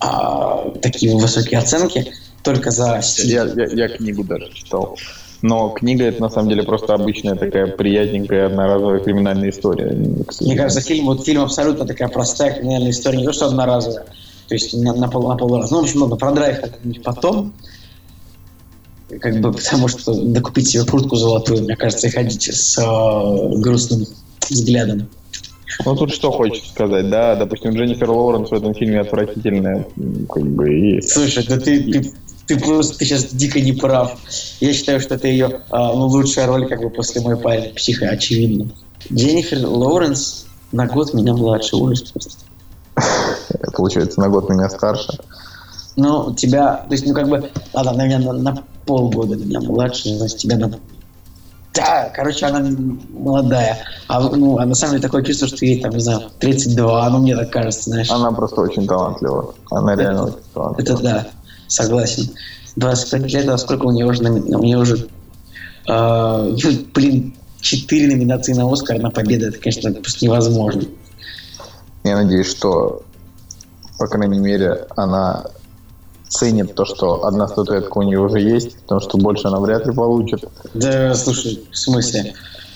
а, 0.00 0.70
такие 0.80 1.14
высокие 1.14 1.60
оценки 1.60 2.12
только 2.42 2.70
за 2.70 3.00
Я, 3.18 3.44
я, 3.44 3.66
я 3.66 3.88
книгу 3.88 4.24
даже 4.24 4.50
читал. 4.52 4.98
Но 5.42 5.70
книга 5.70 6.04
это 6.04 6.20
на 6.22 6.30
самом 6.30 6.48
деле 6.48 6.62
просто 6.62 6.94
обычная 6.94 7.34
такая 7.34 7.66
приятненькая 7.66 8.46
одноразовая 8.46 9.00
криминальная 9.00 9.50
история. 9.50 9.92
Мне 10.40 10.56
кажется, 10.56 10.80
фильм, 10.80 11.06
вот 11.06 11.24
фильм 11.24 11.42
абсолютно 11.42 11.84
такая 11.84 12.08
простая 12.08 12.54
криминальная 12.54 12.90
история, 12.90 13.18
не 13.18 13.26
то 13.26 13.32
что 13.32 13.46
одноразовая. 13.46 14.06
То 14.52 14.56
есть 14.56 14.74
на, 14.74 14.92
на, 14.92 15.08
пол, 15.08 15.28
на 15.28 15.34
полраз. 15.34 15.70
Ну, 15.70 15.78
в 15.78 15.84
общем, 15.84 16.00
много 16.00 16.16
про 16.16 16.30
драйв 16.30 16.58
потом. 17.02 17.54
Как 19.18 19.40
бы, 19.40 19.50
потому 19.50 19.88
что 19.88 20.12
докупить 20.12 20.68
себе 20.68 20.84
куртку 20.84 21.16
золотую, 21.16 21.62
мне 21.62 21.74
кажется, 21.74 22.08
и 22.08 22.10
ходить 22.10 22.50
с 22.52 22.76
э, 22.76 23.58
грустным 23.60 24.04
взглядом. 24.50 25.08
Ну, 25.86 25.96
тут 25.96 26.12
что 26.12 26.30
хочешь 26.30 26.68
сказать, 26.68 27.08
да? 27.08 27.34
Допустим, 27.34 27.70
Дженнифер 27.70 28.10
Лоуренс 28.10 28.50
в 28.50 28.52
этом 28.52 28.74
фильме 28.74 29.00
отвратительная. 29.00 29.86
Как 30.28 30.46
бы, 30.46 30.98
и... 30.98 31.00
Слушай, 31.00 31.46
да 31.48 31.56
ты, 31.56 31.82
ты, 31.90 32.12
ты 32.46 32.58
просто 32.58 32.98
ты 32.98 33.06
сейчас 33.06 33.32
дико 33.32 33.58
не 33.58 33.72
прав. 33.72 34.18
Я 34.60 34.74
считаю, 34.74 35.00
что 35.00 35.14
это 35.14 35.28
ее 35.28 35.62
а, 35.70 35.94
ну, 35.94 36.08
лучшая 36.08 36.46
роль 36.46 36.68
как 36.68 36.82
бы 36.82 36.90
после 36.90 37.22
«Мой 37.22 37.38
парень 37.38 37.72
психа», 37.72 38.10
очевидно. 38.10 38.70
Дженнифер 39.10 39.66
Лоуренс 39.66 40.44
на 40.72 40.86
год 40.86 41.14
меня 41.14 41.32
младше, 41.32 41.76
ужас 41.76 42.02
просто. 42.02 42.51
Получается, 43.74 44.20
на 44.20 44.28
год 44.28 44.48
меня 44.48 44.68
старше. 44.68 45.18
Ну, 45.96 46.34
тебя, 46.34 46.84
то 46.88 46.92
есть, 46.92 47.06
ну, 47.06 47.14
как 47.14 47.28
бы, 47.28 47.50
ладно, 47.74 47.92
на 47.92 48.06
меня 48.06 48.18
на, 48.18 48.32
на 48.32 48.64
полгода 48.86 49.36
меня 49.36 49.60
младше, 49.60 50.16
значит, 50.16 50.38
тебя 50.38 50.56
на... 50.56 50.70
Да, 51.74 52.10
короче, 52.14 52.46
она 52.46 52.68
молодая. 53.10 53.78
А, 54.08 54.20
ну, 54.20 54.58
а 54.58 54.66
на 54.66 54.74
самом 54.74 54.92
деле 54.92 55.02
такое 55.02 55.22
чувство, 55.22 55.48
что 55.48 55.64
ей, 55.64 55.80
там, 55.80 55.92
не 55.92 56.00
знаю, 56.00 56.22
32, 56.38 57.10
ну, 57.10 57.18
мне 57.18 57.36
так 57.36 57.50
кажется, 57.50 57.90
знаешь. 57.90 58.10
Она 58.10 58.30
просто 58.32 58.60
очень 58.60 58.86
талантлива. 58.86 59.54
Она 59.70 59.94
реально 59.96 60.20
это, 60.20 60.24
очень 60.24 60.52
талантлива. 60.54 60.94
Это 60.94 61.02
да, 61.02 61.26
согласен. 61.68 62.30
25 62.76 63.32
лет, 63.32 63.48
а 63.48 63.58
сколько 63.58 63.86
у 63.86 63.90
нее 63.90 64.06
уже, 64.06 64.22
у 64.22 64.62
нее 64.62 64.78
уже, 64.78 65.08
э, 65.88 66.56
блин, 66.94 67.34
4 67.60 68.06
номинации 68.06 68.54
на 68.54 68.70
Оскар 68.70 68.98
на 68.98 69.10
победу, 69.10 69.46
это, 69.46 69.58
конечно, 69.58 69.92
просто 69.92 70.24
невозможно. 70.24 70.82
Я 72.04 72.16
надеюсь, 72.16 72.46
что, 72.46 73.02
по 73.98 74.06
крайней 74.06 74.38
мере, 74.38 74.86
она 74.96 75.46
ценит 76.28 76.74
то, 76.74 76.84
что 76.84 77.24
одна 77.26 77.46
статуэтка 77.46 77.98
у 77.98 78.02
нее 78.02 78.18
уже 78.18 78.40
есть, 78.40 78.76
потому 78.82 79.00
что 79.00 79.18
больше 79.18 79.48
она 79.48 79.60
вряд 79.60 79.86
ли 79.86 79.92
получит. 79.92 80.44
Да, 80.74 81.14
слушай, 81.14 81.64
в 81.70 81.76
смысле? 81.76 82.34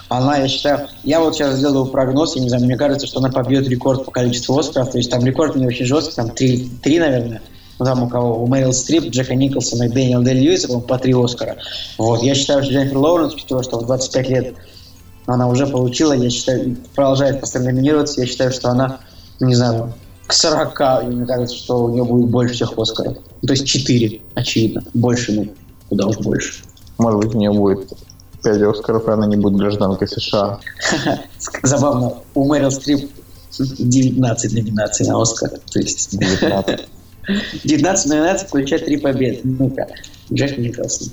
Она, 0.08 0.36
я 0.36 0.46
считаю, 0.46 0.88
я 1.02 1.20
вот 1.20 1.34
сейчас 1.34 1.56
сделаю 1.56 1.86
прогноз, 1.86 2.36
я 2.36 2.42
не 2.42 2.48
знаю, 2.48 2.64
мне 2.64 2.76
кажется, 2.76 3.06
что 3.06 3.18
она 3.18 3.30
побьет 3.30 3.66
рекорд 3.68 4.04
по 4.04 4.12
количеству 4.12 4.56
Оскаров, 4.56 4.92
то 4.92 4.98
есть 4.98 5.10
там 5.10 5.24
рекорд 5.24 5.56
не 5.56 5.66
очень 5.66 5.84
жесткий, 5.84 6.14
там 6.14 6.30
три, 6.30 6.70
три 6.82 7.00
наверное, 7.00 7.42
ну, 7.78 7.84
там 7.84 8.04
у 8.04 8.08
кого, 8.08 8.42
у 8.42 8.46
Мэрил 8.46 8.72
Стрип, 8.72 9.10
Джека 9.10 9.34
Николсона 9.34 9.84
и 9.84 9.88
Дэниел 9.88 10.22
Дэй 10.22 10.34
Льюиса, 10.34 10.78
по 10.78 10.98
три 10.98 11.12
Оскара. 11.12 11.56
Вот, 11.98 12.22
я 12.22 12.34
считаю, 12.34 12.62
что 12.62 12.72
Дженнифер 12.72 12.98
Лоуренс, 12.98 13.34
учитывая, 13.34 13.64
что 13.64 13.80
в 13.80 13.86
25 13.86 14.28
лет 14.28 14.54
она 15.26 15.48
уже 15.48 15.66
получила, 15.66 16.12
я 16.12 16.30
считаю, 16.30 16.76
продолжает 16.94 17.40
постоянно 17.40 17.72
номинироваться, 17.72 18.20
я 18.20 18.26
считаю, 18.28 18.52
что 18.52 18.68
она 18.68 19.00
не 19.40 19.54
знаю, 19.54 19.92
к 20.26 20.32
40, 20.32 20.80
и 21.04 21.06
мне 21.06 21.26
кажется, 21.26 21.56
что 21.56 21.84
у 21.84 21.90
нее 21.90 22.04
будет 22.04 22.30
больше 22.30 22.54
всех 22.54 22.76
Оскаров. 22.78 23.16
То 23.46 23.52
есть 23.52 23.66
4, 23.66 24.20
очевидно. 24.34 24.82
Больше, 24.94 25.32
ну, 25.32 25.48
куда 25.88 26.06
уж 26.06 26.18
больше. 26.18 26.64
Может 26.98 27.20
быть, 27.20 27.34
у 27.34 27.38
нее 27.38 27.52
будет 27.52 27.92
5 28.42 28.62
Оскаров, 28.62 29.08
и 29.08 29.10
она 29.10 29.26
не 29.26 29.36
будет 29.36 29.56
гражданкой 29.56 30.08
США. 30.08 30.58
Забавно, 31.62 32.14
у 32.34 32.46
Мэрил 32.46 32.70
Стрип 32.70 33.10
19 33.58 34.52
номинаций 34.52 35.06
на 35.06 35.20
Оскар. 35.20 35.50
То 35.72 35.78
есть 35.78 36.18
19. 36.18 36.88
19 37.64 38.06
номинаций 38.10 38.48
включает 38.48 38.86
три 38.86 38.96
победы. 38.96 39.40
Ну-ка, 39.44 39.88
Джек 40.32 40.58
Николсон. 40.58 41.08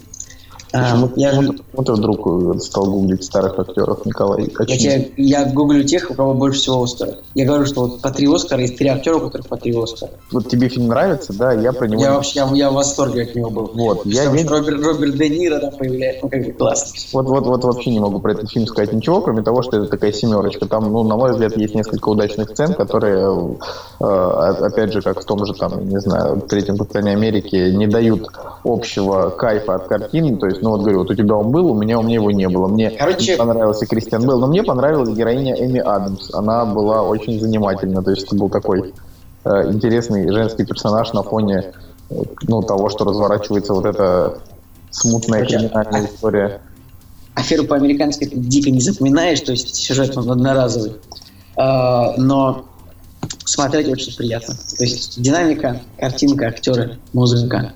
А, 0.73 0.95
вот 0.95 1.15
я 1.17 1.31
же... 1.31 1.51
Вот 1.73 1.87
я 1.87 1.93
вдруг 1.93 2.55
э, 2.55 2.59
стал 2.59 2.85
гуглить 2.85 3.23
старых 3.23 3.59
актеров 3.59 4.03
Николай 4.07 4.49
Я, 4.67 4.77
тебе, 4.77 5.11
я 5.17 5.45
гуглю 5.45 5.83
тех, 5.83 6.09
у 6.09 6.15
кого 6.15 6.33
больше 6.33 6.61
всего 6.61 6.81
Оскаров. 6.81 7.17
Я 7.35 7.45
говорю, 7.45 7.67
что 7.67 7.81
вот 7.81 8.01
по 8.01 8.09
три 8.09 8.27
Оскара 8.27 8.59
есть 8.61 8.77
три 8.77 8.87
актера, 8.87 9.17
у 9.17 9.19
которых 9.19 9.47
по 9.47 9.55
три 9.55 9.71
Оскара. 9.77 10.11
Вот 10.31 10.49
тебе 10.49 10.69
фильм 10.69 10.87
нравится, 10.87 11.31
да? 11.33 11.53
Я 11.53 11.73
про 11.73 11.87
него... 11.87 12.01
Я 12.01 12.13
вообще, 12.13 12.39
я, 12.39 12.49
я 12.53 12.71
в 12.71 12.73
восторге 12.73 13.21
от 13.21 13.35
него 13.35 13.51
был. 13.51 13.71
Вот, 13.75 14.03
я 14.05 14.25
не... 14.31 14.43
Роберт, 14.45 14.83
Роберт 14.83 15.15
Де 15.15 15.29
Ниро 15.29 15.59
там 15.59 15.75
появляется, 15.77 16.21
ну 16.23 16.29
как 16.29 16.43
бы 16.43 16.51
классно. 16.53 16.99
Вот, 17.13 17.27
вот, 17.27 17.45
вот 17.45 17.63
вообще 17.63 17.91
не 17.91 17.99
могу 17.99 18.19
про 18.19 18.31
этот 18.31 18.49
фильм 18.49 18.65
сказать 18.65 18.93
ничего, 18.93 19.21
кроме 19.21 19.43
того, 19.43 19.61
что 19.61 19.77
это 19.77 19.85
такая 19.85 20.11
семерочка. 20.11 20.65
Там, 20.65 20.91
ну, 20.91 21.03
на 21.03 21.15
мой 21.15 21.33
взгляд, 21.33 21.55
есть 21.55 21.75
несколько 21.75 22.09
удачных 22.09 22.49
сцен, 22.49 22.73
которые, 22.73 23.57
э, 23.99 24.05
опять 24.05 24.91
же, 24.91 25.03
как 25.03 25.21
в 25.21 25.25
том 25.25 25.45
же, 25.45 25.53
там, 25.53 25.87
не 25.87 25.99
знаю, 25.99 26.41
третьем 26.41 26.79
капитане 26.79 27.11
Америки, 27.11 27.71
не 27.75 27.85
дают 27.85 28.27
общего 28.63 29.29
кайфа 29.29 29.75
от 29.75 29.87
картины, 29.87 30.35
то 30.37 30.47
есть 30.47 30.62
ну 30.63 30.69
вот 30.69 30.81
говорю, 30.81 30.99
вот 30.99 31.11
у 31.11 31.15
тебя 31.15 31.35
он 31.35 31.51
был, 31.51 31.71
у 31.71 31.75
меня 31.75 31.99
у 31.99 32.03
меня 32.03 32.15
его 32.15 32.31
не 32.31 32.47
было. 32.47 32.67
Мне 32.67 32.89
Короче... 32.91 33.35
понравился 33.35 33.85
Кристиан 33.85 34.25
Белл, 34.25 34.39
но 34.39 34.47
мне 34.47 34.63
понравилась 34.63 35.09
героиня 35.09 35.55
Эми 35.55 35.79
Адамс. 35.79 36.33
Она 36.33 36.65
была 36.65 37.03
очень 37.03 37.39
занимательна, 37.39 38.01
то 38.01 38.11
есть 38.11 38.23
это 38.23 38.35
был 38.37 38.49
такой 38.49 38.93
э, 39.43 39.71
интересный 39.71 40.31
женский 40.31 40.65
персонаж 40.65 41.11
на 41.11 41.21
фоне 41.21 41.73
ну, 42.43 42.61
того, 42.61 42.89
что 42.89 43.03
разворачивается 43.03 43.73
вот 43.73 43.85
эта 43.85 44.39
смутная 44.89 45.41
Короче, 45.41 45.57
криминальная 45.57 46.01
а... 46.01 46.05
история. 46.05 46.61
Аферу 47.35 47.65
по-американски 47.65 48.25
ты 48.25 48.37
дико 48.37 48.71
не 48.71 48.79
запоминаешь, 48.79 49.41
то 49.41 49.51
есть 49.51 49.75
сюжет 49.75 50.15
он 50.17 50.31
одноразовый. 50.31 50.93
Uh, 51.55 52.13
но 52.17 52.65
смотреть 53.45 53.87
очень 53.89 54.15
приятно. 54.15 54.55
То 54.77 54.83
есть 54.83 55.21
динамика, 55.21 55.81
картинка, 55.99 56.47
актеры, 56.47 56.99
музыка. 57.11 57.73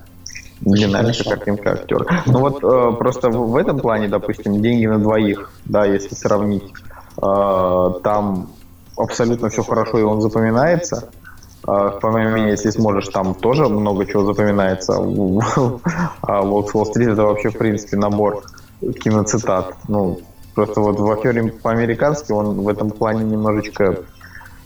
Нравится 0.67 1.23
картинка 1.23 1.71
актер. 1.73 2.05
Ну 2.25 2.39
вот 2.39 2.63
э, 2.63 2.97
просто 2.97 3.29
в, 3.29 3.51
в 3.51 3.55
этом 3.55 3.79
плане, 3.79 4.07
допустим, 4.07 4.61
деньги 4.61 4.85
на 4.85 4.99
двоих, 4.99 5.51
да, 5.65 5.85
если 5.85 6.13
сравнить, 6.15 6.73
э, 7.21 7.89
там 8.03 8.49
абсолютно 8.97 9.49
все 9.49 9.63
хорошо 9.63 9.99
и 9.99 10.03
он 10.03 10.21
запоминается. 10.21 11.09
Э, 11.65 11.91
по 12.01 12.11
моему 12.11 12.31
мнению, 12.31 12.51
если 12.51 12.69
сможешь, 12.71 13.07
там 13.07 13.33
тоже 13.33 13.67
много 13.69 14.05
чего 14.05 14.23
запоминается. 14.23 14.93
А 16.21 16.41
Волк 16.41 16.75
Уолл-стрит 16.75 17.09
это 17.09 17.23
вообще, 17.23 17.49
в 17.49 17.57
принципе, 17.57 17.97
набор 17.97 18.43
киноцитат. 18.81 19.75
Ну, 19.87 20.19
просто 20.53 20.81
вот 20.81 20.99
в 20.99 21.11
афере 21.11 21.51
по-американски 21.63 22.31
он 22.31 22.61
в 22.61 22.67
этом 22.67 22.91
плане 22.91 23.23
немножечко... 23.23 23.99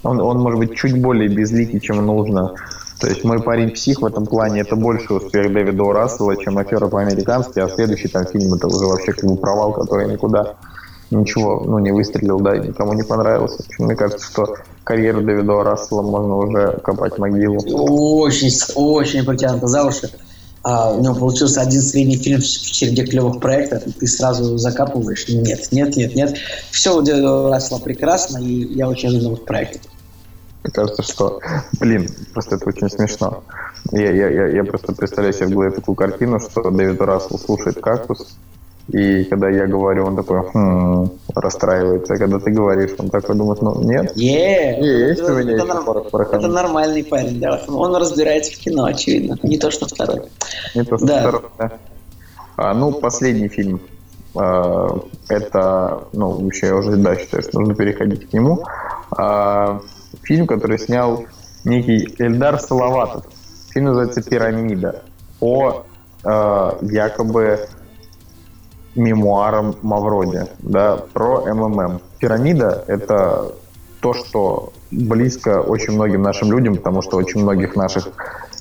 Он, 0.04 0.20
он 0.20 0.39
может 0.39 0.58
быть 0.58 0.76
чуть 0.76 0.99
более 0.99 1.30
безликий, 1.30 1.80
чем 1.80 2.04
нужно. 2.04 2.56
То 3.02 3.08
есть 3.08 3.24
мой 3.24 3.41
парень 3.41 3.72
псих 3.72 4.02
в 4.02 4.06
этом 4.06 4.28
плане 4.28 4.62
это 4.62 4.76
больше 4.76 5.16
успех 5.16 5.52
Дэвида 5.52 5.84
О. 5.84 6.36
Чем 6.36 6.60
афера 6.60 6.88
по-американски, 6.88 7.58
а 7.60 7.68
следующий 7.68 8.08
там 8.08 8.28
фильм 8.28 8.54
это 8.54 8.68
уже 8.68 8.86
вообще 8.86 9.14
как 9.14 9.28
бы 9.28 9.36
провал, 9.38 9.74
который 9.74 10.12
никуда 10.12 10.54
ничего 11.10 11.64
ну, 11.66 11.80
не 11.80 11.91
выстрелил, 11.91 12.39
да, 12.39 12.56
и 12.56 12.68
никому 12.68 12.93
не 12.93 13.02
понравился. 13.02 13.64
Мне 13.80 13.95
кажется, 13.95 14.26
что 14.26 14.56
карьеру 14.84 15.24
Дэвида 15.24 15.52
О. 15.52 16.02
Можно 16.04 16.36
уже 16.36 16.80
копать 16.84 17.18
могилу. 17.18 17.58
Очень, 17.58 18.52
очень 18.76 19.26
протянуто 19.26 19.66
за 19.66 19.84
уши. 19.84 20.12
А, 20.64 20.93
у 20.93 21.02
него 21.02 21.16
получился 21.16 21.62
один 21.62 21.82
средний 21.82 22.18
фильм 22.18 22.39
в 22.39 22.45
череде 22.45 23.04
клевых 23.04 23.39
проектов, 23.39 23.88
и 23.88 23.91
ты 23.91 24.06
сразу 24.06 24.60
закапываешь. 24.60 25.28
Нет, 25.28 25.72
нет, 25.72 25.95
нет, 25.95 26.16
нет. 26.16 26.36
Все 26.70 26.95
у 26.95 27.02
Дэвида 27.02 27.49
Рассела 27.49 27.80
прекрасно, 27.80 28.38
и 28.38 28.76
я 28.76 28.88
очень 28.88 29.10
жду 29.10 29.24
новых 29.24 29.45
проектов. 29.45 29.82
Мне 30.64 30.72
кажется, 30.72 31.03
что, 31.03 31.39
блин, 31.80 32.07
просто 32.34 32.55
это 32.55 32.70
очень 32.70 32.89
смешно. 32.89 33.43
Я, 33.91 34.12
я, 34.12 34.30
я, 34.30 34.47
я 34.47 34.64
просто 34.64 34.93
представляю 34.93 35.34
себе 35.34 35.47
в 35.47 35.51
голове 35.51 35.72
такую 35.72 35.95
картину, 35.95 36.39
что 36.39 36.70
Дэвид 36.70 37.01
Рассел 37.01 37.39
слушает 37.39 37.80
«Кактус», 37.82 38.38
и 38.89 39.24
когда 39.26 39.49
я 39.49 39.68
говорю, 39.68 40.05
он 40.05 40.16
такой 40.18 40.41
хм, 40.53 41.12
расстраивается. 41.34 42.14
А 42.14 42.18
когда 42.18 42.39
ты 42.39 42.51
говоришь, 42.51 42.91
он 42.97 43.09
такой 43.09 43.36
думает, 43.36 43.62
ну 43.62 43.82
нет. 43.84 44.18
Yeah. 44.18 44.82
Есть 44.82 45.22
это, 45.22 45.34
у 45.34 45.38
меня 45.38 45.53
это, 45.53 45.66
норм... 45.66 46.07
это 46.12 46.47
нормальный 46.47 47.03
парень, 47.03 47.39
да. 47.39 47.62
Он 47.68 47.95
разбирается 47.95 48.51
в 48.51 48.57
кино, 48.57 48.86
очевидно. 48.86 49.38
Не 49.43 49.57
то, 49.57 49.72
что 49.72 49.86
второй. 49.86 50.24
Не 50.76 50.84
то, 50.84 50.97
что 50.97 51.05
да. 51.05 51.20
второй, 51.22 51.43
да. 51.57 51.72
А, 52.57 52.74
ну, 52.74 52.91
последний 52.91 53.47
фильм. 53.47 53.80
А, 54.36 54.99
это, 55.30 56.03
ну, 56.12 56.32
вообще 56.32 56.68
я 56.68 56.76
уже 56.76 56.97
да, 56.97 57.16
считаю, 57.16 57.43
что 57.43 57.59
нужно 57.59 57.76
переходить 57.76 58.30
к 58.30 58.34
нему. 58.34 58.66
А, 59.12 59.80
фильм, 60.24 60.47
который 60.47 60.80
снял 60.80 61.26
некий 61.64 62.16
Эльдар 62.18 62.59
Салаватов. 62.59 63.26
Фильм 63.70 63.86
называется 63.86 64.22
«Пирамида» 64.22 65.03
по 65.39 65.86
э, 66.24 66.72
якобы 66.82 67.68
мемуарам 68.95 69.76
Мавроди, 69.82 70.47
да, 70.59 70.97
про 71.14 71.45
МММ. 71.53 72.01
«Пирамида»— 72.20 72.84
это 72.88 73.53
то, 74.01 74.14
что 74.14 74.74
близко 74.92 75.62
очень 75.62 75.94
многим 75.94 76.22
нашим 76.22 76.52
людям, 76.52 76.76
потому 76.76 77.02
что 77.02 77.18
очень 77.18 77.42
многих 77.42 77.76
наших 77.76 78.10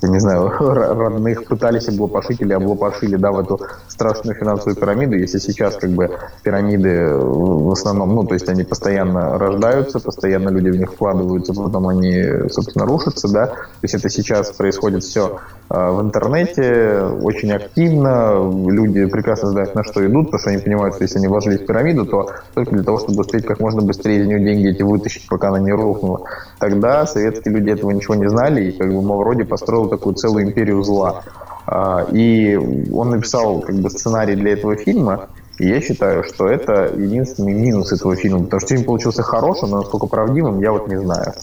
я 0.03 0.09
не 0.09 0.19
знаю, 0.19 0.49
родных 0.59 1.45
пытались 1.45 1.89
облапошить 1.89 2.41
или 2.41 2.53
облапошили, 2.53 3.17
да, 3.17 3.33
в 3.33 3.41
эту 3.41 3.61
страшную 3.89 4.35
финансовую 4.35 4.77
пирамиду. 4.77 5.17
Если 5.17 5.39
сейчас 5.39 5.77
как 5.77 5.91
бы 5.91 6.11
пирамиды 6.43 7.15
в 7.15 7.71
основном, 7.71 8.15
ну, 8.15 8.25
то 8.25 8.35
есть 8.35 8.49
они 8.49 8.65
постоянно 8.65 9.39
рождаются, 9.39 10.01
постоянно 10.01 10.49
люди 10.49 10.71
в 10.71 10.77
них 10.79 10.93
вкладываются, 10.93 11.53
потом 11.53 11.89
они, 11.89 12.49
собственно, 12.51 12.87
рушатся, 12.87 13.29
да. 13.29 13.47
То 13.47 13.57
есть 13.83 13.95
это 13.95 14.09
сейчас 14.09 14.53
происходит 14.53 15.03
все 15.05 15.39
а, 15.69 15.93
в 15.93 16.03
интернете, 16.03 17.03
очень 17.23 17.53
активно, 17.53 18.51
люди 18.69 19.05
прекрасно 19.07 19.51
знают, 19.51 19.75
на 19.75 19.85
что 19.85 20.05
идут, 20.07 20.27
потому 20.27 20.41
что 20.41 20.51
они 20.51 20.59
понимают, 20.63 20.95
что 20.95 21.05
если 21.05 21.19
они 21.19 21.29
вложили 21.29 21.59
в 21.59 21.67
пирамиду, 21.67 22.07
то 22.07 22.31
только 22.55 22.75
для 22.75 22.85
того, 22.85 22.99
чтобы 22.99 23.21
успеть 23.21 23.45
как 23.45 23.61
можно 23.61 23.83
быстрее 23.83 24.23
из 24.23 24.27
нее 24.27 24.41
деньги 24.41 24.71
эти 24.71 24.83
вытащить, 24.83 25.29
пока 25.29 25.49
она 25.49 25.59
не 25.59 25.73
рухнула. 25.73 26.20
Тогда 26.59 27.07
советские 27.07 27.55
люди 27.55 27.71
этого 27.71 27.91
ничего 27.91 28.15
не 28.15 28.29
знали, 28.29 28.71
и 28.71 28.73
как 28.73 28.93
бы 28.93 29.03
Мавроди 29.03 29.45
построил 29.45 29.89
такую 29.89 30.15
целую 30.15 30.45
империю 30.45 30.83
зла. 30.83 31.23
А, 31.67 32.07
и 32.13 32.57
он 32.57 33.11
написал 33.11 33.61
как 33.61 33.77
бы 33.77 33.91
сценарий 33.91 34.35
для 34.35 34.53
этого 34.53 34.77
фильма, 34.77 35.29
и 35.59 35.69
я 35.69 35.81
считаю, 35.81 36.25
что 36.25 36.49
это 36.49 36.93
единственный 36.97 37.53
минус 37.53 37.93
этого 37.93 38.17
фильма, 38.17 38.45
потому 38.45 38.61
что 38.61 38.69
фильм 38.69 38.85
получился 38.85 39.23
хорошим, 39.23 39.71
но 39.71 39.79
насколько 39.79 40.07
правдивым, 40.07 40.61
я 40.61 40.73
вот 40.73 40.89
не 40.89 40.99
знаю. 40.99 41.35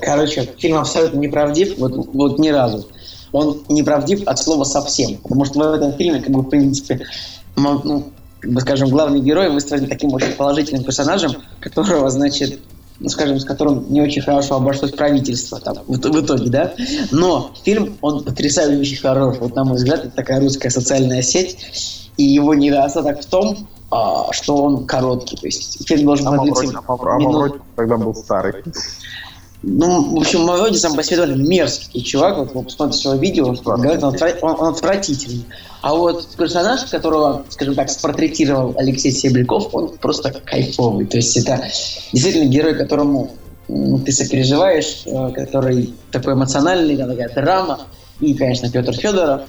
Короче, 0.00 0.48
фильм 0.58 0.78
абсолютно 0.78 1.18
неправдив, 1.18 1.78
вот, 1.78 2.08
вот 2.12 2.38
ни 2.38 2.48
разу. 2.48 2.86
Он 3.32 3.62
неправдив 3.68 4.22
от 4.26 4.38
слова 4.38 4.64
совсем, 4.64 5.16
потому 5.16 5.44
что 5.44 5.58
в 5.58 5.72
этом 5.72 5.92
фильме, 5.94 6.20
как 6.20 6.30
бы, 6.30 6.42
в 6.42 6.48
принципе, 6.48 7.00
ну, 7.56 8.04
как 8.40 8.50
бы, 8.52 8.60
скажем, 8.60 8.90
главный 8.90 9.20
герой 9.20 9.50
выстроен 9.50 9.86
таким 9.86 10.12
очень 10.12 10.32
положительным 10.32 10.84
персонажем, 10.84 11.32
которого, 11.60 12.10
значит, 12.10 12.60
ну, 13.02 13.08
скажем, 13.08 13.40
с 13.40 13.44
которым 13.44 13.92
не 13.92 14.00
очень 14.00 14.22
хорошо 14.22 14.54
обошлось 14.54 14.92
правительство 14.92 15.58
там, 15.58 15.78
в, 15.86 15.96
в 15.96 16.24
итоге, 16.24 16.50
да. 16.50 16.72
Но 17.10 17.50
фильм, 17.64 17.98
он 18.00 18.22
потрясающе 18.22 18.96
хорош. 18.96 19.38
Вот, 19.40 19.56
на 19.56 19.64
мой 19.64 19.76
взгляд, 19.76 20.04
это 20.04 20.14
такая 20.14 20.40
русская 20.40 20.70
социальная 20.70 21.22
сеть. 21.22 21.58
И 22.16 22.22
его 22.22 22.54
недостаток 22.54 23.22
в 23.22 23.26
том, 23.26 23.66
а, 23.90 24.32
что 24.32 24.56
он 24.56 24.86
короткий. 24.86 25.36
То 25.36 25.46
есть 25.46 25.86
фильм 25.86 26.06
должен 26.06 26.28
а 26.28 26.32
продлиться... 26.32 26.80
А 26.86 27.18
Мавроди 27.18 27.56
тогда 27.74 27.96
был 27.96 28.14
старый. 28.14 28.62
Ну, 29.62 30.14
в 30.14 30.20
общем, 30.20 30.42
Мавроди 30.42 30.76
сам 30.76 30.94
по 30.94 31.02
себе 31.02 31.16
довольно 31.16 31.42
мерзкий 31.42 32.02
чувак. 32.02 32.38
Вот 32.38 32.54
вы 32.54 32.62
посмотрите 32.62 33.08
его 33.08 33.18
видео, 33.18 33.48
он, 33.48 33.80
говорит, 33.80 34.02
он, 34.04 34.14
он, 34.42 34.60
он 34.60 34.74
отвратительный. 34.74 35.44
А 35.82 35.94
вот 35.94 36.28
персонаж, 36.36 36.84
которого, 36.84 37.44
скажем 37.50 37.74
так, 37.74 37.90
спортретировал 37.90 38.74
Алексей 38.78 39.10
Себряков, 39.10 39.74
он 39.74 39.88
просто 39.98 40.32
кайфовый. 40.44 41.06
То 41.06 41.16
есть 41.16 41.36
это 41.36 41.60
действительно 42.12 42.48
герой, 42.48 42.76
которому 42.76 43.32
ты 43.66 44.12
сопереживаешь, 44.12 45.02
э, 45.06 45.32
который 45.34 45.92
такой 46.12 46.34
эмоциональный, 46.34 46.96
такая 46.96 47.28
драма. 47.34 47.80
И, 48.20 48.34
конечно, 48.34 48.70
Петр 48.70 48.92
Федоров. 48.92 49.42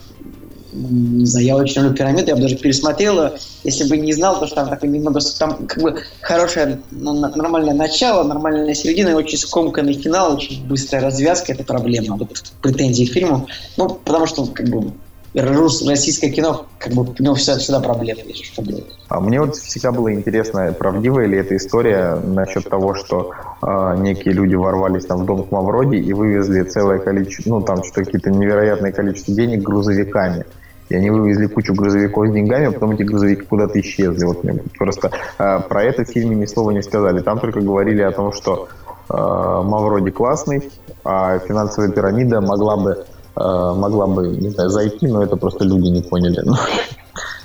Не 0.71 1.27
знаю, 1.27 1.45
я 1.45 1.55
очень 1.55 1.83
люблю 1.83 1.95
пирамиды, 1.95 2.29
я 2.29 2.35
бы 2.35 2.41
даже 2.41 2.55
пересмотрела, 2.55 3.37
если 3.63 3.87
бы 3.87 3.95
не 3.95 4.11
знал, 4.11 4.39
то 4.39 4.47
что 4.47 4.55
там 4.55 4.69
такое 4.69 4.89
немного, 4.89 5.19
там 5.37 5.67
как 5.67 5.83
бы 5.83 6.01
хорошее, 6.19 6.81
нормальное 6.89 7.75
начало, 7.75 8.23
нормальная 8.23 8.73
середина 8.73 9.09
и 9.09 9.13
очень 9.13 9.37
скомканный 9.37 9.93
финал, 9.93 10.33
очень 10.33 10.65
быстрая 10.67 11.03
развязка, 11.03 11.51
это 11.51 11.63
проблема. 11.63 12.17
Вот 12.17 12.41
претензии 12.63 13.05
к 13.05 13.13
фильму. 13.13 13.47
Ну, 13.77 13.87
потому 13.87 14.25
что 14.25 14.47
как 14.47 14.67
бы 14.69 14.93
российское 15.33 16.29
кино, 16.29 16.65
как 16.77 16.93
бы, 16.93 17.07
ну, 17.19 17.33
всегда, 17.33 17.59
всегда 17.59 17.79
проблема, 17.79 18.21
делать. 18.21 18.85
А 19.09 19.19
мне 19.19 19.39
вот 19.39 19.55
всегда 19.55 19.91
было 19.91 20.13
интересно, 20.13 20.73
правдивая 20.77 21.25
ли 21.25 21.37
эта 21.37 21.55
история 21.55 22.15
насчет 22.15 22.69
того, 22.69 22.93
что 22.93 23.31
э, 23.61 23.95
некие 23.97 24.33
люди 24.33 24.55
ворвались 24.55 25.05
там 25.05 25.23
в 25.23 25.25
дом 25.25 25.43
к 25.43 25.51
Мавроди 25.51 25.95
и 25.95 26.13
вывезли 26.13 26.63
целое 26.63 26.99
количество, 26.99 27.49
ну, 27.49 27.61
там 27.61 27.83
что-то 27.83 28.05
какие-то 28.05 28.29
невероятное 28.29 28.91
количество 28.91 29.33
денег 29.33 29.63
грузовиками. 29.63 30.45
И 30.89 30.95
они 30.95 31.09
вывезли 31.09 31.47
кучу 31.47 31.73
грузовиков 31.73 32.27
с 32.27 32.31
деньгами, 32.31 32.67
а 32.67 32.71
потом 32.71 32.91
эти 32.91 33.03
грузовики 33.03 33.41
куда-то 33.41 33.79
исчезли. 33.79 34.25
Вот 34.25 34.43
просто 34.77 35.11
э, 35.39 35.59
про 35.67 35.83
это 35.83 36.05
в 36.05 36.09
фильме 36.09 36.35
ни 36.35 36.45
слова 36.45 36.71
не 36.71 36.83
сказали. 36.83 37.21
Там 37.21 37.39
только 37.39 37.61
говорили 37.61 38.01
о 38.01 38.11
том, 38.11 38.33
что 38.33 38.67
э, 39.09 39.13
Мавроди 39.15 40.11
классный, 40.11 40.69
а 41.03 41.39
финансовая 41.39 41.89
пирамида 41.89 42.41
могла 42.41 42.77
бы 42.77 43.05
могла 43.35 44.07
бы, 44.07 44.27
не 44.27 44.49
знаю, 44.49 44.69
зайти, 44.69 45.07
но 45.07 45.23
это 45.23 45.37
просто 45.37 45.63
люди 45.65 45.87
не 45.87 46.01
поняли. 46.01 46.41
Ну, 46.45 46.53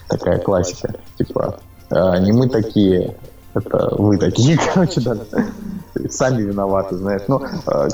такая 0.08 0.38
классика. 0.38 0.94
Типа, 1.16 1.58
не 1.90 2.32
мы 2.32 2.48
такие, 2.48 3.14
это 3.54 3.94
вы 3.96 4.18
такие, 4.18 4.58
короче, 4.74 5.00
да. 5.00 5.16
Сами 6.10 6.42
виноваты, 6.42 6.96
знаешь. 6.96 7.22
Ну, 7.28 7.42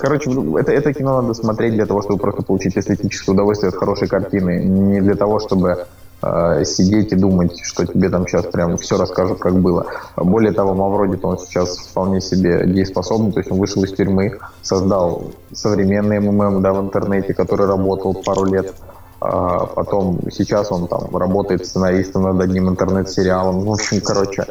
короче, 0.01 0.30
это, 0.59 0.72
это 0.72 0.92
кино 0.92 1.22
надо 1.22 1.34
смотреть 1.34 1.74
для 1.74 1.86
того, 1.86 2.03
чтобы 2.03 2.18
просто 2.18 2.42
получить 2.42 2.76
эстетическое 2.76 3.34
удовольствие 3.34 3.68
от 3.68 3.76
хорошей 3.76 4.09
картины. 4.09 4.64
Не 4.64 5.01
для 5.01 5.14
того, 5.14 5.38
чтобы 5.40 5.70
э, 5.70 5.84
сидеть 6.64 7.12
и 7.12 7.16
думать, 7.16 7.59
что 7.62 7.87
тебе 7.87 8.09
там 8.09 8.27
сейчас 8.27 8.47
прям 8.47 8.77
все 8.77 8.97
расскажут, 8.97 9.39
как 9.39 9.55
было. 9.55 9.87
Более 10.16 10.53
того, 10.53 10.75
Мавроди, 10.75 11.18
он 11.22 11.39
сейчас 11.39 11.79
вполне 11.79 12.20
себе 12.20 12.66
дееспособный, 12.66 13.33
то 13.33 13.41
есть 13.41 13.51
он 13.51 13.59
вышел 13.59 13.83
из 13.85 13.93
тюрьмы, 13.93 14.39
создал 14.62 15.33
современный 15.53 16.20
МММ 16.20 16.62
да, 16.62 16.72
в 16.72 16.81
интернете, 16.81 17.35
который 17.35 17.66
работал 17.66 18.14
пару 18.14 18.45
лет. 18.45 18.75
А 19.20 19.66
потом 19.66 20.20
сейчас 20.31 20.70
он 20.70 20.87
там 20.87 21.16
работает 21.16 21.64
сценаристом 21.64 22.25
над 22.25 22.41
одним 22.43 22.68
интернет-сериалом. 22.68 23.61
В 23.61 23.72
общем, 23.72 24.03
короче, 24.03 24.45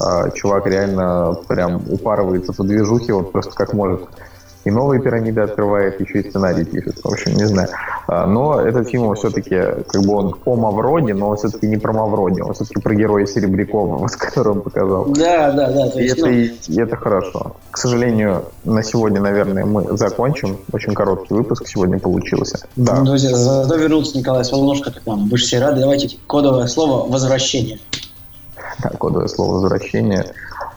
а, 0.00 0.30
чувак 0.30 0.66
реально 0.66 1.34
прям 1.48 1.82
упарывается 1.88 2.52
по 2.52 2.62
движухе, 2.62 3.14
вот 3.14 3.32
просто 3.32 3.54
как 3.54 3.72
может. 3.72 4.02
И 4.68 4.70
новые 4.70 5.00
пирамиды 5.00 5.40
открывает, 5.40 5.98
еще 5.98 6.20
и 6.20 6.28
сценарий 6.28 6.62
пишет. 6.62 6.98
В 7.02 7.08
общем, 7.08 7.32
не 7.32 7.46
знаю. 7.46 7.70
А, 8.06 8.26
но 8.26 8.60
этот 8.60 8.86
фильм 8.90 9.14
все-таки, 9.14 9.56
как 9.88 10.02
бы 10.02 10.14
он 10.14 10.34
о 10.44 10.56
Мавроде, 10.56 11.14
но 11.14 11.30
он 11.30 11.36
все-таки 11.38 11.66
не 11.66 11.78
про 11.78 11.94
Мавроде, 11.94 12.42
он 12.42 12.52
все-таки 12.52 12.78
про 12.82 12.94
героя 12.94 13.24
Серебрякова, 13.24 14.06
с 14.08 14.16
которым 14.16 14.58
он 14.58 14.60
показал. 14.60 15.06
Да, 15.06 15.52
да, 15.52 15.70
да. 15.70 15.86
И 15.98 16.06
это, 16.06 16.26
ну... 16.26 16.28
и 16.28 16.80
это 16.82 16.96
хорошо. 16.96 17.56
К 17.70 17.78
сожалению, 17.78 18.44
на 18.64 18.82
сегодня, 18.82 19.22
наверное, 19.22 19.64
мы 19.64 19.96
закончим. 19.96 20.58
Очень 20.70 20.92
короткий 20.92 21.32
выпуск 21.32 21.66
сегодня 21.66 21.98
получился. 21.98 22.66
Да. 22.76 22.96
Ну, 22.96 23.06
друзья, 23.06 23.34
зато 23.34 23.74
вернулся 23.74 24.18
Николай 24.18 24.44
Солнышко 24.44 24.92
к 24.92 25.06
нам. 25.06 25.30
Вы 25.30 25.38
же 25.38 25.46
все 25.46 25.60
рады. 25.60 25.80
Давайте 25.80 26.18
кодовое 26.26 26.66
слово 26.66 27.10
«возвращение». 27.10 27.78
Да, 28.82 28.90
кодовое 28.90 29.28
слово 29.28 29.54
«возвращение». 29.54 30.26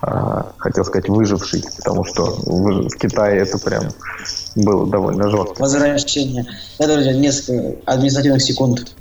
А, 0.02 0.52
хотел 0.58 0.84
сказать 0.84 1.10
выживший, 1.10 1.64
потому 1.78 2.04
что 2.06 2.24
в, 2.46 2.90
Китае 2.98 3.42
это 3.42 3.60
прям 3.60 3.84
было 4.56 4.88
довольно 4.88 5.30
жестко. 5.30 5.62
Возвращение. 5.62 6.46
Это, 6.80 6.94
друзья, 6.94 7.14
несколько 7.14 7.80
административных 7.86 8.42
секунд. 8.42 8.96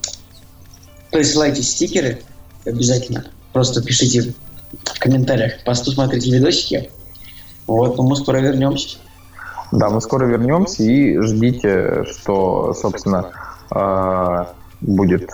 Присылайте 1.10 1.62
стикеры 1.62 2.20
обязательно. 2.66 3.24
Просто 3.54 3.82
пишите 3.82 4.34
в 4.84 4.98
комментариях, 4.98 5.64
посту 5.64 5.90
смотрите 5.90 6.30
видосики. 6.30 6.90
Вот, 7.66 7.98
мы 7.98 8.14
скоро 8.16 8.38
вернемся. 8.38 8.98
Да, 9.72 9.88
мы 9.88 10.02
скоро 10.02 10.26
вернемся 10.26 10.82
и 10.82 11.16
ждите, 11.18 12.04
что, 12.10 12.74
собственно, 12.74 13.30
а, 13.70 14.52
будет 14.82 15.30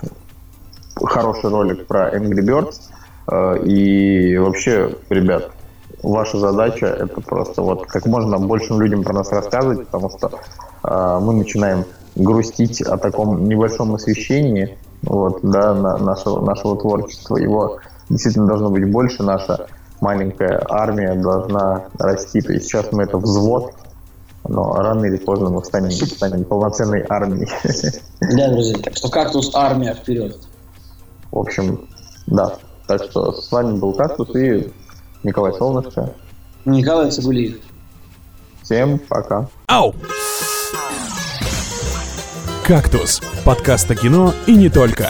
хороший 0.95 1.51
ролик 1.51 1.87
про 1.87 2.15
Angry 2.17 2.45
Birds. 2.45 2.77
А, 3.27 3.55
и 3.55 4.37
вообще, 4.37 4.95
ребят, 5.09 5.51
ваша 6.07 6.39
задача 6.39 6.87
это 6.87 7.21
просто 7.21 7.63
вот 7.63 7.87
как 7.87 8.07
можно 8.07 8.39
большим 8.39 8.81
людям 8.81 9.03
про 9.03 9.13
нас 9.13 9.31
рассказывать, 9.31 9.87
потому 9.87 10.11
что 10.11 10.31
э, 10.85 11.19
мы 11.21 11.35
начинаем 11.35 11.85
грустить 12.15 12.81
о 12.81 12.97
таком 12.97 13.49
небольшом 13.49 13.95
освещении 13.95 14.79
вот, 15.03 15.41
да, 15.43 15.75
на, 15.75 15.99
нашего, 15.99 16.45
нашего 16.45 16.77
творчества. 16.77 17.37
Его 17.37 17.79
действительно 18.09 18.47
должно 18.47 18.71
быть 18.71 18.91
больше, 18.91 19.23
наша 19.23 19.67
маленькая 20.01 20.63
армия 20.69 21.15
должна 21.15 21.87
расти. 21.99 22.41
То 22.41 22.53
есть 22.53 22.67
сейчас 22.67 22.93
мы 22.93 23.03
это 23.03 23.19
взвод, 23.19 23.73
но 24.49 24.75
рано 24.75 25.05
или 25.07 25.17
поздно 25.17 25.51
мы 25.51 25.65
станем, 25.65 25.91
станем 25.91 26.45
полноценной 26.45 27.05
армией. 27.09 27.49
Да, 28.21 28.49
друзья, 28.51 28.79
так 28.83 28.97
что 28.97 29.09
кактус 29.09 29.51
армия 29.55 29.95
вперед. 29.95 30.39
В 31.33 31.39
общем, 31.39 31.89
да. 32.27 32.55
Так 32.87 33.03
что 33.03 33.33
с 33.33 33.51
вами 33.51 33.79
был 33.79 33.93
кактус 33.93 34.35
и 34.37 34.73
Николай 35.27 35.53
Солнышко. 35.55 36.15
Николай 36.65 37.11
Цибулиев. 37.11 37.57
Всем 38.63 39.01
пока. 39.01 39.49
Ау! 39.67 39.93
«Кактус»– 42.65 43.21
подкаст 43.45 43.91
о 43.91 43.97
кино 43.97 44.33
и 44.47 44.55
не 44.55 44.69
только. 44.69 45.09